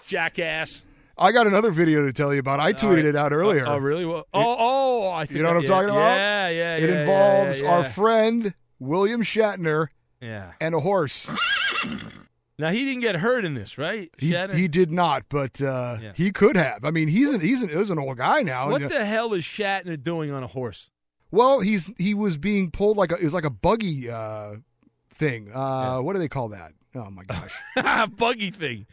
jackass. 0.07 0.83
I 1.19 1.31
got 1.31 1.47
another 1.47 1.71
video 1.71 2.05
to 2.05 2.13
tell 2.13 2.33
you 2.33 2.39
about. 2.39 2.59
I 2.59 2.71
tweeted 2.73 2.95
right. 2.95 3.05
it 3.05 3.15
out 3.15 3.33
earlier. 3.33 3.67
Oh, 3.67 3.77
really? 3.77 4.05
Well, 4.05 4.25
oh, 4.33 4.55
oh, 4.59 5.11
I 5.11 5.25
think 5.25 5.37
You 5.37 5.43
know 5.43 5.49
what 5.49 5.57
I'm 5.57 5.63
yeah, 5.63 5.67
talking 5.67 5.89
about? 5.89 6.15
Yeah, 6.17 6.47
yeah, 6.49 6.75
It 6.77 6.89
yeah, 6.89 6.99
involves 7.01 7.61
yeah, 7.61 7.71
our 7.71 7.83
friend 7.83 8.53
William 8.79 9.21
Shatner 9.21 9.87
Yeah. 10.21 10.53
and 10.61 10.73
a 10.73 10.79
horse. 10.79 11.29
Now 12.57 12.71
he 12.71 12.83
didn't 12.83 13.01
get 13.01 13.15
hurt 13.15 13.45
in 13.45 13.53
this, 13.53 13.77
right? 13.77 14.09
He, 14.17 14.31
Shatner? 14.33 14.53
he 14.53 14.67
did 14.67 14.91
not, 14.91 15.23
but 15.29 15.61
uh, 15.61 15.97
he 16.13 16.31
could 16.31 16.57
have. 16.57 16.83
I 16.83 16.91
mean, 16.91 17.07
he's 17.07 17.31
an 17.31 17.39
he's 17.41 17.61
an, 17.61 17.69
he's 17.69 17.89
an 17.89 17.99
old 17.99 18.17
guy 18.17 18.41
now. 18.41 18.69
what 18.69 18.81
And, 18.81 18.91
the 18.91 19.05
hell 19.05 19.33
is 19.33 19.43
Shatner 19.43 20.01
doing 20.01 20.31
on 20.31 20.43
a 20.43 20.47
horse? 20.47 20.89
well, 21.31 21.59
he's 21.61 21.91
he 21.97 22.13
was 22.13 22.37
being 22.37 22.69
pulled 22.71 22.97
like 22.97 23.11
a 23.11 23.15
it 23.15 23.23
was 23.23 23.33
like 23.33 23.45
a 23.45 23.49
buggy 23.49 24.09
uh, 24.09 24.55
thing. 25.13 25.51
Uh. 25.53 25.99
What 25.99 26.13
do 26.13 26.19
they 26.19 26.27
call 26.27 26.49
that? 26.49 26.73
Oh 26.95 27.09
my 27.09 27.23
gosh, 27.23 27.53
Buggy 28.17 28.51
thing. 28.51 28.87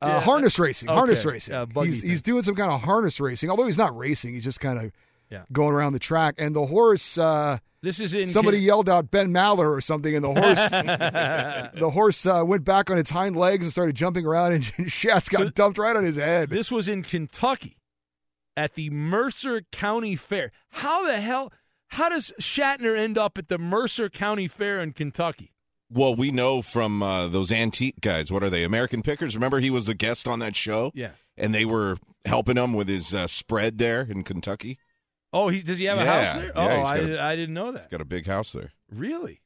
Uh, 0.00 0.06
Yeah. 0.06 0.20
harness 0.20 0.58
racing. 0.58 0.88
Harness 0.88 1.24
racing. 1.24 1.54
Buggy 1.72 1.86
he's 1.88 2.00
thing. 2.00 2.10
he's 2.10 2.22
doing 2.22 2.42
some 2.42 2.54
kind 2.54 2.70
of 2.72 2.80
harness 2.82 3.18
racing. 3.20 3.50
Although 3.50 3.66
he's 3.66 3.78
not 3.78 3.96
racing, 3.96 4.34
he's 4.34 4.44
just 4.44 4.60
kind 4.60 4.78
of 4.78 4.92
Yeah. 5.30 5.42
going 5.52 5.74
around 5.74 5.92
the 5.94 5.98
track. 5.98 6.36
And 6.38 6.54
the 6.56 6.66
horse, 6.66 7.18
uh, 7.18 7.58
This 7.82 8.00
is 8.00 8.14
in 8.14 8.26
somebody 8.26 8.58
yelled 8.58 8.88
out 8.88 9.10
Ben 9.10 9.32
Maller 9.32 9.70
or 9.76 9.80
something, 9.80 10.14
and 10.14 10.24
the 10.24 10.32
horse 10.32 10.70
the 11.80 11.90
horse 11.90 12.26
uh, 12.26 12.42
went 12.46 12.64
back 12.64 12.90
on 12.90 12.98
its 12.98 13.10
hind 13.10 13.36
legs 13.36 13.66
and 13.66 13.72
started 13.72 13.94
jumping 13.96 14.26
around, 14.26 14.52
and 14.52 14.64
Shat's 14.92 15.28
got 15.28 15.38
So- 15.42 15.48
dumped 15.50 15.78
right 15.78 15.96
on 15.96 16.04
his 16.04 16.16
head. 16.16 16.50
This 16.50 16.70
was 16.70 16.88
in 16.88 17.02
Kentucky 17.02 17.76
at 18.56 18.74
the 18.74 18.90
Mercer 18.90 19.62
County 19.70 20.16
Fair. 20.16 20.50
How 20.70 21.06
the 21.06 21.20
hell? 21.20 21.52
How 21.92 22.08
does 22.10 22.32
Shatner 22.40 22.98
end 22.98 23.16
up 23.16 23.38
at 23.38 23.48
the 23.48 23.56
Mercer 23.58 24.08
County 24.10 24.46
Fair 24.48 24.80
in 24.80 24.92
Kentucky? 24.92 25.52
Well, 25.90 26.14
we 26.14 26.30
know 26.30 26.60
from 26.62 27.02
uh, 27.02 27.28
those 27.28 27.50
antique 27.50 28.00
guys. 28.00 28.30
What 28.30 28.42
are 28.42 28.50
they? 28.50 28.62
American 28.64 29.02
Pickers. 29.02 29.34
Remember, 29.34 29.58
he 29.60 29.70
was 29.70 29.88
a 29.88 29.94
guest 29.94 30.28
on 30.28 30.38
that 30.40 30.54
show, 30.54 30.92
Yeah. 30.94 31.12
and 31.36 31.54
they 31.54 31.64
were 31.64 31.96
helping 32.26 32.56
him 32.58 32.74
with 32.74 32.88
his 32.88 33.14
uh, 33.14 33.26
spread 33.26 33.78
there 33.78 34.02
in 34.02 34.22
Kentucky. 34.22 34.78
Oh, 35.32 35.48
he 35.48 35.62
does 35.62 35.78
he 35.78 35.84
have 35.86 35.98
a 35.98 36.04
Yeah, 36.04 36.22
house 36.32 36.42
there? 36.42 36.52
yeah, 36.54 36.62
oh, 36.74 36.76
he's 36.78 36.86
I, 36.86 37.00
did, 37.00 37.18
I 37.18 37.36
didn't 37.36 37.54
know 37.54 37.66
He's 37.72 37.82
that. 37.82 37.90
got 37.90 38.00
a 38.00 38.04
big 38.06 38.26
house 38.26 38.52
there. 38.52 38.72
Really? 38.90 39.42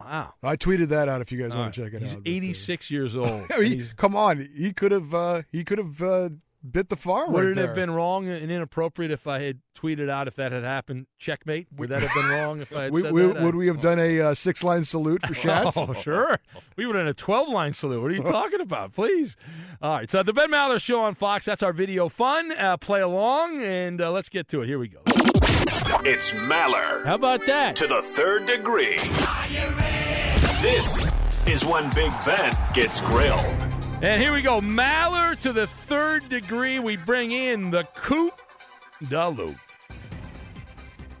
Wow. 0.00 0.34
I 0.42 0.56
tweeted 0.56 0.88
that 0.88 1.08
out 1.08 1.20
if 1.20 1.32
you 1.32 1.38
guys 1.40 1.52
All 1.52 1.58
want 1.58 1.76
right. 1.78 1.84
to 1.84 1.90
check 1.90 2.00
it 2.00 2.02
He's 2.04 2.12
out. 2.14 2.24
but, 2.24 2.30
uh, 2.30 2.34
86 2.34 2.90
years 2.90 3.16
old. 3.16 3.44
I 3.50 3.58
mean, 3.60 3.80
and 3.80 3.96
come 3.96 4.14
on, 4.14 4.46
he 4.54 4.72
could 4.72 4.92
have 4.92 5.14
uh, 5.14 5.42
he 5.50 5.64
could 5.64 5.78
have 5.78 6.02
uh, 6.02 6.28
bit 6.72 6.88
the 6.88 6.96
farm. 6.96 7.32
would 7.32 7.40
right 7.40 7.50
it 7.50 7.54
there. 7.54 7.66
have 7.66 7.74
been 7.74 7.90
wrong 7.90 8.28
and 8.28 8.50
inappropriate 8.50 9.10
if 9.10 9.26
I 9.26 9.40
had 9.40 9.60
tweeted 9.76 10.08
out 10.10 10.28
if 10.28 10.36
that 10.36 10.52
had 10.52 10.64
happened? 10.64 11.06
Checkmate. 11.18 11.68
Would 11.76 11.88
that 11.90 12.02
have 12.02 12.10
been 12.14 12.28
wrong 12.30 12.60
if 12.60 12.72
I 12.74 12.84
had 12.84 12.92
We, 12.92 13.02
said 13.02 13.12
we, 13.12 13.22
that? 13.26 13.42
would 13.42 13.54
we 13.54 13.66
have 13.66 13.80
done 13.80 13.98
a 13.98 14.20
uh, 14.20 14.34
six 14.34 14.62
line 14.64 14.84
salute 14.84 15.26
for 15.26 15.34
Shats? 15.34 15.72
Oh, 15.76 15.92
sure. 16.00 16.36
We 16.76 16.86
would 16.86 16.94
have 16.96 17.04
done 17.04 17.10
a 17.10 17.14
12 17.14 17.48
line 17.48 17.72
salute. 17.72 18.00
What 18.02 18.10
are 18.10 18.14
you 18.14 18.22
talking 18.32 18.60
about? 18.60 18.92
Please. 18.94 19.36
All 19.82 19.94
right. 19.94 20.10
So, 20.10 20.22
the 20.22 20.32
Ben 20.32 20.50
Maller 20.50 20.80
Show 20.80 21.00
on 21.00 21.14
Fox. 21.14 21.44
That's 21.46 21.62
our 21.62 21.72
video 21.72 22.08
fun. 22.08 22.52
Uh, 22.52 22.76
play 22.76 23.00
along, 23.00 23.62
and 23.62 24.00
uh, 24.00 24.10
let's 24.10 24.28
get 24.28 24.48
to 24.48 24.62
it. 24.62 24.66
Here 24.66 24.78
we 24.78 24.88
go. 24.88 25.00
It's 26.04 26.32
Maller 26.32 27.04
How 27.06 27.14
about 27.14 27.46
that? 27.46 27.76
to 27.76 27.86
the 27.86 28.02
third 28.02 28.46
degree. 28.46 28.96
This 30.62 31.10
is 31.46 31.64
when 31.64 31.88
Big 31.94 32.10
Ben 32.24 32.52
gets 32.74 33.00
grilled. 33.00 33.65
And 34.02 34.20
here 34.20 34.34
we 34.34 34.42
go. 34.42 34.60
Maller 34.60 35.40
to 35.40 35.54
the 35.54 35.66
third 35.66 36.28
degree. 36.28 36.78
We 36.78 36.96
bring 36.96 37.30
in 37.30 37.70
the 37.70 37.84
Coop 37.94 38.38
Loop. 39.10 39.56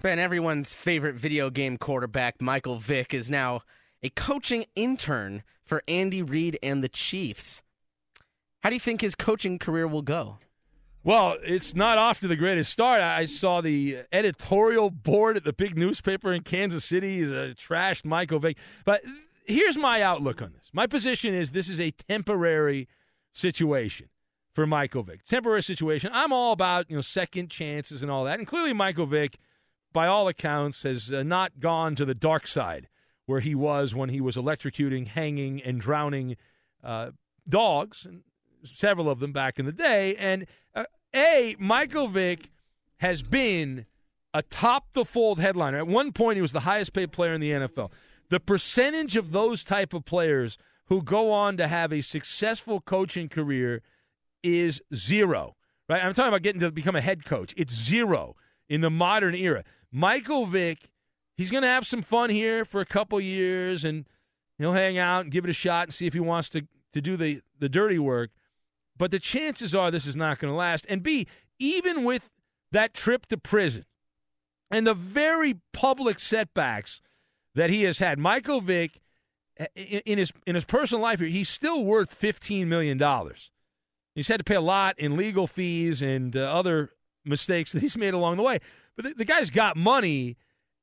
Ben, 0.02 0.18
everyone's 0.18 0.74
favorite 0.74 1.14
video 1.14 1.48
game 1.48 1.78
quarterback, 1.78 2.40
Michael 2.40 2.78
Vick, 2.78 3.14
is 3.14 3.30
now 3.30 3.62
a 4.02 4.10
coaching 4.10 4.66
intern 4.76 5.42
for 5.64 5.82
Andy 5.88 6.22
Reid 6.22 6.58
and 6.62 6.84
the 6.84 6.88
Chiefs. 6.90 7.62
How 8.62 8.68
do 8.68 8.76
you 8.76 8.80
think 8.80 9.00
his 9.00 9.14
coaching 9.14 9.58
career 9.58 9.88
will 9.88 10.02
go? 10.02 10.36
Well, 11.02 11.38
it's 11.42 11.74
not 11.74 11.96
off 11.96 12.20
to 12.20 12.28
the 12.28 12.36
greatest 12.36 12.70
start. 12.70 13.00
I 13.00 13.24
saw 13.24 13.62
the 13.62 14.00
editorial 14.12 14.90
board 14.90 15.38
at 15.38 15.44
the 15.44 15.52
big 15.54 15.78
newspaper 15.78 16.32
in 16.32 16.42
Kansas 16.42 16.84
City 16.84 17.20
is 17.20 17.32
uh, 17.32 17.54
trashed 17.56 18.04
Michael 18.04 18.38
Vick. 18.38 18.58
But 18.84 19.02
here's 19.46 19.76
my 19.76 20.02
outlook 20.02 20.42
on 20.42 20.52
this. 20.52 20.70
My 20.72 20.86
position 20.86 21.34
is 21.34 21.50
this 21.50 21.68
is 21.68 21.80
a 21.80 21.90
temporary 21.90 22.88
situation 23.32 24.08
for 24.52 24.66
Michael 24.66 25.02
Vick. 25.02 25.24
Temporary 25.26 25.62
situation. 25.62 26.10
I'm 26.12 26.32
all 26.32 26.52
about 26.52 26.90
you 26.90 26.96
know 26.96 27.02
second 27.02 27.50
chances 27.50 28.02
and 28.02 28.10
all 28.10 28.24
that. 28.24 28.38
And 28.38 28.46
clearly, 28.46 28.72
Michael 28.72 29.06
Vick, 29.06 29.38
by 29.92 30.06
all 30.06 30.28
accounts, 30.28 30.82
has 30.82 31.12
uh, 31.12 31.22
not 31.22 31.60
gone 31.60 31.94
to 31.96 32.04
the 32.04 32.14
dark 32.14 32.46
side 32.46 32.88
where 33.26 33.40
he 33.40 33.54
was 33.54 33.94
when 33.94 34.08
he 34.08 34.20
was 34.20 34.36
electrocuting, 34.36 35.08
hanging, 35.08 35.60
and 35.62 35.80
drowning 35.80 36.36
uh, 36.82 37.10
dogs, 37.48 38.04
and 38.04 38.22
several 38.64 39.10
of 39.10 39.20
them 39.20 39.32
back 39.32 39.58
in 39.58 39.66
the 39.66 39.72
day. 39.72 40.14
And 40.16 40.46
uh, 40.74 40.84
a 41.14 41.56
Michael 41.58 42.08
Vick 42.08 42.50
has 42.98 43.22
been 43.22 43.86
a 44.32 44.42
top 44.42 44.92
the 44.92 45.04
fold 45.04 45.40
headliner. 45.40 45.78
At 45.78 45.86
one 45.86 46.12
point, 46.12 46.36
he 46.36 46.42
was 46.42 46.52
the 46.52 46.60
highest 46.60 46.92
paid 46.92 47.12
player 47.12 47.34
in 47.34 47.40
the 47.40 47.50
NFL. 47.50 47.90
The 48.28 48.40
percentage 48.40 49.16
of 49.16 49.32
those 49.32 49.62
type 49.62 49.94
of 49.94 50.04
players 50.04 50.58
who 50.86 51.02
go 51.02 51.32
on 51.32 51.56
to 51.56 51.68
have 51.68 51.92
a 51.92 52.00
successful 52.00 52.80
coaching 52.80 53.28
career 53.28 53.82
is 54.42 54.80
zero. 54.94 55.56
Right? 55.88 56.04
I'm 56.04 56.14
talking 56.14 56.28
about 56.28 56.42
getting 56.42 56.60
to 56.60 56.70
become 56.70 56.96
a 56.96 57.00
head 57.00 57.24
coach. 57.24 57.54
It's 57.56 57.74
zero 57.74 58.36
in 58.68 58.80
the 58.80 58.90
modern 58.90 59.34
era. 59.34 59.64
Michael 59.92 60.46
Vick, 60.46 60.90
he's 61.36 61.50
going 61.50 61.62
to 61.62 61.68
have 61.68 61.86
some 61.86 62.02
fun 62.02 62.30
here 62.30 62.64
for 62.64 62.80
a 62.80 62.86
couple 62.86 63.20
years, 63.20 63.84
and 63.84 64.06
he'll 64.58 64.72
hang 64.72 64.98
out 64.98 65.22
and 65.22 65.32
give 65.32 65.44
it 65.44 65.50
a 65.50 65.54
shot 65.54 65.88
and 65.88 65.94
see 65.94 66.06
if 66.06 66.14
he 66.14 66.20
wants 66.20 66.48
to 66.50 66.62
to 66.92 67.00
do 67.00 67.16
the 67.16 67.42
the 67.58 67.68
dirty 67.68 67.98
work. 67.98 68.30
But 68.98 69.10
the 69.10 69.18
chances 69.18 69.74
are 69.74 69.90
this 69.90 70.06
is 70.06 70.16
not 70.16 70.38
going 70.38 70.52
to 70.52 70.56
last. 70.56 70.86
And 70.88 71.02
B, 71.02 71.26
even 71.58 72.04
with 72.04 72.30
that 72.72 72.94
trip 72.94 73.26
to 73.26 73.36
prison 73.36 73.84
and 74.70 74.86
the 74.86 74.94
very 74.94 75.60
public 75.72 76.18
setbacks 76.18 77.00
that 77.56 77.70
he 77.70 77.82
has 77.82 77.98
had, 77.98 78.18
Michael 78.18 78.60
Vick, 78.60 79.00
in 79.74 80.00
in 80.06 80.18
his 80.18 80.32
in 80.46 80.54
his 80.54 80.64
personal 80.64 81.02
life 81.02 81.18
he's 81.18 81.48
still 81.48 81.84
worth 81.84 82.12
fifteen 82.12 82.68
million 82.68 82.98
dollars. 82.98 83.50
He's 84.14 84.28
had 84.28 84.38
to 84.38 84.44
pay 84.44 84.54
a 84.54 84.60
lot 84.60 84.98
in 84.98 85.16
legal 85.16 85.46
fees 85.46 86.00
and 86.00 86.36
uh, 86.36 86.40
other 86.40 86.90
mistakes 87.24 87.72
that 87.72 87.82
he's 87.82 87.96
made 87.96 88.14
along 88.14 88.36
the 88.36 88.42
way. 88.42 88.60
But 88.94 89.06
the, 89.06 89.14
the 89.14 89.24
guy's 89.24 89.50
got 89.50 89.76
money, 89.76 90.36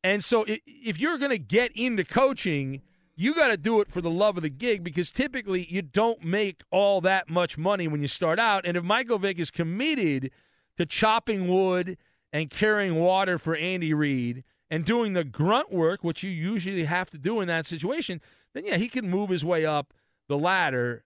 and 0.04 0.24
so 0.24 0.46
i 0.48 0.60
if 0.66 1.00
you're 1.00 1.18
going 1.18 1.32
to 1.32 1.38
get 1.38 1.72
into 1.74 2.04
coaching, 2.04 2.82
you 3.16 3.36
got 3.36 3.50
to 3.50 3.58
do 3.58 3.80
it 3.80 3.92
for 3.92 4.02
the 4.02 4.10
love 4.10 4.38
of 4.38 4.44
the 4.44 4.50
gig 4.50 4.84
because 4.84 5.12
typically 5.12 5.68
you 5.72 5.82
don't 5.82 6.24
make 6.24 6.64
all 6.72 7.00
that 7.02 7.30
much 7.30 7.58
money 7.58 7.88
when 7.88 8.02
you 8.02 8.08
start 8.08 8.40
out. 8.40 8.66
And 8.66 8.76
if 8.76 8.84
Michael 8.84 9.20
Vick 9.20 9.40
is 9.40 9.52
committed 9.52 10.32
to 10.78 10.86
chopping 10.86 11.48
wood 11.48 11.98
and 12.32 12.50
carrying 12.50 12.96
water 12.96 13.38
for 13.38 13.56
Andy 13.56 13.94
Reid 13.94 14.44
and 14.70 14.86
doing 14.86 15.14
the 15.14 15.24
grunt 15.24 15.72
work, 15.72 16.04
which 16.04 16.24
you 16.24 16.30
usually 16.30 16.86
have 16.86 17.10
to 17.12 17.18
do 17.18 17.42
in 17.42 17.48
that 17.48 17.66
situation, 17.66 18.22
then 18.54 18.66
yeah, 18.66 18.78
he 18.78 18.88
can 18.88 19.10
move 19.10 19.30
his 19.30 19.46
way 19.46 19.66
up 19.66 19.94
the 20.28 20.38
ladder, 20.38 21.04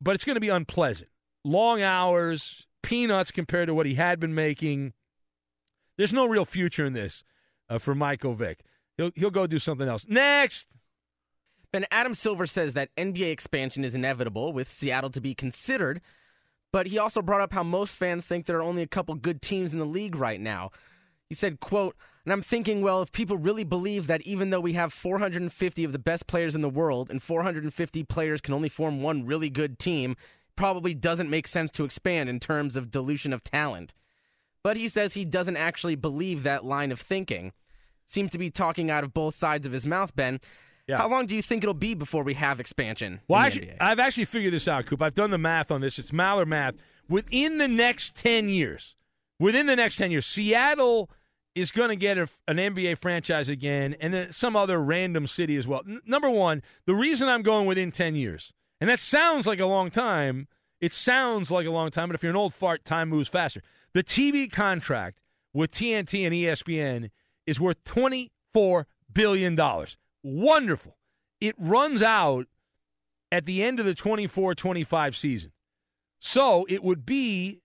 but 0.00 0.14
it's 0.14 0.24
going 0.24 0.36
to 0.36 0.40
be 0.40 0.48
unpleasant. 0.48 1.08
Long 1.44 1.82
hours, 1.82 2.66
peanuts 2.82 3.30
compared 3.30 3.68
to 3.68 3.74
what 3.74 3.86
he 3.86 3.94
had 3.94 4.20
been 4.20 4.34
making. 4.34 4.92
There's 5.96 6.12
no 6.12 6.26
real 6.26 6.44
future 6.44 6.84
in 6.84 6.92
this 6.92 7.24
uh, 7.68 7.78
for 7.78 7.94
Michael 7.94 8.34
Vick. 8.34 8.60
He'll 8.96 9.10
he'll 9.14 9.30
go 9.30 9.46
do 9.46 9.58
something 9.58 9.88
else. 9.88 10.06
Next. 10.08 10.66
Ben 11.72 11.86
Adam 11.90 12.12
Silver 12.12 12.46
says 12.46 12.74
that 12.74 12.94
NBA 12.98 13.32
expansion 13.32 13.82
is 13.82 13.94
inevitable 13.94 14.52
with 14.52 14.70
Seattle 14.70 15.08
to 15.08 15.22
be 15.22 15.34
considered, 15.34 16.02
but 16.70 16.86
he 16.86 16.98
also 16.98 17.22
brought 17.22 17.40
up 17.40 17.54
how 17.54 17.62
most 17.62 17.96
fans 17.96 18.26
think 18.26 18.44
there 18.44 18.58
are 18.58 18.62
only 18.62 18.82
a 18.82 18.86
couple 18.86 19.14
good 19.14 19.40
teams 19.40 19.72
in 19.72 19.78
the 19.78 19.86
league 19.86 20.14
right 20.14 20.38
now. 20.38 20.70
He 21.30 21.34
said, 21.34 21.60
quote, 21.60 21.96
and 22.24 22.32
I'm 22.32 22.42
thinking, 22.42 22.82
well, 22.82 23.02
if 23.02 23.10
people 23.10 23.36
really 23.36 23.64
believe 23.64 24.06
that 24.06 24.22
even 24.22 24.50
though 24.50 24.60
we 24.60 24.74
have 24.74 24.92
450 24.92 25.84
of 25.84 25.92
the 25.92 25.98
best 25.98 26.26
players 26.26 26.54
in 26.54 26.60
the 26.60 26.68
world 26.68 27.10
and 27.10 27.22
450 27.22 28.04
players 28.04 28.40
can 28.40 28.54
only 28.54 28.68
form 28.68 29.02
one 29.02 29.26
really 29.26 29.50
good 29.50 29.78
team, 29.78 30.16
probably 30.54 30.94
doesn't 30.94 31.30
make 31.30 31.48
sense 31.48 31.70
to 31.72 31.84
expand 31.84 32.28
in 32.28 32.38
terms 32.38 32.76
of 32.76 32.90
dilution 32.90 33.32
of 33.32 33.42
talent. 33.42 33.92
But 34.62 34.76
he 34.76 34.88
says 34.88 35.14
he 35.14 35.24
doesn't 35.24 35.56
actually 35.56 35.96
believe 35.96 36.44
that 36.44 36.64
line 36.64 36.92
of 36.92 37.00
thinking. 37.00 37.52
Seems 38.06 38.30
to 38.30 38.38
be 38.38 38.50
talking 38.50 38.90
out 38.90 39.02
of 39.02 39.12
both 39.12 39.34
sides 39.34 39.66
of 39.66 39.72
his 39.72 39.84
mouth, 39.84 40.14
Ben. 40.14 40.40
Yeah. 40.86 40.98
How 40.98 41.08
long 41.08 41.26
do 41.26 41.34
you 41.34 41.42
think 41.42 41.64
it'll 41.64 41.74
be 41.74 41.94
before 41.94 42.22
we 42.22 42.34
have 42.34 42.60
expansion? 42.60 43.20
Well, 43.26 43.40
actually? 43.40 43.72
I've 43.80 43.98
actually 43.98 44.26
figured 44.26 44.52
this 44.52 44.68
out, 44.68 44.86
Coop. 44.86 45.02
I've 45.02 45.14
done 45.14 45.30
the 45.30 45.38
math 45.38 45.70
on 45.70 45.80
this. 45.80 45.98
It's 45.98 46.10
Maller 46.10 46.46
math. 46.46 46.74
Within 47.08 47.58
the 47.58 47.68
next 47.68 48.14
10 48.16 48.48
years, 48.48 48.94
within 49.38 49.66
the 49.66 49.76
next 49.76 49.96
10 49.96 50.10
years, 50.10 50.26
Seattle 50.26 51.10
is 51.54 51.70
going 51.70 51.90
to 51.90 51.96
get 51.96 52.18
a, 52.18 52.28
an 52.48 52.56
NBA 52.56 52.98
franchise 52.98 53.48
again 53.48 53.94
and 54.00 54.14
then 54.14 54.32
some 54.32 54.56
other 54.56 54.80
random 54.80 55.26
city 55.26 55.56
as 55.56 55.66
well. 55.66 55.82
N- 55.86 56.00
number 56.06 56.30
one, 56.30 56.62
the 56.86 56.94
reason 56.94 57.28
I'm 57.28 57.42
going 57.42 57.66
within 57.66 57.92
10 57.92 58.14
years, 58.14 58.52
and 58.80 58.88
that 58.88 59.00
sounds 59.00 59.46
like 59.46 59.60
a 59.60 59.66
long 59.66 59.90
time, 59.90 60.48
it 60.80 60.92
sounds 60.92 61.50
like 61.50 61.66
a 61.66 61.70
long 61.70 61.90
time, 61.90 62.08
but 62.08 62.14
if 62.14 62.22
you're 62.22 62.30
an 62.30 62.36
old 62.36 62.54
fart, 62.54 62.84
time 62.84 63.08
moves 63.08 63.28
faster. 63.28 63.62
The 63.94 64.02
TV 64.02 64.50
contract 64.50 65.20
with 65.52 65.70
TNT 65.70 66.26
and 66.26 66.34
ESPN 66.34 67.10
is 67.46 67.60
worth 67.60 67.82
$24 67.84 68.84
billion. 69.12 69.58
Wonderful. 70.22 70.96
It 71.40 71.54
runs 71.58 72.02
out 72.02 72.46
at 73.30 73.46
the 73.46 73.62
end 73.62 73.80
of 73.80 73.86
the 73.86 73.94
24 73.94 74.54
25 74.54 75.16
season. 75.16 75.52
So 76.20 76.64
it 76.68 76.84
would 76.84 77.04
be 77.04 77.60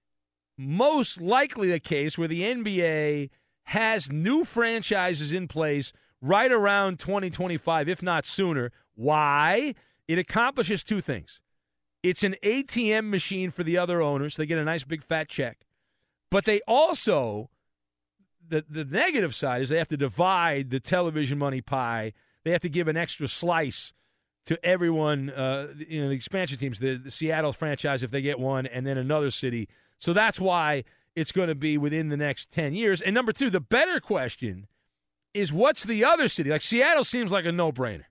most 0.58 1.22
likely 1.22 1.70
the 1.70 1.80
case 1.80 2.18
where 2.18 2.28
the 2.28 2.42
NBA 2.42 3.30
has 3.68 4.10
new 4.10 4.46
franchises 4.46 5.34
in 5.34 5.46
place 5.46 5.92
right 6.22 6.54
around 6.54 7.00
2025, 7.00 7.90
if 7.90 8.02
not 8.02 8.26
sooner. 8.26 8.72
Why? 8.96 9.76
It 10.08 10.18
accomplishes 10.18 10.86
two 10.86 11.02
things. 11.02 11.42
It's 12.02 12.24
an 12.24 12.38
ATM 12.44 13.10
machine 13.10 13.52
for 13.52 13.64
the 13.64 13.78
other 13.78 14.02
owners. 14.02 14.38
They 14.38 14.46
get 14.46 14.58
a 14.58 14.64
nice 14.64 14.86
big 14.86 15.04
fat 15.04 15.28
check. 15.28 15.66
But 16.32 16.46
they 16.46 16.62
also, 16.66 17.50
the, 18.48 18.64
the 18.70 18.86
negative 18.86 19.36
side 19.36 19.64
is 19.64 19.70
they 19.70 19.78
have 19.78 19.90
to 19.90 19.98
divide 19.98 20.70
the 20.70 20.80
television 20.80 21.38
money 21.38 21.60
pie. 21.60 22.14
They 22.46 22.52
have 22.52 22.62
to 22.62 22.70
give 22.70 22.88
an 22.88 22.96
extra 22.96 23.28
slice 23.28 23.92
to 24.46 24.58
everyone, 24.66 25.30
uh, 25.30 25.74
you 25.76 26.02
know, 26.02 26.08
the 26.08 26.16
expansion 26.16 26.58
teams, 26.58 26.80
the, 26.80 26.96
the 26.96 27.12
Seattle 27.12 27.52
franchise, 27.52 28.02
if 28.02 28.12
they 28.12 28.22
get 28.22 28.40
one, 28.40 28.66
and 28.66 28.88
then 28.88 28.98
another 28.98 29.30
city. 29.30 29.68
So 30.00 30.14
that's 30.14 30.40
why 30.40 30.86
it's 31.18 31.32
going 31.32 31.48
to 31.48 31.56
be 31.56 31.80
within 31.80 32.10
the 32.10 32.16
next 32.16 32.52
10 32.52 32.76
years. 32.76 33.02
And 33.02 33.16
number 33.16 33.34
two, 33.34 33.50
the 33.50 33.60
better 33.60 34.00
question 34.00 34.68
is 35.34 35.52
what's 35.52 35.84
the 35.84 36.06
other 36.06 36.28
city? 36.28 36.52
Like 36.52 36.62
Seattle 36.62 37.04
seems 37.04 37.32
like 37.32 37.44
a 37.44 37.52
no 37.52 37.72
brainer. 37.72 38.04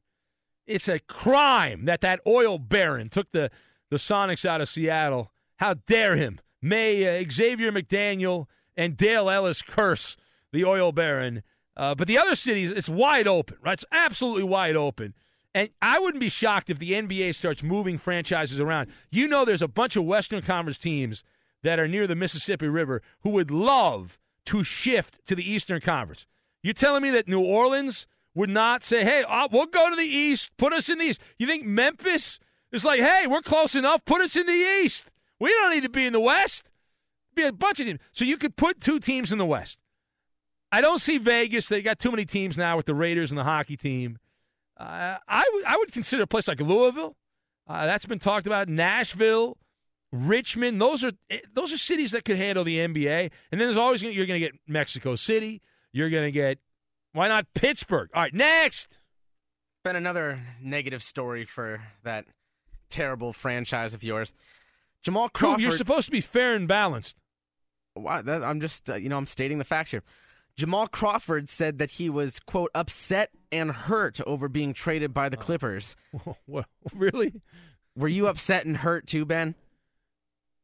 It's 0.67 0.89
a 0.89 0.99
crime 0.99 1.85
that 1.85 2.01
that 2.01 2.19
oil 2.27 2.59
baron 2.59 3.09
took 3.09 3.31
the, 3.31 3.53
the 3.91 3.97
Sonics 3.97 4.45
out 4.45 4.61
of 4.61 4.69
Seattle. 4.69 5.31
How 5.59 5.75
dare 5.87 6.17
him? 6.17 6.41
May 6.61 7.21
uh, 7.21 7.25
Xavier 7.31 7.71
McDaniel 7.71 8.47
and 8.77 8.97
Dale 8.97 9.31
Ellis 9.31 9.63
curse 9.63 10.17
the 10.53 10.65
oil 10.65 10.91
baron. 10.91 11.45
Uh, 11.77 11.95
but 11.95 12.09
the 12.09 12.19
other 12.19 12.35
cities, 12.35 12.73
it's 12.73 12.89
wide 12.89 13.29
open, 13.29 13.57
right? 13.63 13.75
It's 13.75 13.85
absolutely 13.93 14.43
wide 14.43 14.75
open. 14.75 15.15
And 15.55 15.69
I 15.81 16.01
wouldn't 16.01 16.21
be 16.21 16.29
shocked 16.29 16.71
if 16.71 16.81
the 16.81 16.91
NBA 16.91 17.37
starts 17.37 17.63
moving 17.63 17.99
franchises 17.99 18.59
around. 18.59 18.91
You 19.13 19.29
know, 19.29 19.45
there's 19.45 19.63
a 19.63 19.69
bunch 19.69 19.95
of 19.95 20.03
Western 20.03 20.43
Conference 20.43 20.79
teams 20.79 21.23
that 21.67 21.81
are 21.81 21.89
near 21.89 22.07
the 22.07 22.15
Mississippi 22.15 22.69
River 22.69 23.03
who 23.23 23.31
would 23.31 23.51
love 23.51 24.19
to 24.45 24.63
shift 24.63 25.19
to 25.27 25.35
the 25.35 25.49
Eastern 25.49 25.81
Conference. 25.81 26.25
You're 26.63 26.75
telling 26.75 27.03
me 27.03 27.11
that 27.11 27.27
New 27.27 27.41
Orleans 27.41 28.07
would 28.35 28.51
not 28.51 28.85
say, 28.85 29.03
"Hey, 29.03 29.25
uh, 29.25 29.49
we'll 29.51 29.67
go 29.67 29.91
to 29.91 29.97
the 29.97 30.03
East, 30.03 30.51
put 30.57 30.73
us 30.73 30.89
in 30.89 30.99
the 30.99 31.07
East"? 31.07 31.21
You 31.41 31.47
think 31.49 31.65
Memphis 31.67 32.39
is 32.71 32.85
like, 32.85 33.01
"Hey, 33.01 33.27
we're 33.27 33.43
close 33.43 33.75
enough, 33.75 34.05
put 34.05 34.21
us 34.21 34.37
in 34.37 34.47
the 34.47 34.53
East. 34.53 35.07
We 35.41 35.51
don't 35.51 35.73
need 35.73 35.83
to 35.83 35.89
be 35.89 36.07
in 36.07 36.13
the 36.13 36.21
West." 36.21 36.71
Be 37.35 37.43
a 37.43 37.53
bunch 37.53 37.81
of 37.81 37.87
teams, 37.87 38.01
so 38.13 38.25
you 38.25 38.37
could 38.37 38.55
put 38.57 38.81
two 38.81 39.01
teams 39.01 39.33
in 39.33 39.39
the 39.39 39.45
West. 39.45 39.79
I 40.71 40.81
don't 40.81 41.01
see 41.01 41.19
Vegas. 41.19 41.69
They 41.69 41.83
got 41.83 41.99
too 41.99 42.13
many 42.13 42.25
teams 42.25 42.57
now 42.57 42.77
with 42.77 42.87
the 42.87 42.95
Raiders 42.95 43.33
and 43.33 43.39
the 43.39 43.45
hockey 43.45 43.77
team. 43.77 44.19
Uh, 44.79 45.17
I, 45.29 45.45
w- 45.45 45.65
I 45.67 45.77
would 45.77 45.93
consider 45.93 46.23
a 46.23 46.27
place 46.27 46.49
like 46.49 46.61
Louisville. 46.61 47.17
Uh, 47.67 47.87
that's 47.87 48.07
been 48.07 48.19
talked 48.19 48.47
about. 48.47 48.69
Nashville, 48.69 49.57
Richmond. 50.13 50.81
Those 50.81 51.05
are 51.05 51.13
eh, 51.31 51.41
those 51.55 51.73
are 51.73 51.79
cities 51.79 52.13
that 52.13 52.25
could 52.25 52.37
handle 52.37 52.65
the 52.65 52.79
NBA. 52.79 53.31
And 53.51 53.61
then 53.61 53.67
there's 53.67 53.77
always 53.77 54.03
gonna, 54.03 54.15
you're 54.15 54.27
going 54.27 54.41
to 54.41 54.47
get 54.47 54.59
Mexico 54.67 55.15
City. 55.17 55.63
You're 55.93 56.11
going 56.11 56.27
to 56.27 56.33
get 56.33 56.59
why 57.17 57.29
not 57.29 57.47
Pittsburgh? 57.55 58.11
All 58.15 58.23
right, 58.23 58.35
next. 58.35 58.99
Been 59.85 59.97
another 59.97 60.43
negative 60.61 61.03
story 61.03 61.47
for 61.47 61.81
that 62.05 62.27
terrible 62.91 63.33
franchise 63.33 63.95
of 63.95 64.05
yours. 64.05 64.35
Jamal 65.03 65.31
Crawford. 65.31 65.63
you're 65.63 65.71
supposed 65.71 66.07
to 66.07 66.11
be 66.11 66.21
fair 66.21 66.55
and 66.55 66.69
balanced. 66.69 67.17
Why, 67.95 68.21
that, 68.21 68.45
I'm 68.45 68.61
just, 68.61 68.91
uh, 68.91 68.97
you 68.97 69.09
know, 69.09 69.17
I'm 69.17 69.27
stating 69.27 69.57
the 69.57 69.65
facts 69.65 69.93
here. 69.93 70.03
Jamal 70.57 70.89
Crawford 70.89 71.49
said 71.49 71.79
that 71.79 71.93
he 71.93 72.11
was, 72.11 72.39
quote, 72.41 72.71
upset 72.75 73.31
and 73.51 73.71
hurt 73.71 74.21
over 74.27 74.49
being 74.49 74.75
traded 74.75 75.15
by 75.15 75.29
the 75.29 75.37
Clippers. 75.37 75.97
What, 76.47 76.67
really? 76.93 77.33
Were 77.97 78.09
you 78.09 78.27
upset 78.27 78.67
and 78.67 78.77
hurt 78.77 79.07
too, 79.07 79.25
Ben? 79.25 79.55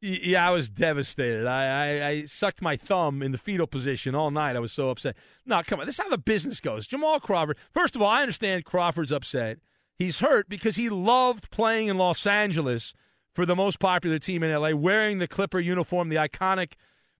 Yeah, 0.05 0.49
I 0.49 0.51
was 0.51 0.69
devastated. 0.69 1.47
I, 1.47 1.65
I, 1.65 2.09
I 2.09 2.25
sucked 2.25 2.61
my 2.61 2.77
thumb 2.77 3.23
in 3.23 3.31
the 3.31 3.39
fetal 3.39 3.69
position 3.69 4.17
all 4.17 4.33
night. 4.33 4.57
I 4.57 4.59
was 4.59 4.73
so 4.73 4.91
upset. 4.91 5.15
No, 5.47 5.63
come 5.65 5.79
on. 5.79 5.87
This 5.87 5.95
is 5.95 6.01
how 6.01 6.09
the 6.09 6.19
business 6.19 6.59
goes. 6.59 6.89
Jamal 6.89 7.21
Crawford, 7.21 7.57
first 7.73 7.95
of 7.95 8.03
all, 8.03 8.09
I 8.09 8.21
understand 8.21 8.65
Crawford's 8.65 9.13
upset. 9.13 9.59
He's 9.97 10.19
hurt 10.19 10.49
because 10.49 10.75
he 10.75 10.89
loved 10.89 11.53
playing 11.53 11.87
in 11.87 11.99
Los 11.99 12.27
Angeles 12.27 12.95
for 13.33 13.47
the 13.47 13.55
most 13.55 13.79
popular 13.79 14.19
team 14.19 14.43
in 14.43 14.53
LA, 14.53 14.71
wearing 14.71 15.19
the 15.19 15.29
Clipper 15.29 15.61
uniform, 15.61 16.09
the 16.09 16.17
iconic 16.17 16.73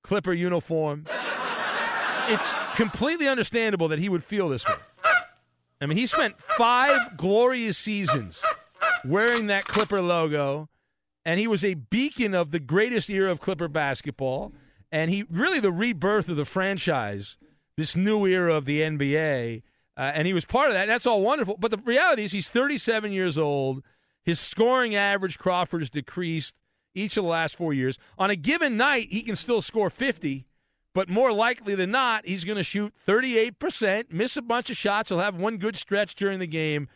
Clipper 0.03 0.33
uniform. 0.33 1.07
It's 2.27 2.53
completely 2.75 3.29
understandable 3.29 3.87
that 3.89 4.01
he 4.01 4.09
would 4.09 4.25
feel 4.25 4.49
this 4.49 4.67
way. 4.67 4.75
I 5.81 5.87
mean, 5.87 5.99
he 5.99 6.07
spent 6.07 6.35
five 6.57 7.17
glorious 7.17 7.79
seasons 7.79 8.43
wearing 9.05 9.47
that 9.47 9.67
Clipper 9.67 10.03
logo, 10.03 10.69
and 11.25 11.39
he 11.39 11.47
was 11.47 11.65
a 11.65 11.75
beacon 11.75 12.35
of 12.35 12.51
the 12.51 12.59
greatest 12.61 13.09
era 13.11 13.31
of 13.31 13.41
Clipper 13.41 13.69
basketball, 13.69 14.53
and 14.91 15.11
he 15.11 15.25
really 15.31 15.61
the 15.61 15.73
rebirth 15.73 16.29
of 16.29 16.37
the 16.37 16.45
franchise, 16.45 17.37
this 17.77 17.97
new 17.97 18.27
era 18.27 18.55
of 18.55 18.65
the 18.65 18.81
NBA, 18.81 19.63
uh, 19.97 20.01
and 20.01 20.27
he 20.27 20.33
was 20.33 20.45
part 20.45 20.69
of 20.69 20.75
that. 20.75 20.87
That's 20.87 21.07
all 21.07 21.23
wonderful, 21.23 21.57
but 21.59 21.71
the 21.71 21.79
reality 21.79 22.25
is 22.25 22.33
he's 22.33 22.51
37 22.51 23.13
years 23.13 23.39
old. 23.39 23.83
His 24.23 24.41
scoring 24.41 24.95
average, 24.95 25.39
Crawford's 25.39 25.91
decreased 25.91 26.55
each 26.95 27.17
of 27.17 27.25
the 27.25 27.31
last 27.31 27.57
four 27.57 27.73
years. 27.73 27.99
On 28.19 28.31
a 28.31 28.37
given 28.37 28.77
night, 28.77 29.09
he 29.11 29.23
can 29.23 29.37
still 29.37 29.63
score 29.63 29.91
50, 29.91 30.47
but 30.95 31.09
more 31.09 31.33
likely 31.33 31.75
than 31.75 31.91
not, 31.91 32.27
he's 32.27 32.45
going 32.45 32.59
to 32.59 32.65
shoot 32.65 32.93
38%, 33.07 34.13
miss 34.13 34.37
a 34.37 34.43
bunch 34.43 34.71
of 34.71 34.77
shots. 34.77 35.09
He'll 35.09 35.19
have 35.19 35.37
one 35.37 35.57
good 35.57 35.77
stretch 35.77 36.15
during 36.15 36.39
the 36.39 36.47
game. 36.47 36.89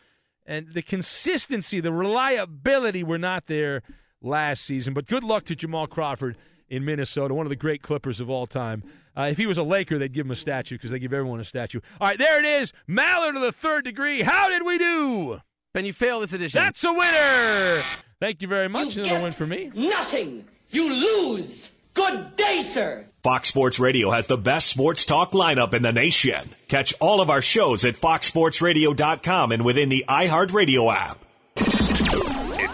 And 0.45 0.73
the 0.73 0.81
consistency, 0.81 1.81
the 1.81 1.91
reliability 1.91 3.03
were 3.03 3.17
not 3.17 3.47
there 3.47 3.81
last 4.21 4.65
season. 4.65 4.93
But 4.93 5.07
good 5.07 5.23
luck 5.23 5.45
to 5.45 5.55
Jamal 5.55 5.87
Crawford 5.87 6.37
in 6.69 6.83
Minnesota, 6.85 7.33
one 7.33 7.45
of 7.45 7.49
the 7.49 7.55
great 7.55 7.81
Clippers 7.81 8.19
of 8.19 8.29
all 8.29 8.45
time. 8.45 8.83
Uh, 9.17 9.27
if 9.31 9.37
he 9.37 9.45
was 9.45 9.57
a 9.57 9.63
Laker, 9.63 9.97
they'd 9.97 10.13
give 10.13 10.25
him 10.25 10.31
a 10.31 10.35
statue 10.35 10.75
because 10.75 10.91
they 10.91 10.99
give 10.99 11.13
everyone 11.13 11.39
a 11.39 11.45
statue. 11.45 11.79
All 11.99 12.07
right, 12.07 12.19
there 12.19 12.39
it 12.39 12.45
is. 12.45 12.73
Maller 12.87 13.33
to 13.33 13.39
the 13.39 13.51
third 13.51 13.85
degree. 13.85 14.21
How 14.21 14.47
did 14.49 14.63
we 14.63 14.77
do? 14.77 15.41
Ben, 15.73 15.85
you 15.85 15.93
fail 15.93 16.19
this 16.21 16.33
edition. 16.33 16.59
That's 16.59 16.83
a 16.83 16.93
winner. 16.93 17.83
Thank 18.19 18.41
you 18.41 18.47
very 18.47 18.67
much. 18.67 18.95
Another 18.95 19.21
win 19.21 19.31
for 19.31 19.47
me. 19.47 19.71
Nothing. 19.73 20.45
You 20.69 20.91
lose. 20.91 21.71
Good 21.93 22.35
day, 22.35 22.61
sir. 22.61 23.05
Fox 23.23 23.49
Sports 23.49 23.79
Radio 23.79 24.11
has 24.11 24.27
the 24.27 24.37
best 24.37 24.67
sports 24.67 25.05
talk 25.05 25.31
lineup 25.31 25.73
in 25.73 25.81
the 25.81 25.91
nation. 25.91 26.49
Catch 26.67 26.93
all 26.99 27.21
of 27.21 27.29
our 27.29 27.41
shows 27.41 27.83
at 27.85 27.95
foxsportsradio.com 27.95 29.51
and 29.51 29.65
within 29.65 29.89
the 29.89 30.05
iHeartRadio 30.07 30.93
app. 30.93 31.86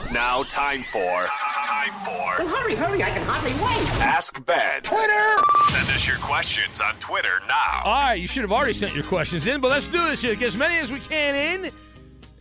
It's 0.03 0.11
now 0.11 0.43
time 0.43 0.83
for 0.83 1.21
time 1.63 1.93
for 2.03 2.43
Well, 2.43 2.47
hurry, 2.49 2.75
hurry. 2.75 3.01
I 3.01 3.09
can 3.11 3.21
hardly 3.21 3.53
wait. 3.53 3.87
Ask 4.01 4.45
Ben. 4.45 4.81
Twitter. 4.81 5.41
Send 5.69 5.87
us 5.91 6.05
your 6.05 6.17
questions 6.17 6.81
on 6.81 6.95
Twitter 6.95 7.39
now. 7.47 7.83
All 7.85 7.93
right, 7.93 8.19
you 8.19 8.27
should 8.27 8.41
have 8.41 8.51
already 8.51 8.73
sent 8.73 8.93
your 8.93 9.05
questions 9.05 9.47
in, 9.47 9.61
but 9.61 9.71
let's 9.71 9.87
do 9.87 10.05
this 10.09 10.21
here. 10.21 10.35
Get 10.35 10.49
as 10.49 10.57
many 10.57 10.77
as 10.79 10.91
we 10.91 10.99
can 10.99 11.35
in. 11.63 11.71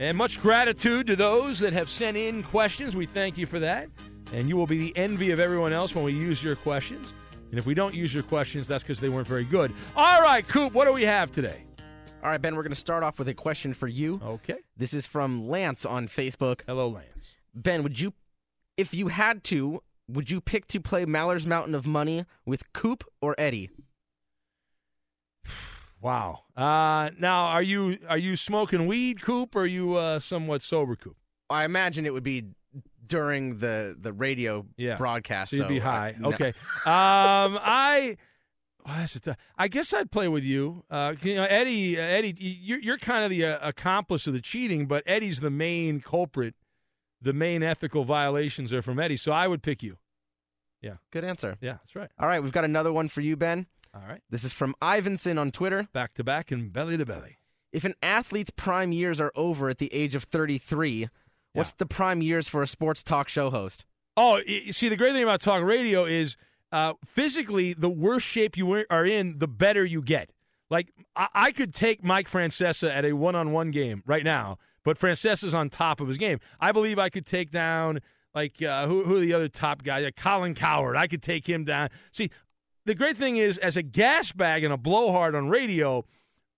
And 0.00 0.18
much 0.18 0.42
gratitude 0.42 1.06
to 1.06 1.14
those 1.14 1.60
that 1.60 1.72
have 1.72 1.88
sent 1.88 2.16
in 2.16 2.42
questions. 2.42 2.96
We 2.96 3.06
thank 3.06 3.38
you 3.38 3.46
for 3.46 3.60
that. 3.60 3.88
and 4.32 4.48
you 4.48 4.56
will 4.56 4.66
be 4.66 4.78
the 4.78 4.96
envy 4.96 5.30
of 5.30 5.38
everyone 5.38 5.72
else 5.72 5.94
when 5.94 6.02
we 6.02 6.14
use 6.14 6.42
your 6.42 6.56
questions. 6.56 7.12
And 7.50 7.60
if 7.60 7.64
we 7.64 7.74
don't 7.74 7.94
use 7.94 8.12
your 8.12 8.24
questions, 8.24 8.66
that's 8.66 8.82
because 8.82 8.98
they 8.98 9.08
weren't 9.08 9.28
very 9.28 9.44
good. 9.44 9.72
All 9.94 10.20
right, 10.20 10.46
Coop, 10.48 10.72
what 10.72 10.88
do 10.88 10.92
we 10.92 11.04
have 11.04 11.30
today? 11.30 11.62
All 12.24 12.30
right, 12.30 12.42
Ben, 12.42 12.56
we're 12.56 12.62
going 12.62 12.70
to 12.70 12.76
start 12.80 13.04
off 13.04 13.20
with 13.20 13.28
a 13.28 13.34
question 13.34 13.72
for 13.72 13.86
you. 13.86 14.20
Okay. 14.24 14.58
This 14.76 14.92
is 14.92 15.06
from 15.06 15.48
Lance 15.48 15.86
on 15.86 16.08
Facebook. 16.08 16.62
Hello, 16.66 16.88
Lance. 16.88 17.31
Ben, 17.54 17.82
would 17.82 17.98
you, 18.00 18.14
if 18.76 18.94
you 18.94 19.08
had 19.08 19.44
to, 19.44 19.82
would 20.08 20.30
you 20.30 20.40
pick 20.40 20.66
to 20.68 20.80
play 20.80 21.04
Maller's 21.04 21.46
Mountain 21.46 21.74
of 21.74 21.86
Money 21.86 22.24
with 22.46 22.72
Coop 22.72 23.04
or 23.20 23.34
Eddie? 23.38 23.70
Wow. 26.00 26.40
Uh, 26.56 27.10
now, 27.18 27.44
are 27.44 27.62
you 27.62 27.96
are 28.08 28.18
you 28.18 28.34
smoking 28.34 28.86
weed, 28.88 29.22
Coop, 29.22 29.54
or 29.54 29.60
are 29.62 29.66
you 29.66 29.94
uh, 29.94 30.18
somewhat 30.18 30.60
sober, 30.62 30.96
Coop? 30.96 31.16
I 31.48 31.64
imagine 31.64 32.06
it 32.06 32.12
would 32.12 32.24
be 32.24 32.46
during 33.06 33.58
the 33.60 33.96
the 34.00 34.12
radio 34.12 34.66
Yeah. 34.76 34.96
broadcast. 34.96 35.52
So 35.52 35.58
you'd 35.58 35.68
be 35.68 35.80
I- 35.80 35.84
high. 35.84 36.16
no. 36.18 36.30
Okay. 36.30 36.48
Um, 36.48 37.56
I. 37.62 38.16
oh, 38.84 38.94
that's 38.96 39.14
a 39.28 39.36
I 39.56 39.68
guess 39.68 39.94
I'd 39.94 40.10
play 40.10 40.26
with 40.26 40.42
you. 40.42 40.82
Uh, 40.90 41.14
you 41.22 41.36
know, 41.36 41.44
Eddie. 41.44 41.96
Uh, 41.96 42.02
Eddie, 42.02 42.34
you're, 42.36 42.80
you're 42.80 42.98
kind 42.98 43.22
of 43.22 43.30
the 43.30 43.44
uh, 43.44 43.58
accomplice 43.68 44.26
of 44.26 44.32
the 44.32 44.40
cheating, 44.40 44.86
but 44.86 45.04
Eddie's 45.06 45.38
the 45.38 45.50
main 45.50 46.00
culprit. 46.00 46.56
The 47.22 47.32
main 47.32 47.62
ethical 47.62 48.04
violations 48.04 48.72
are 48.72 48.82
from 48.82 48.98
Eddie, 48.98 49.16
so 49.16 49.32
I 49.32 49.46
would 49.46 49.62
pick 49.62 49.82
you. 49.82 49.96
Yeah. 50.80 50.94
Good 51.12 51.24
answer. 51.24 51.56
Yeah, 51.60 51.74
that's 51.74 51.94
right. 51.94 52.10
All 52.18 52.26
right, 52.26 52.42
we've 52.42 52.52
got 52.52 52.64
another 52.64 52.92
one 52.92 53.08
for 53.08 53.20
you, 53.20 53.36
Ben. 53.36 53.66
All 53.94 54.02
right. 54.08 54.20
This 54.30 54.42
is 54.42 54.52
from 54.52 54.74
Ivanson 54.82 55.38
on 55.38 55.50
Twitter. 55.52 55.88
Back 55.92 56.14
to 56.14 56.24
back 56.24 56.50
and 56.50 56.72
belly 56.72 56.96
to 56.96 57.06
belly. 57.06 57.38
If 57.72 57.84
an 57.84 57.94
athlete's 58.02 58.50
prime 58.50 58.92
years 58.92 59.20
are 59.20 59.32
over 59.34 59.68
at 59.68 59.78
the 59.78 59.92
age 59.94 60.14
of 60.14 60.24
33, 60.24 61.08
what's 61.52 61.72
the 61.72 61.86
prime 61.86 62.20
years 62.20 62.48
for 62.48 62.62
a 62.62 62.66
sports 62.66 63.02
talk 63.02 63.28
show 63.28 63.50
host? 63.50 63.84
Oh, 64.16 64.38
you 64.46 64.72
see, 64.72 64.88
the 64.88 64.96
great 64.96 65.12
thing 65.12 65.22
about 65.22 65.40
talk 65.40 65.62
radio 65.62 66.04
is 66.04 66.36
uh, 66.70 66.94
physically, 67.06 67.72
the 67.72 67.88
worse 67.88 68.22
shape 68.22 68.56
you 68.56 68.84
are 68.90 69.06
in, 69.06 69.38
the 69.38 69.48
better 69.48 69.84
you 69.84 70.02
get. 70.02 70.30
Like, 70.70 70.92
I, 71.14 71.28
I 71.34 71.52
could 71.52 71.74
take 71.74 72.02
Mike 72.02 72.30
Francesa 72.30 72.90
at 72.90 73.04
a 73.04 73.12
one 73.12 73.34
on 73.34 73.52
one 73.52 73.70
game 73.70 74.02
right 74.06 74.24
now, 74.24 74.58
but 74.84 74.98
Francesa 74.98 75.44
is 75.44 75.54
on 75.54 75.70
top 75.70 76.00
of 76.00 76.08
his 76.08 76.18
game. 76.18 76.38
I 76.60 76.72
believe 76.72 76.98
I 76.98 77.08
could 77.08 77.26
take 77.26 77.50
down, 77.50 78.00
like, 78.34 78.62
uh, 78.62 78.86
who, 78.86 79.04
who 79.04 79.16
are 79.16 79.20
the 79.20 79.34
other 79.34 79.48
top 79.48 79.82
guys? 79.82 80.04
Like 80.04 80.16
Colin 80.16 80.54
Cowherd. 80.54 80.96
I 80.96 81.06
could 81.06 81.22
take 81.22 81.48
him 81.48 81.64
down. 81.64 81.88
See, 82.12 82.30
the 82.84 82.94
great 82.94 83.16
thing 83.16 83.36
is, 83.36 83.58
as 83.58 83.76
a 83.76 83.82
gas 83.82 84.32
bag 84.32 84.64
and 84.64 84.72
a 84.72 84.76
blowhard 84.76 85.34
on 85.34 85.48
radio, 85.48 86.04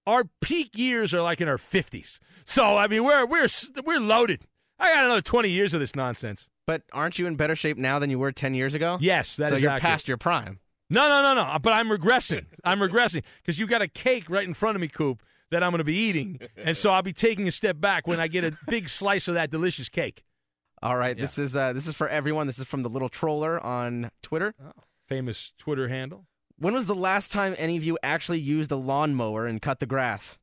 our 0.07 0.25
peak 0.41 0.77
years 0.77 1.13
are 1.13 1.23
like 1.23 1.41
in 1.41 1.49
our 1.49 1.59
50s. 1.59 2.19
So, 2.47 2.77
I 2.77 2.87
mean, 2.89 3.05
we're, 3.05 3.27
we're, 3.27 3.49
we're 3.85 4.01
loaded. 4.01 4.47
I 4.79 4.93
got 4.93 5.05
another 5.05 5.23
20 5.23 5.49
years 5.51 5.75
of 5.75 5.81
this 5.81 5.95
nonsense. 5.95 6.49
But 6.67 6.83
aren't 6.93 7.19
you 7.19 7.27
in 7.27 7.37
better 7.37 7.55
shape 7.55 7.77
now 7.77 7.99
than 7.99 8.11
you 8.11 8.19
were 8.19 8.33
10 8.33 8.55
years 8.55 8.75
ago? 8.75 8.99
Yes, 9.01 9.37
that 9.37 9.49
so 9.49 9.57
you're 9.57 9.71
accurate. 9.71 9.91
past 9.91 10.09
your 10.09 10.17
prime. 10.17 10.61
No, 10.91 11.09
no, 11.09 11.23
no, 11.23 11.35
no. 11.35 11.59
But 11.61 11.73
I'm 11.73 11.89
regressing. 11.89 12.47
I'm 12.65 12.79
regressing 12.79 13.23
because 13.43 13.59
you 13.59 13.67
got 13.67 13.83
a 13.83 13.89
cake 13.89 14.31
right 14.31 14.47
in 14.47 14.55
front 14.55 14.77
of 14.77 14.81
me, 14.81 14.89
Coop, 14.89 15.23
that 15.51 15.63
I'm 15.63 15.71
going 15.71 15.79
to 15.79 15.85
be 15.85 15.97
eating, 15.97 16.41
and 16.57 16.77
so 16.77 16.91
I'll 16.91 17.03
be 17.03 17.13
taking 17.13 17.47
a 17.49 17.53
step 17.53 17.81
back 17.81 18.07
when 18.07 18.21
I 18.21 18.29
get 18.29 18.45
a 18.45 18.57
big 18.69 18.89
slice 18.89 19.29
of 19.29 19.35
that 19.35 19.51
delicious 19.51 19.89
cake. 19.89 20.25
All 20.83 20.97
right, 20.97 21.17
this 21.17 21.39
is 21.39 21.57
uh, 21.57 21.73
this 21.73 21.87
is 21.87 21.95
for 21.95 22.09
everyone. 22.09 22.47
This 22.47 22.59
is 22.59 22.67
from 22.67 22.83
the 22.83 22.91
little 22.91 23.09
troller 23.09 23.59
on 23.65 24.11
Twitter. 24.23 24.55
Famous 25.09 25.53
Twitter 25.59 25.89
handle. 25.89 26.27
When 26.59 26.75
was 26.75 26.87
the 26.87 26.95
last 26.95 27.33
time 27.33 27.55
any 27.59 27.77
of 27.77 27.85
you 27.85 27.99
actually 28.03 28.41
used 28.41 28.71
a 28.71 28.77
lawnmower 28.77 29.47
and 29.47 29.61
cut 29.61 29.81
the 29.81 29.87
grass? 29.87 30.37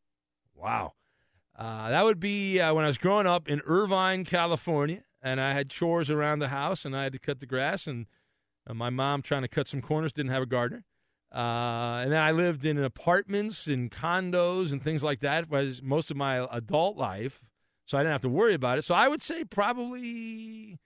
Wow. 0.55 0.93
Uh, 1.57 1.89
that 1.89 2.03
would 2.03 2.19
be 2.19 2.59
uh, 2.59 2.73
when 2.73 2.85
I 2.85 2.87
was 2.87 2.97
growing 2.97 3.27
up 3.27 3.47
in 3.47 3.61
Irvine, 3.65 4.25
California, 4.25 5.03
and 5.21 5.39
I 5.39 5.53
had 5.53 5.69
chores 5.69 6.09
around 6.09 6.39
the 6.39 6.47
house, 6.47 6.85
and 6.85 6.95
I 6.95 7.03
had 7.03 7.13
to 7.13 7.19
cut 7.19 7.39
the 7.39 7.45
grass, 7.45 7.87
and 7.87 8.07
uh, 8.67 8.73
my 8.73 8.89
mom 8.89 9.21
trying 9.21 9.43
to 9.43 9.47
cut 9.47 9.67
some 9.67 9.81
corners 9.81 10.11
didn't 10.11 10.31
have 10.31 10.43
a 10.43 10.47
gardener. 10.47 10.85
Uh, 11.34 12.01
and 12.03 12.11
then 12.11 12.19
I 12.21 12.32
lived 12.32 12.65
in 12.65 12.77
apartments 12.84 13.67
and 13.67 13.89
condos 13.91 14.71
and 14.71 14.84
things 14.84 15.01
like 15.03 15.21
that 15.21 15.49
was 15.49 15.82
most 15.82 16.11
of 16.11 16.17
my 16.17 16.45
adult 16.51 16.97
life, 16.97 17.41
so 17.86 17.97
I 17.97 18.01
didn't 18.01 18.11
have 18.13 18.21
to 18.23 18.29
worry 18.29 18.53
about 18.53 18.77
it. 18.77 18.84
So 18.84 18.93
I 18.95 19.07
would 19.07 19.23
say 19.23 19.45
probably 19.45 20.77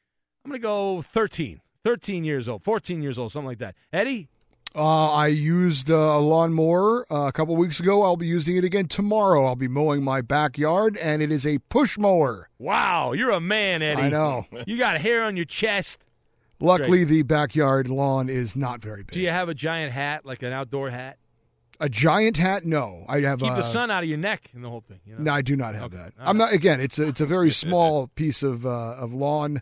I'm 0.43 0.51
going 0.51 0.61
to 0.61 0.63
go 0.63 1.01
13, 1.01 1.61
13 1.83 2.23
years 2.23 2.47
old, 2.47 2.63
14 2.63 3.01
years 3.01 3.17
old, 3.17 3.31
something 3.31 3.47
like 3.47 3.57
that. 3.59 3.75
Eddie, 3.91 4.27
Uh, 4.75 5.09
I 5.11 5.27
used 5.27 5.89
uh, 5.89 5.95
a 5.95 6.19
lawnmower 6.19 7.11
uh, 7.11 7.27
a 7.27 7.31
couple 7.31 7.55
weeks 7.55 7.79
ago. 7.79 8.03
I'll 8.03 8.17
be 8.17 8.27
using 8.27 8.57
it 8.57 8.63
again 8.65 8.87
tomorrow. 8.87 9.45
I'll 9.45 9.55
be 9.55 9.67
mowing 9.69 10.03
my 10.03 10.21
backyard, 10.21 10.97
and 10.97 11.21
it 11.21 11.31
is 11.31 11.47
a 11.47 11.57
push 11.69 11.97
mower. 11.97 12.49
wow, 12.59 13.13
you're 13.13 13.31
a 13.31 13.39
man, 13.39 13.81
Eddie. 13.81 14.01
I 14.03 14.09
know. 14.09 14.45
You 14.67 14.77
got 14.77 14.97
hair 14.99 15.23
on 15.23 15.35
your 15.37 15.45
chest. 15.45 15.99
Luckily, 16.59 16.99
Great. 16.99 17.09
the 17.09 17.21
backyard 17.23 17.87
lawn 17.87 18.29
is 18.29 18.55
not 18.55 18.81
very 18.81 19.03
big. 19.03 19.11
Do 19.11 19.19
you 19.19 19.29
have 19.29 19.49
a 19.49 19.53
giant 19.53 19.91
hat, 19.91 20.25
like 20.25 20.41
an 20.43 20.53
outdoor 20.53 20.89
hat? 20.89 21.17
A 21.81 21.89
giant 21.89 22.37
hat? 22.37 22.65
No, 22.65 23.05
I 23.09 23.19
have. 23.21 23.39
Keep 23.39 23.51
uh, 23.51 23.55
the 23.57 23.61
sun 23.61 23.91
out 23.91 24.03
of 24.03 24.07
your 24.09 24.17
neck 24.17 24.49
and 24.53 24.63
the 24.63 24.69
whole 24.69 24.79
thing. 24.87 25.01
You 25.05 25.15
know? 25.15 25.23
No, 25.23 25.33
I 25.33 25.41
do 25.41 25.57
not 25.57 25.75
have 25.75 25.83
Okay. 25.93 25.97
that. 25.97 26.13
All 26.19 26.29
I'm 26.29 26.37
not. 26.37 26.53
Again, 26.53 26.79
it's 26.79 26.97
a 26.97 27.07
it's 27.07 27.19
a 27.19 27.25
very 27.25 27.51
small 27.63 28.07
piece 28.15 28.41
of 28.43 28.65
uh, 28.65 28.69
of 28.69 29.13
lawn, 29.13 29.61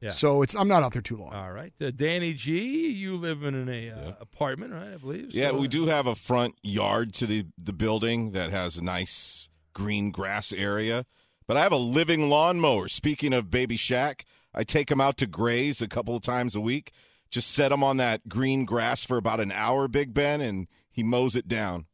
Yeah. 0.00 0.10
so 0.10 0.42
it's 0.42 0.56
I'm 0.56 0.66
not 0.66 0.82
out 0.82 0.92
there 0.94 1.02
too 1.02 1.16
long. 1.18 1.32
All 1.32 1.52
right, 1.52 1.72
uh, 1.80 1.92
Danny 1.94 2.34
G, 2.34 2.88
you 2.88 3.16
live 3.16 3.44
in 3.44 3.68
a 3.68 3.90
uh, 3.90 4.12
apartment, 4.20 4.72
right? 4.72 4.92
I 4.92 4.96
believe. 4.96 5.28
Yeah, 5.32 5.52
we 5.52 5.66
uh, 5.68 5.70
do 5.70 5.86
have 5.86 6.08
a 6.08 6.16
front 6.16 6.56
yard 6.64 7.12
to 7.14 7.26
the, 7.26 7.46
the 7.56 7.72
building 7.72 8.32
that 8.32 8.50
has 8.50 8.76
a 8.76 8.82
nice 8.82 9.48
green 9.72 10.10
grass 10.10 10.52
area. 10.52 11.06
But 11.46 11.56
I 11.56 11.60
have 11.62 11.72
a 11.72 11.76
living 11.76 12.28
lawnmower. 12.28 12.88
Speaking 12.88 13.32
of 13.32 13.50
Baby 13.50 13.76
Shack, 13.76 14.24
I 14.54 14.64
take 14.64 14.90
him 14.90 15.00
out 15.00 15.16
to 15.18 15.26
graze 15.26 15.80
a 15.80 15.88
couple 15.88 16.14
of 16.16 16.22
times 16.22 16.54
a 16.54 16.60
week. 16.60 16.92
Just 17.30 17.50
set 17.50 17.72
him 17.72 17.82
on 17.82 17.96
that 17.96 18.28
green 18.28 18.64
grass 18.64 19.04
for 19.04 19.16
about 19.16 19.40
an 19.40 19.50
hour, 19.52 19.88
Big 19.88 20.12
Ben, 20.12 20.40
and 20.40 20.68
he 20.90 21.02
mows 21.02 21.34
it 21.34 21.48
down. 21.48 21.86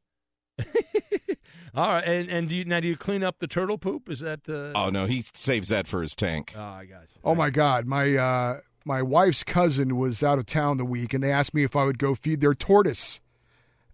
All 1.75 1.87
right, 1.95 2.05
and 2.05 2.29
and 2.29 2.49
do 2.49 2.57
you, 2.57 2.65
now 2.65 2.81
do 2.81 2.89
you 2.89 2.97
clean 2.97 3.23
up 3.23 3.39
the 3.39 3.47
turtle 3.47 3.79
poop? 3.79 4.09
Is 4.09 4.21
that? 4.21 4.41
Uh, 4.49 4.73
Oh 4.75 4.91
no, 4.91 5.07
he 5.07 5.23
saves 5.35 5.69
that 5.69 5.87
for 5.87 6.01
his 6.03 6.17
tank. 6.17 6.55
Oh, 6.57 6.61
I 6.61 6.87
got 6.87 7.03
you. 7.03 7.21
Oh 7.23 7.35
my 7.37 7.51
God, 7.51 7.87
my 7.87 8.17
uh, 8.17 8.61
my 8.85 9.03
wife's 9.03 9.45
cousin 9.45 9.97
was 9.97 10.25
out 10.25 10.39
of 10.39 10.47
town 10.47 10.79
the 10.79 10.85
week, 10.85 11.15
and 11.15 11.23
they 11.23 11.31
asked 11.31 11.55
me 11.55 11.63
if 11.63 11.77
I 11.77 11.85
would 11.85 11.99
go 11.99 12.15
feed 12.17 12.41
their 12.41 12.55
tortoise. 12.55 13.21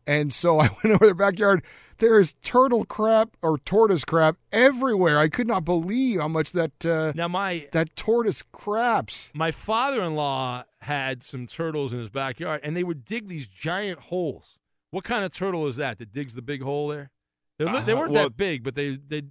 And 0.06 0.32
so 0.32 0.60
I 0.60 0.68
went 0.82 0.94
over 0.94 1.04
their 1.04 1.14
backyard. 1.14 1.62
There 1.98 2.18
is 2.20 2.34
turtle 2.42 2.84
crap 2.84 3.36
or 3.42 3.58
tortoise 3.58 4.04
crap 4.04 4.36
everywhere. 4.52 5.18
I 5.18 5.28
could 5.28 5.46
not 5.46 5.64
believe 5.64 6.20
how 6.20 6.28
much 6.28 6.52
that 6.52 6.84
uh, 6.84 7.12
Now 7.14 7.28
my 7.28 7.68
that 7.72 7.94
tortoise 7.96 8.42
craps. 8.42 9.30
my 9.34 9.50
father-in-law 9.50 10.64
had 10.80 11.22
some 11.22 11.46
turtles 11.46 11.92
in 11.92 11.98
his 12.00 12.08
backyard, 12.10 12.60
and 12.64 12.76
they 12.76 12.84
would 12.84 13.04
dig 13.04 13.28
these 13.28 13.46
giant 13.46 13.98
holes. 14.00 14.58
What 14.90 15.04
kind 15.04 15.24
of 15.24 15.32
turtle 15.32 15.66
is 15.66 15.76
that 15.76 15.98
that 15.98 16.12
digs 16.12 16.34
the 16.34 16.42
big 16.42 16.62
hole 16.62 16.88
there? 16.88 17.10
They, 17.58 17.64
li- 17.64 17.80
they 17.84 17.92
Uh, 17.92 17.98
weren't 18.00 18.12
well, 18.12 18.24
that 18.24 18.36
big, 18.36 18.62
but 18.64 18.74
they 18.74 18.90
they 18.96 19.22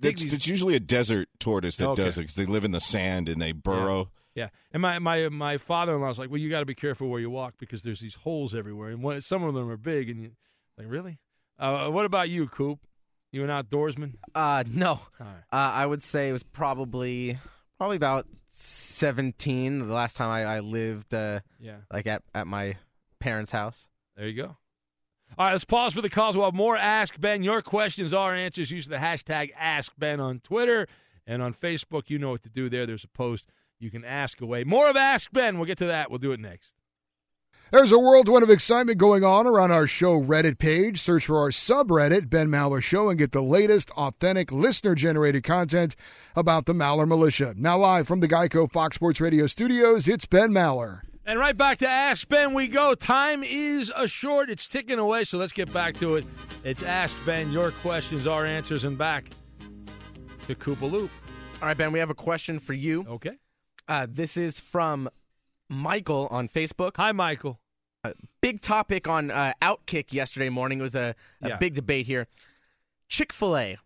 dig 0.00 0.14
It's, 0.14 0.22
these 0.24 0.32
it's 0.34 0.46
usually 0.46 0.76
a 0.76 0.80
desert 0.80 1.28
tortoise 1.38 1.76
that 1.76 1.88
Okay. 1.90 2.04
does 2.04 2.18
it 2.18 2.22
because 2.22 2.36
they 2.36 2.46
live 2.46 2.64
in 2.64 2.70
the 2.72 2.80
sand 2.80 3.28
and 3.28 3.40
they 3.40 3.52
burrow. 3.52 4.10
Yeah, 4.34 4.48
and 4.72 4.80
my 4.80 4.98
my 4.98 5.28
my 5.28 5.58
father 5.58 5.94
in 5.94 6.00
law 6.00 6.08
was 6.08 6.18
like, 6.18 6.30
well, 6.30 6.38
you 6.38 6.48
got 6.50 6.60
to 6.60 6.66
be 6.66 6.74
careful 6.74 7.08
where 7.08 7.20
you 7.20 7.30
walk 7.30 7.54
because 7.58 7.82
there's 7.82 8.00
these 8.00 8.14
holes 8.14 8.54
everywhere, 8.54 8.90
and 8.90 9.02
one, 9.02 9.20
some 9.22 9.42
of 9.42 9.54
them 9.54 9.68
are 9.68 9.76
big. 9.76 10.08
And 10.08 10.22
you 10.22 10.30
like, 10.78 10.86
really? 10.88 11.18
Uh, 11.60 11.88
what 11.90 12.06
about 12.06 12.28
you, 12.30 12.48
Coop? 12.48 12.78
You 13.32 13.44
an 13.44 13.50
outdoorsman? 13.50 14.14
Uh, 14.34 14.64
no. 14.66 15.00
Right. 15.20 15.28
Uh, 15.52 15.56
I 15.56 15.86
would 15.86 16.02
say 16.02 16.28
it 16.28 16.32
was 16.32 16.42
probably 16.42 17.38
probably 17.78 17.96
about 17.96 18.26
seventeen. 18.50 19.86
The 19.86 19.92
last 19.94 20.16
time 20.16 20.30
I, 20.30 20.42
I 20.44 20.60
lived, 20.60 21.14
uh, 21.14 21.40
Yeah. 21.60 21.76
like 21.92 22.06
at 22.06 22.22
at 22.34 22.46
my 22.46 22.76
parents' 23.20 23.52
house. 23.52 23.88
There 24.16 24.26
you 24.28 24.42
go. 24.42 24.56
All 25.38 25.46
right, 25.46 25.52
let's 25.52 25.64
pause 25.64 25.94
for 25.94 26.00
the 26.00 26.08
calls. 26.10 26.36
We'll 26.36 26.46
have 26.46 26.54
more 26.54 26.76
Ask 26.76 27.20
Ben. 27.20 27.42
Your 27.44 27.62
questions, 27.62 28.12
our 28.12 28.34
answers. 28.34 28.70
Use 28.70 28.88
the 28.88 28.96
hashtag 28.96 29.50
Ask 29.56 29.92
Ben 29.96 30.18
on 30.18 30.40
Twitter 30.40 30.88
and 31.26 31.40
on 31.40 31.54
Facebook. 31.54 32.04
You 32.10 32.18
know 32.18 32.30
what 32.30 32.42
to 32.42 32.48
do 32.48 32.68
there. 32.68 32.84
There's 32.84 33.04
a 33.04 33.08
post 33.08 33.46
you 33.78 33.90
can 33.92 34.04
ask 34.04 34.40
away. 34.40 34.64
More 34.64 34.90
of 34.90 34.96
Ask 34.96 35.30
Ben. 35.32 35.56
We'll 35.58 35.66
get 35.66 35.78
to 35.78 35.86
that. 35.86 36.10
We'll 36.10 36.18
do 36.18 36.32
it 36.32 36.40
next. 36.40 36.72
There's 37.72 37.92
a 37.92 37.98
whirlwind 38.00 38.42
of 38.42 38.50
excitement 38.50 38.98
going 38.98 39.22
on 39.22 39.46
around 39.46 39.70
our 39.70 39.86
show 39.86 40.20
Reddit 40.20 40.58
page. 40.58 41.00
Search 41.00 41.26
for 41.26 41.38
our 41.38 41.50
subreddit, 41.50 42.28
Ben 42.28 42.48
Maller 42.48 42.82
Show, 42.82 43.08
and 43.08 43.16
get 43.16 43.30
the 43.30 43.42
latest, 43.42 43.92
authentic, 43.92 44.50
listener 44.50 44.96
generated 44.96 45.44
content 45.44 45.94
about 46.34 46.66
the 46.66 46.72
Maller 46.72 47.06
Militia. 47.06 47.54
Now, 47.56 47.78
live 47.78 48.08
from 48.08 48.18
the 48.18 48.26
Geico 48.26 48.68
Fox 48.68 48.96
Sports 48.96 49.20
Radio 49.20 49.46
studios, 49.46 50.08
it's 50.08 50.26
Ben 50.26 50.50
Maller. 50.50 51.02
And 51.24 51.38
right 51.38 51.56
back 51.56 51.78
to 51.78 51.88
Ask 51.88 52.28
Ben 52.28 52.54
we 52.54 52.66
go. 52.66 52.96
Time 52.96 53.44
is 53.44 53.92
a 53.94 54.08
short. 54.08 54.50
It's 54.50 54.66
ticking 54.66 54.98
away, 54.98 55.22
so 55.22 55.38
let's 55.38 55.52
get 55.52 55.72
back 55.72 55.94
to 55.98 56.16
it. 56.16 56.24
It's 56.64 56.82
Ask 56.82 57.16
Ben. 57.24 57.52
Your 57.52 57.70
questions, 57.70 58.26
our 58.26 58.44
answers, 58.44 58.82
and 58.82 58.98
back 58.98 59.30
to 60.48 60.56
Koopa 60.56 60.90
Loop. 60.90 61.10
All 61.62 61.68
right, 61.68 61.76
Ben, 61.76 61.92
we 61.92 62.00
have 62.00 62.10
a 62.10 62.14
question 62.16 62.58
for 62.58 62.72
you. 62.72 63.04
Okay. 63.08 63.38
Uh, 63.86 64.08
this 64.10 64.36
is 64.36 64.58
from 64.58 65.08
Michael 65.70 66.26
on 66.30 66.48
Facebook. 66.48 66.92
Hi, 66.96 67.12
Michael. 67.12 67.60
Uh, 68.02 68.12
big 68.40 68.60
topic 68.60 69.06
on 69.06 69.30
uh, 69.30 69.52
Outkick 69.62 70.12
yesterday 70.12 70.48
morning. 70.48 70.80
It 70.80 70.82
was 70.82 70.94
a, 70.94 71.14
a 71.42 71.48
Yeah. 71.50 71.56
big 71.56 71.74
debate 71.74 72.06
here. 72.06 72.26
Chick 73.08 73.32
fil 73.32 73.56
A. 73.56 73.78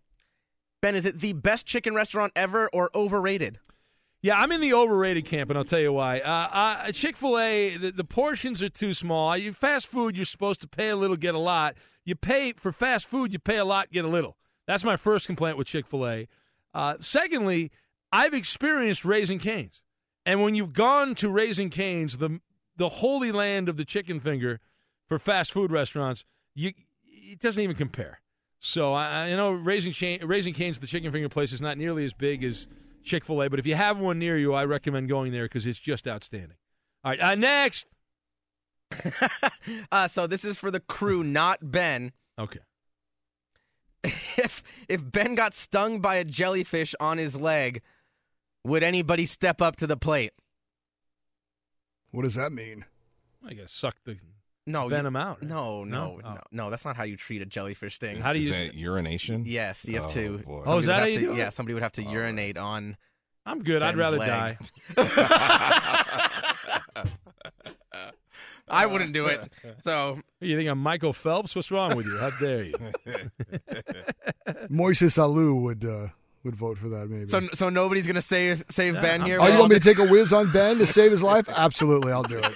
Ben, 0.81 0.95
is 0.95 1.05
it 1.05 1.19
the 1.19 1.33
best 1.33 1.65
chicken 1.65 1.95
restaurant 1.95 2.31
ever 2.35 2.67
or 2.69 2.89
overrated? 2.95 3.59
Yeah, 4.21 4.39
I'm 4.39 4.51
in 4.51 4.59
the 4.61 4.73
overrated 4.73 5.25
camp, 5.25 5.49
and 5.51 5.57
I'll 5.57 5.65
tell 5.65 5.79
you 5.79 5.93
why. 5.93 6.19
Uh, 6.19 6.29
uh, 6.87 6.91
Chick 6.91 7.15
Fil 7.15 7.37
A, 7.37 7.77
the, 7.77 7.91
the 7.91 8.03
portions 8.03 8.63
are 8.63 8.69
too 8.69 8.93
small. 8.93 9.37
You 9.37 9.53
fast 9.53 9.85
food, 9.85 10.15
you're 10.15 10.25
supposed 10.25 10.61
to 10.61 10.67
pay 10.67 10.89
a 10.89 10.95
little, 10.95 11.15
get 11.15 11.35
a 11.35 11.39
lot. 11.39 11.75
You 12.05 12.15
pay 12.15 12.53
for 12.53 12.71
fast 12.71 13.05
food, 13.05 13.31
you 13.33 13.37
pay 13.39 13.57
a 13.57 13.65
lot, 13.65 13.91
get 13.91 14.03
a 14.03 14.07
little. 14.07 14.35
That's 14.67 14.83
my 14.83 14.95
first 14.97 15.27
complaint 15.27 15.57
with 15.59 15.67
Chick 15.67 15.85
Fil 15.85 16.07
A. 16.07 16.27
Uh, 16.73 16.95
secondly, 16.99 17.71
I've 18.11 18.33
experienced 18.33 19.05
Raising 19.05 19.37
Canes, 19.37 19.81
and 20.25 20.41
when 20.41 20.55
you've 20.55 20.73
gone 20.73 21.15
to 21.15 21.29
Raising 21.29 21.69
Canes, 21.69 22.17
the 22.17 22.39
the 22.77 22.89
holy 22.89 23.31
land 23.31 23.69
of 23.69 23.77
the 23.77 23.85
chicken 23.85 24.19
finger 24.19 24.59
for 25.07 25.19
fast 25.19 25.51
food 25.51 25.71
restaurants, 25.71 26.23
you 26.53 26.73
it 27.05 27.39
doesn't 27.39 27.61
even 27.61 27.75
compare. 27.75 28.21
So 28.59 28.93
I, 28.93 29.25
I 29.25 29.29
know 29.35 29.51
Raising 29.51 29.93
Chain, 29.93 30.25
Raising 30.25 30.53
Canes, 30.53 30.79
the 30.79 30.87
chicken 30.87 31.11
finger 31.11 31.29
place, 31.29 31.53
is 31.53 31.61
not 31.61 31.77
nearly 31.77 32.05
as 32.05 32.13
big 32.13 32.43
as 32.43 32.67
Chick 33.03 33.23
Fil 33.23 33.43
A, 33.43 33.49
but 33.49 33.59
if 33.59 33.65
you 33.65 33.75
have 33.75 33.99
one 33.99 34.17
near 34.17 34.37
you, 34.37 34.53
I 34.53 34.65
recommend 34.65 35.07
going 35.07 35.31
there 35.31 35.45
because 35.45 35.67
it's 35.67 35.79
just 35.79 36.07
outstanding. 36.07 36.57
All 37.03 37.11
right, 37.11 37.21
uh, 37.21 37.35
next. 37.35 37.85
uh, 39.91 40.07
so 40.07 40.25
this 40.25 40.43
is 40.43 40.57
for 40.57 40.71
the 40.71 40.79
crew, 40.79 41.23
not 41.23 41.71
Ben. 41.71 42.11
Okay. 42.39 42.59
If 44.37 44.61
if 44.87 45.01
Ben 45.11 45.33
got 45.33 45.55
stung 45.55 45.99
by 45.99 46.15
a 46.15 46.23
jellyfish 46.23 46.93
on 46.99 47.17
his 47.17 47.35
leg, 47.35 47.81
would 48.65 48.83
anybody 48.83 49.25
step 49.25 49.61
up 49.61 49.75
to 49.77 49.87
the 49.87 49.97
plate? 49.97 50.33
What 52.11 52.23
does 52.23 52.35
that 52.35 52.51
mean? 52.51 52.85
I 53.47 53.53
guess 53.53 53.71
suck 53.71 53.95
the 54.05 54.17
No, 54.65 54.87
venom 54.87 55.13
you, 55.15 55.19
out. 55.19 55.41
right? 55.41 55.49
No, 55.49 55.83
no, 55.83 56.19
Oh. 56.23 56.29
no, 56.33 56.41
no. 56.51 56.69
That's 56.69 56.85
not 56.85 56.95
how 56.95 57.03
you 57.03 57.17
treat 57.17 57.41
a 57.41 57.45
jellyfish 57.45 57.95
sting. 57.95 58.17
How 58.21 58.33
do 58.33 58.39
you? 58.39 58.51
Is 58.51 58.59
you? 58.59 58.65
that 58.67 58.73
urination? 58.75 59.45
Yes, 59.45 59.85
you 59.85 59.95
have 59.95 60.05
Oh, 60.05 60.13
to. 60.13 60.37
boy. 60.39 60.63
Oh, 60.65 60.77
is 60.79 60.85
that 60.87 60.99
how 60.99 61.05
you 61.05 61.13
to- 61.13 61.19
do 61.19 61.31
it? 61.33 61.37
Yeah, 61.37 61.49
somebody 61.49 61.73
would 61.75 61.83
have 61.83 61.91
to 61.93 62.03
All 62.05 62.11
urinate 62.11 62.57
on. 62.57 62.97
I'm 63.45 63.61
good. 63.63 63.83
I'd 63.83 63.95
rather 63.95 64.17
leg. 64.17 64.57
die. 64.97 64.97
I 68.67 68.87
wouldn't 68.87 69.13
do 69.13 69.27
it. 69.27 69.47
So 69.83 70.19
You 70.41 70.57
think 70.57 70.67
I'm 70.69 70.79
Michael 70.79 71.13
Phelps? 71.13 71.55
What's 71.55 71.69
wrong 71.69 71.95
with 71.95 72.07
you? 72.07 72.17
How 72.17 72.31
dare 72.31 72.63
you? 72.63 72.73
Moises 74.71 75.19
Alou 75.19 75.61
would 75.61 75.85
uh, 75.85 76.07
would 76.45 76.55
vote 76.55 76.77
for 76.77 76.87
that 76.89 77.09
maybe. 77.09 77.27
so 77.27 77.41
so 77.53 77.69
nobody's 77.69 78.05
gonna 78.07 78.21
save 78.21 78.63
save 78.69 78.93
Yeah, 78.95 79.01
Ben 79.01 79.21
I'm- 79.21 79.29
here. 79.29 79.39
oh, 79.41 79.47
you 79.47 79.57
want 79.59 79.71
me 79.73 79.79
to 79.79 79.83
take 79.83 79.97
a 79.97 80.05
whiz 80.05 80.31
on 80.31 80.51
Ben 80.51 80.77
to 80.77 80.85
save 80.85 81.11
his 81.11 81.23
life? 81.23 81.49
Absolutely, 81.49 82.11
I'll 82.11 82.23
do 82.23 82.37
it. 82.37 82.55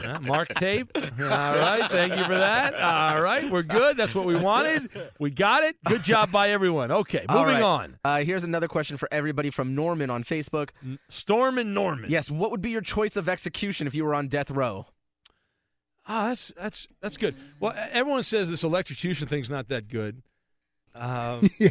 Yeah, 0.00 0.18
Mark 0.18 0.48
tape. 0.54 0.90
All 0.96 1.02
right. 1.28 1.90
Thank 1.90 2.16
you 2.16 2.24
for 2.24 2.36
that. 2.36 2.74
All 2.74 3.22
right. 3.22 3.50
We're 3.50 3.62
good. 3.62 3.96
That's 3.96 4.14
what 4.14 4.26
we 4.26 4.34
wanted. 4.36 4.90
We 5.18 5.30
got 5.30 5.62
it. 5.62 5.76
Good 5.84 6.02
job 6.04 6.30
by 6.30 6.48
everyone. 6.48 6.90
Okay. 6.90 7.24
Moving 7.28 7.54
right. 7.54 7.62
on. 7.62 7.98
Uh, 8.04 8.18
here's 8.24 8.44
another 8.44 8.68
question 8.68 8.96
for 8.98 9.08
everybody 9.12 9.50
from 9.50 9.74
Norman 9.74 10.10
on 10.10 10.22
Facebook. 10.24 10.70
Storm 11.08 11.58
and 11.58 11.74
Norman. 11.74 12.10
Yes, 12.10 12.30
what 12.30 12.50
would 12.50 12.60
be 12.60 12.70
your 12.70 12.80
choice 12.82 13.16
of 13.16 13.28
execution 13.28 13.86
if 13.86 13.94
you 13.94 14.04
were 14.04 14.14
on 14.14 14.28
death 14.28 14.50
row? 14.50 14.86
Oh, 16.06 16.28
that's 16.28 16.52
that's 16.56 16.88
that's 17.00 17.16
good. 17.16 17.34
Well, 17.60 17.72
everyone 17.90 18.24
says 18.24 18.50
this 18.50 18.62
electrocution 18.62 19.26
thing's 19.28 19.48
not 19.48 19.68
that 19.68 19.88
good. 19.88 20.22
Um, 20.94 21.48
yeah. 21.58 21.70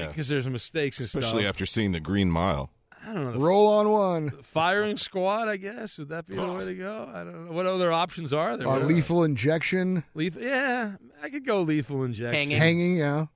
Yeah. 0.00 0.08
because 0.08 0.28
there's 0.28 0.46
mistakes 0.48 0.98
and 0.98 1.06
Especially 1.06 1.42
stuff. 1.42 1.48
after 1.50 1.66
seeing 1.66 1.92
the 1.92 2.00
Green 2.00 2.30
Mile. 2.30 2.70
I 3.06 3.14
don't 3.14 3.32
know. 3.34 3.40
Roll 3.40 3.66
on 3.68 3.88
one. 3.90 4.30
firing 4.52 4.96
squad, 4.98 5.48
I 5.48 5.56
guess. 5.56 5.96
Would 5.98 6.10
that 6.10 6.26
be 6.26 6.36
the 6.36 6.52
way 6.52 6.64
to 6.66 6.74
go? 6.74 7.10
I 7.12 7.24
don't 7.24 7.46
know. 7.46 7.52
What 7.52 7.66
other 7.66 7.90
options 7.90 8.32
are 8.32 8.56
there? 8.58 8.68
Uh, 8.68 8.72
What- 8.72 8.86
lethal 8.88 9.24
injection. 9.24 10.04
Lethal. 10.14 10.42
Yeah, 10.42 10.92
I 11.22 11.30
could 11.30 11.46
go 11.46 11.62
lethal 11.62 12.04
injection. 12.04 12.34
Hanging. 12.34 12.58
Hanging, 12.58 12.96
yeah. 12.98 13.26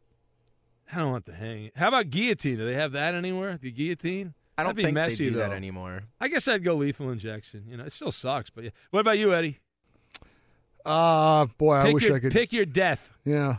I 0.93 0.99
don't 0.99 1.11
want 1.13 1.25
the 1.25 1.33
hang. 1.35 1.71
How 1.75 1.89
about 1.89 2.11
guillotine? 2.11 2.59
Do 2.59 2.67
they 2.67 2.75
have 2.75 2.93
that 2.93 3.15
anywhere? 3.15 3.59
The 3.61 3.71
guillotine? 3.71 4.35
I 4.57 4.63
don't 4.63 4.69
That'd 4.69 4.77
be 4.77 4.83
think 4.85 4.95
messy, 4.95 5.25
they 5.25 5.31
do 5.31 5.37
that 5.39 5.49
though. 5.49 5.55
anymore. 5.57 6.05
I 6.21 6.29
guess 6.29 6.47
I'd 6.47 6.63
go 6.63 6.75
lethal 6.77 7.11
injection. 7.11 7.65
You 7.69 7.79
know, 7.79 7.85
it 7.85 7.93
still 7.93 8.13
sucks, 8.13 8.51
but 8.51 8.65
yeah. 8.65 8.71
What 8.91 9.01
about 9.01 9.19
you, 9.19 9.35
Eddie? 9.35 9.59
Uh 10.85 11.47
boy, 11.59 11.77
I 11.77 11.85
pick 11.87 11.95
wish 11.95 12.03
your, 12.05 12.17
I 12.17 12.21
could. 12.21 12.33
pick 12.33 12.53
your 12.53 12.67
death. 12.67 13.11
Yeah. 13.25 13.57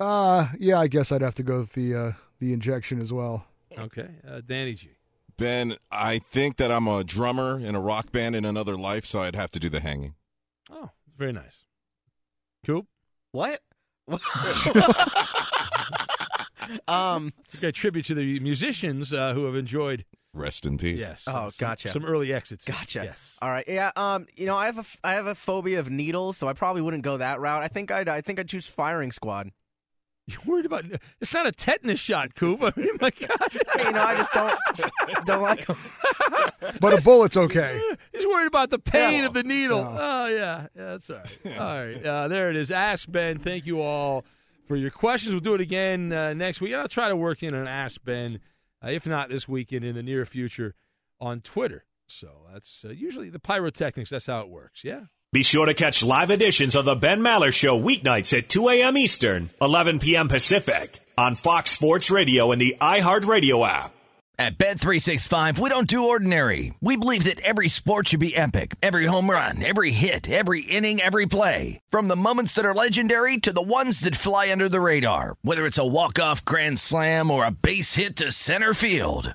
Yeah. 0.00 0.06
Uh 0.06 0.48
yeah, 0.58 0.78
I 0.80 0.88
guess 0.88 1.12
I'd 1.12 1.22
have 1.22 1.34
to 1.36 1.42
go 1.42 1.60
with 1.60 1.72
the 1.74 1.94
uh, 1.94 2.12
the 2.38 2.52
injection 2.52 3.00
as 3.00 3.12
well. 3.12 3.46
Okay, 3.78 4.08
uh, 4.28 4.40
Danny 4.46 4.74
G. 4.74 4.90
Ben, 5.36 5.76
I 5.90 6.18
think 6.18 6.56
that 6.58 6.70
I'm 6.72 6.86
a 6.88 7.02
drummer 7.04 7.58
in 7.58 7.74
a 7.74 7.80
rock 7.80 8.12
band 8.12 8.34
in 8.36 8.44
another 8.44 8.76
life, 8.76 9.06
so 9.06 9.20
I'd 9.22 9.34
have 9.36 9.50
to 9.50 9.58
do 9.60 9.68
the 9.70 9.80
hanging. 9.80 10.14
Oh, 10.70 10.90
very 11.16 11.32
nice. 11.32 11.64
Cool. 12.66 12.86
What? 13.32 13.60
um. 16.88 17.32
It's 17.44 17.54
a 17.54 17.56
great 17.58 17.74
tribute 17.74 18.04
to 18.06 18.14
the 18.14 18.38
musicians 18.40 19.12
uh, 19.12 19.34
who 19.34 19.44
have 19.46 19.54
enjoyed. 19.56 20.04
Rest 20.32 20.64
in 20.66 20.78
peace. 20.78 21.00
Yes. 21.00 21.24
Oh, 21.26 21.48
some- 21.48 21.52
gotcha. 21.58 21.90
Some 21.90 22.04
early 22.04 22.32
exits. 22.32 22.64
Gotcha. 22.64 23.02
Yes. 23.04 23.32
All 23.42 23.48
right. 23.50 23.64
Yeah. 23.66 23.90
Um. 23.96 24.26
You 24.36 24.46
know, 24.46 24.56
I 24.56 24.66
have 24.66 24.76
a 24.76 24.80
f- 24.80 24.96
I 25.02 25.12
have 25.14 25.26
a 25.26 25.34
phobia 25.34 25.80
of 25.80 25.90
needles, 25.90 26.36
so 26.36 26.48
I 26.48 26.52
probably 26.52 26.82
wouldn't 26.82 27.02
go 27.02 27.16
that 27.16 27.40
route. 27.40 27.62
I 27.62 27.68
think 27.68 27.90
I'd 27.90 28.08
I 28.08 28.20
think 28.20 28.38
I'd 28.38 28.48
choose 28.48 28.66
firing 28.66 29.10
squad. 29.12 29.50
You're 30.30 30.40
worried 30.46 30.66
about? 30.66 30.84
It's 31.20 31.32
not 31.34 31.46
a 31.46 31.52
tetanus 31.52 31.98
shot, 32.00 32.34
Coop. 32.34 32.60
I 32.62 32.72
mean, 32.76 32.90
my 33.00 33.10
God. 33.10 33.52
you 33.78 33.92
know, 33.92 34.02
I 34.02 34.14
just 34.16 34.32
don't 34.32 35.26
don't 35.26 35.42
like 35.42 35.68
'em. 35.68 35.76
But 36.80 36.98
a 36.98 37.02
bullet's 37.02 37.36
okay. 37.36 37.80
He's 38.12 38.26
worried 38.26 38.46
about 38.46 38.70
the 38.70 38.78
pain 38.78 39.20
Yeah. 39.20 39.26
of 39.26 39.32
the 39.34 39.42
needle. 39.42 39.80
Yeah. 39.80 39.98
Oh 40.00 40.26
yeah, 40.26 40.66
yeah, 40.76 40.84
that's 40.96 41.10
all 41.10 41.16
right. 41.16 41.38
All 41.58 41.84
right, 41.84 42.06
uh, 42.06 42.28
there 42.28 42.50
it 42.50 42.56
is. 42.56 42.70
Ask 42.70 43.10
Ben. 43.10 43.38
Thank 43.38 43.66
you 43.66 43.80
all 43.80 44.24
for 44.68 44.76
your 44.76 44.90
questions. 44.90 45.32
We'll 45.32 45.40
do 45.40 45.54
it 45.54 45.60
again 45.60 46.12
uh, 46.12 46.32
next 46.34 46.60
week. 46.60 46.74
I'll 46.74 46.88
try 46.88 47.08
to 47.08 47.16
work 47.16 47.42
in 47.42 47.54
an 47.54 47.66
Ask 47.66 48.02
Ben, 48.04 48.40
uh, 48.84 48.88
if 48.88 49.06
not 49.06 49.28
this 49.30 49.48
weekend, 49.48 49.84
in 49.84 49.94
the 49.94 50.02
near 50.02 50.24
future 50.26 50.74
on 51.20 51.40
Twitter. 51.40 51.84
So 52.06 52.28
that's 52.52 52.82
uh, 52.84 52.88
usually 52.90 53.30
the 53.30 53.38
pyrotechnics. 53.38 54.10
That's 54.10 54.26
how 54.26 54.40
it 54.40 54.48
works. 54.48 54.82
Yeah. 54.84 55.04
Be 55.32 55.44
sure 55.44 55.66
to 55.66 55.74
catch 55.74 56.02
live 56.02 56.32
editions 56.32 56.74
of 56.74 56.84
the 56.84 56.96
Ben 56.96 57.20
Maller 57.20 57.52
Show 57.52 57.80
weeknights 57.80 58.36
at 58.36 58.48
2 58.48 58.68
a.m. 58.68 58.98
Eastern, 58.98 59.50
11 59.62 60.00
p.m. 60.00 60.26
Pacific 60.26 60.98
on 61.16 61.36
Fox 61.36 61.70
Sports 61.70 62.10
Radio 62.10 62.50
and 62.50 62.60
the 62.60 62.74
iHeartRadio 62.80 63.64
app. 63.64 63.92
At 64.40 64.58
Bet365, 64.58 65.56
we 65.60 65.68
don't 65.70 65.86
do 65.86 66.08
ordinary. 66.08 66.74
We 66.80 66.96
believe 66.96 67.22
that 67.24 67.38
every 67.42 67.68
sport 67.68 68.08
should 68.08 68.18
be 68.18 68.36
epic. 68.36 68.74
Every 68.82 69.04
home 69.04 69.30
run, 69.30 69.62
every 69.62 69.92
hit, 69.92 70.28
every 70.28 70.62
inning, 70.62 71.00
every 71.00 71.26
play. 71.26 71.78
From 71.90 72.08
the 72.08 72.16
moments 72.16 72.54
that 72.54 72.64
are 72.64 72.74
legendary 72.74 73.36
to 73.36 73.52
the 73.52 73.62
ones 73.62 74.00
that 74.00 74.16
fly 74.16 74.50
under 74.50 74.68
the 74.68 74.80
radar. 74.80 75.36
Whether 75.42 75.64
it's 75.64 75.78
a 75.78 75.86
walk-off 75.86 76.44
grand 76.44 76.80
slam 76.80 77.30
or 77.30 77.44
a 77.44 77.52
base 77.52 77.94
hit 77.94 78.16
to 78.16 78.32
center 78.32 78.74
field. 78.74 79.34